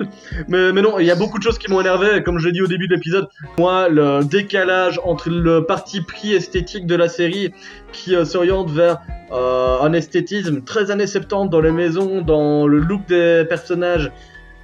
mais, 0.47 0.71
mais 0.73 0.81
non, 0.81 0.99
il 0.99 1.05
y 1.05 1.11
a 1.11 1.15
beaucoup 1.15 1.37
de 1.39 1.43
choses 1.43 1.57
qui 1.57 1.71
m'ont 1.71 1.81
énervé. 1.81 2.21
Comme 2.23 2.37
je 2.39 2.45
l'ai 2.47 2.51
dit 2.51 2.61
au 2.61 2.67
début 2.67 2.87
de 2.87 2.93
l'épisode, 2.95 3.27
moi, 3.57 3.87
le 3.89 4.23
décalage 4.23 4.99
entre 5.05 5.29
le 5.29 5.65
parti 5.65 6.01
pris 6.01 6.33
esthétique 6.33 6.85
de 6.85 6.95
la 6.95 7.07
série 7.09 7.53
qui 7.91 8.15
euh, 8.15 8.25
s'oriente 8.25 8.69
vers 8.69 8.99
euh, 9.33 9.79
un 9.81 9.93
esthétisme 9.93 10.61
très 10.63 10.91
années 10.91 11.07
70 11.07 11.49
dans 11.49 11.61
les 11.61 11.71
maisons, 11.71 12.21
dans 12.21 12.67
le 12.67 12.77
look 12.77 13.05
des 13.07 13.45
personnages, 13.49 14.11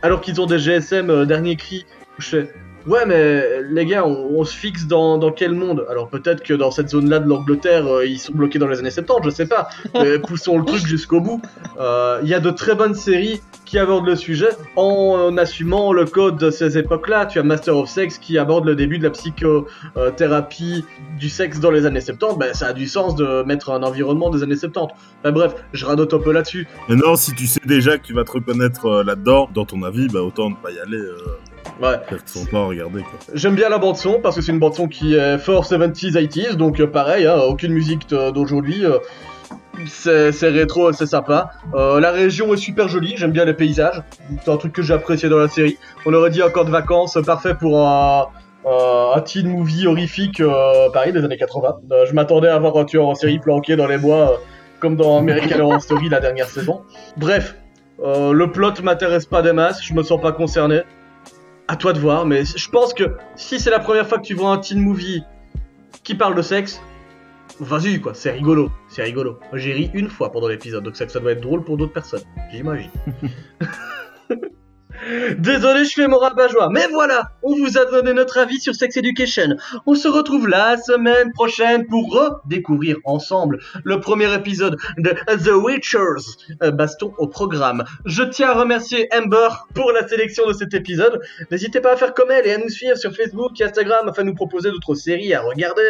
alors 0.02 0.22
qu'ils 0.22 0.40
ont 0.40 0.46
des 0.46 0.60
GSM 0.60 1.10
euh, 1.10 1.26
dernier 1.26 1.56
cri. 1.56 1.86
Je 2.20 2.46
ouais, 2.88 3.06
mais 3.06 3.62
les 3.70 3.86
gars, 3.86 4.06
on, 4.06 4.30
on 4.40 4.44
se 4.44 4.56
fixe 4.56 4.86
dans, 4.86 5.18
dans 5.18 5.32
quel 5.32 5.54
monde? 5.54 5.86
Alors 5.90 6.10
peut-être 6.10 6.44
que 6.44 6.54
dans 6.54 6.72
cette 6.72 6.90
zone-là 6.90 7.20
de 7.20 7.28
l'Angleterre, 7.28 7.88
euh, 7.88 8.06
ils 8.06 8.20
sont 8.20 8.34
bloqués 8.34 8.60
dans 8.60 8.68
les 8.68 8.80
années 8.80 8.92
70, 8.92 9.26
je 9.26 9.30
sais 9.30 9.46
pas. 9.48 9.70
Mais 9.94 10.20
poussons 10.20 10.58
le 10.58 10.66
truc 10.66 10.86
jusqu'au 10.86 11.22
bout. 11.22 11.42
Euh, 11.80 12.20
Il 12.24 12.30
y 12.30 12.34
a 12.34 12.40
de 12.40 12.52
très 12.52 12.76
bonnes 12.76 12.96
séries 12.96 13.42
qui 13.66 13.78
abordent 13.78 14.08
le 14.08 14.16
sujet 14.16 14.50
en, 14.76 14.84
en 14.84 15.38
assumant 15.38 15.94
le 15.94 16.06
code 16.06 16.38
de 16.38 16.50
ces 16.50 16.78
époques-là. 16.78 17.28
Tu 17.28 17.38
as 17.38 17.44
Master 17.44 17.78
of 17.78 17.88
Sex 17.88 18.18
qui 18.18 18.38
aborde 18.40 18.66
le 18.66 18.76
début 18.76 18.98
de 18.98 19.04
la 19.04 19.12
psychothérapie 19.12 20.86
du 21.20 21.30
sexe 21.30 21.60
dans 21.60 21.72
les 21.72 21.86
années 21.86 22.02
70. 22.02 22.38
Ben, 22.40 22.54
ça 22.54 22.68
a 22.68 22.74
du 22.74 22.88
sens 22.88 23.16
de 23.16 23.44
mettre 23.44 23.72
un 23.72 23.84
environnement 23.84 24.30
des 24.30 24.42
années 24.44 24.56
70. 24.56 24.94
Enfin, 25.20 25.32
bref, 25.32 25.54
je 25.74 25.86
radote 25.86 26.14
un 26.14 26.20
peu 26.20 26.32
là-dessus. 26.32 26.68
Maintenant, 26.88 27.16
si 27.16 27.34
tu 27.36 27.46
sais 27.46 27.60
déjà 27.66 27.98
que 27.98 28.06
tu 28.06 28.14
vas 28.14 28.24
te 28.24 28.32
reconnaître 28.32 28.86
euh, 28.86 29.04
là-dedans, 29.04 29.50
dans 29.54 29.66
ton 29.66 29.84
avis, 29.84 30.08
bah 30.08 30.22
autant 30.22 30.50
ne 30.50 30.56
pas 30.56 30.72
y 30.72 30.80
aller, 30.80 30.98
euh, 30.98 31.18
Ouais. 31.82 31.96
à 31.96 32.58
regarder, 32.66 33.02
quoi. 33.02 33.20
J'aime 33.34 33.56
bien 33.56 33.70
la 33.70 33.78
bande 33.78 33.96
son 33.98 34.20
parce 34.22 34.36
que 34.36 34.42
c'est 34.42 34.52
une 34.52 34.60
bande 34.60 34.76
son 34.76 34.88
qui 34.88 35.16
est 35.16 35.38
fort 35.38 35.66
70s, 35.66 36.14
80s, 36.14 36.56
donc 36.56 36.80
euh, 36.80 36.88
pareil, 36.88 37.26
hein, 37.26 37.38
aucune 37.48 37.72
musique 37.74 38.10
de- 38.10 38.32
d'aujourd'hui. 38.32 38.86
euh, 38.86 38.98
c'est 39.88 40.34
c'est 40.34 40.50
rétro, 40.50 40.92
c'est 40.92 41.06
sympa. 41.06 41.52
Euh, 41.74 42.02
la 42.02 42.12
région 42.12 42.54
est 42.54 42.58
super 42.58 42.90
jolie, 42.90 43.14
j'aime 43.16 43.32
bien 43.32 43.46
les 43.46 43.54
paysages. 43.54 44.04
C'est 44.44 44.52
un 44.52 44.58
truc 44.58 44.74
que 44.74 44.82
j'ai 44.82 44.94
apprécié 44.94 45.30
dans 45.30 45.38
la 45.38 45.48
série. 45.48 45.78
On 46.06 46.14
aurait 46.14 46.32
dit 46.32 46.42
un 46.42 46.50
camp 46.50 46.66
de 46.66 46.70
vacances 46.70 47.16
euh, 47.16 47.22
parfait 47.22 47.56
pour 47.56 47.80
un, 47.88 48.28
teen 49.26 49.48
movie 49.48 49.88
horrifique, 49.88 50.42
euh, 50.42 50.90
pareil, 50.92 51.14
des 51.14 51.24
années 51.24 51.38
80. 51.38 51.78
Euh, 51.92 52.06
je 52.06 52.14
m'attendais 52.14 52.50
à 52.50 52.60
voir 52.60 52.76
un 52.78 52.84
tueur 52.84 53.08
en 53.08 53.16
série 53.16 53.40
planqué 53.40 53.78
dans 53.78 53.88
les 53.88 53.98
bois, 53.98 54.34
euh, 54.34 54.36
comme 54.82 54.98
dans 54.98 55.18
American 55.18 55.60
Horror 55.62 55.82
Story 55.82 56.10
la 56.10 56.20
dernière 56.20 56.48
saison. 56.50 56.82
Bref, 57.16 57.56
euh, 58.04 58.34
le 58.34 58.52
plot 58.52 58.74
m'intéresse 58.84 59.26
pas 59.28 59.42
des 59.42 59.54
masses, 59.54 59.82
je 59.82 59.94
me 59.94 60.04
sens 60.04 60.20
pas 60.22 60.34
concerné. 60.34 60.82
À 61.70 61.76
toi 61.76 61.94
de 61.94 62.00
voir, 62.00 62.26
mais 62.26 62.46
je 62.46 62.70
pense 62.72 62.96
que 62.96 63.16
si 63.36 63.60
c'est 63.60 63.70
la 63.70 63.78
première 63.78 64.08
fois 64.08 64.18
que 64.18 64.24
tu 64.24 64.34
vois 64.34 64.50
un 64.50 64.58
teen 64.58 64.80
movie 64.80 65.22
qui 66.04 66.16
parle 66.16 66.34
de 66.34 66.42
sexe, 66.42 66.82
vas-y 67.60 68.02
quoi, 68.02 68.16
c'est 68.16 68.32
rigolo, 68.32 68.72
c'est 68.88 69.04
rigolo. 69.04 69.40
J'ai 69.54 69.74
ri 69.74 69.92
une 69.94 70.10
fois 70.10 70.32
pendant 70.32 70.48
l'épisode, 70.48 70.84
donc 70.84 70.96
ça, 70.96 71.08
ça 71.08 71.20
doit 71.20 71.34
être 71.34 71.42
drôle 71.42 71.64
pour 71.64 71.78
d'autres 71.78 71.94
personnes, 71.94 72.24
j'imagine. 72.52 72.90
Désolé, 75.38 75.86
je 75.86 75.94
fais 75.94 76.08
mon 76.08 76.18
rabat-joie, 76.18 76.70
mais 76.72 76.88
voilà, 76.92 77.32
on 77.42 77.56
vous 77.56 77.78
a 77.78 77.86
donné 77.86 78.14
notre 78.14 78.38
avis 78.38 78.60
sur 78.60 78.76
Sex 78.76 78.98
Education. 78.98 79.56
On 79.86 79.96
se 79.96 80.08
retrouve 80.08 80.48
la 80.48 80.78
semaine 80.78 81.32
prochaine 81.32 81.88
pour 81.88 82.12
redécouvrir 82.12 82.98
ensemble 83.06 83.60
le 83.84 84.00
premier 84.00 84.34
épisode 84.34 84.78
de 84.98 85.12
The 85.28 85.54
Witchers. 85.54 86.48
Euh, 86.64 86.72
baston 86.72 87.14
au 87.18 87.28
programme. 87.28 87.84
Je 88.06 88.24
tiens 88.24 88.50
à 88.50 88.54
remercier 88.54 89.08
Amber 89.14 89.50
pour 89.74 89.92
la 89.92 90.08
sélection 90.08 90.48
de 90.48 90.54
cet 90.54 90.74
épisode. 90.74 91.22
N'hésitez 91.52 91.82
pas 91.82 91.94
à 91.94 91.96
faire 91.96 92.14
comme 92.14 92.32
elle 92.32 92.46
et 92.48 92.54
à 92.54 92.58
nous 92.58 92.70
suivre 92.70 92.98
sur 92.98 93.14
Facebook 93.14 93.60
et 93.60 93.64
Instagram 93.64 94.08
afin 94.10 94.24
de 94.24 94.28
nous 94.28 94.36
proposer 94.36 94.70
d'autres 94.70 94.96
séries 94.96 95.34
à 95.34 95.42
regarder. 95.42 95.84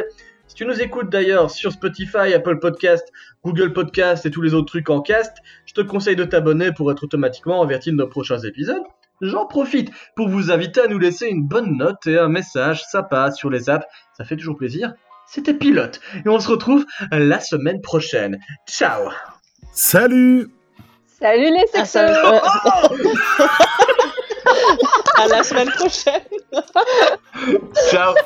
Si 0.49 0.55
tu 0.55 0.65
nous 0.65 0.81
écoutes 0.81 1.11
d'ailleurs 1.11 1.51
sur 1.51 1.71
Spotify, 1.71 2.33
Apple 2.33 2.57
Podcast, 2.57 3.07
Google 3.45 3.71
Podcast 3.71 4.25
et 4.25 4.31
tous 4.31 4.41
les 4.41 4.55
autres 4.55 4.65
trucs 4.65 4.89
en 4.89 4.99
cast, 4.99 5.37
je 5.67 5.75
te 5.75 5.81
conseille 5.81 6.15
de 6.15 6.23
t'abonner 6.23 6.71
pour 6.71 6.91
être 6.91 7.03
automatiquement 7.03 7.61
averti 7.61 7.91
de 7.91 7.95
nos 7.95 8.07
prochains 8.07 8.39
épisodes. 8.39 8.81
J'en 9.21 9.45
profite 9.45 9.91
pour 10.15 10.27
vous 10.27 10.49
inviter 10.49 10.81
à 10.81 10.87
nous 10.87 10.97
laisser 10.97 11.27
une 11.27 11.47
bonne 11.47 11.77
note 11.77 12.07
et 12.07 12.17
un 12.17 12.29
message, 12.29 12.83
ça 12.89 13.03
passe 13.03 13.37
sur 13.37 13.51
les 13.51 13.69
apps, 13.69 13.85
ça 14.17 14.25
fait 14.25 14.37
toujours 14.37 14.57
plaisir. 14.57 14.95
C'était 15.27 15.53
Pilote 15.53 16.01
et 16.25 16.29
on 16.29 16.39
se 16.39 16.47
retrouve 16.49 16.83
la 17.11 17.39
semaine 17.39 17.81
prochaine. 17.81 18.39
Ciao 18.67 19.11
Salut 19.71 20.49
Salut 21.05 21.51
les 21.51 21.65
ah, 21.75 21.85
sexos 21.85 22.41
À 25.19 25.27
la 25.27 25.43
semaine 25.43 25.69
prochaine. 25.71 26.21
Ciao. 27.91 28.15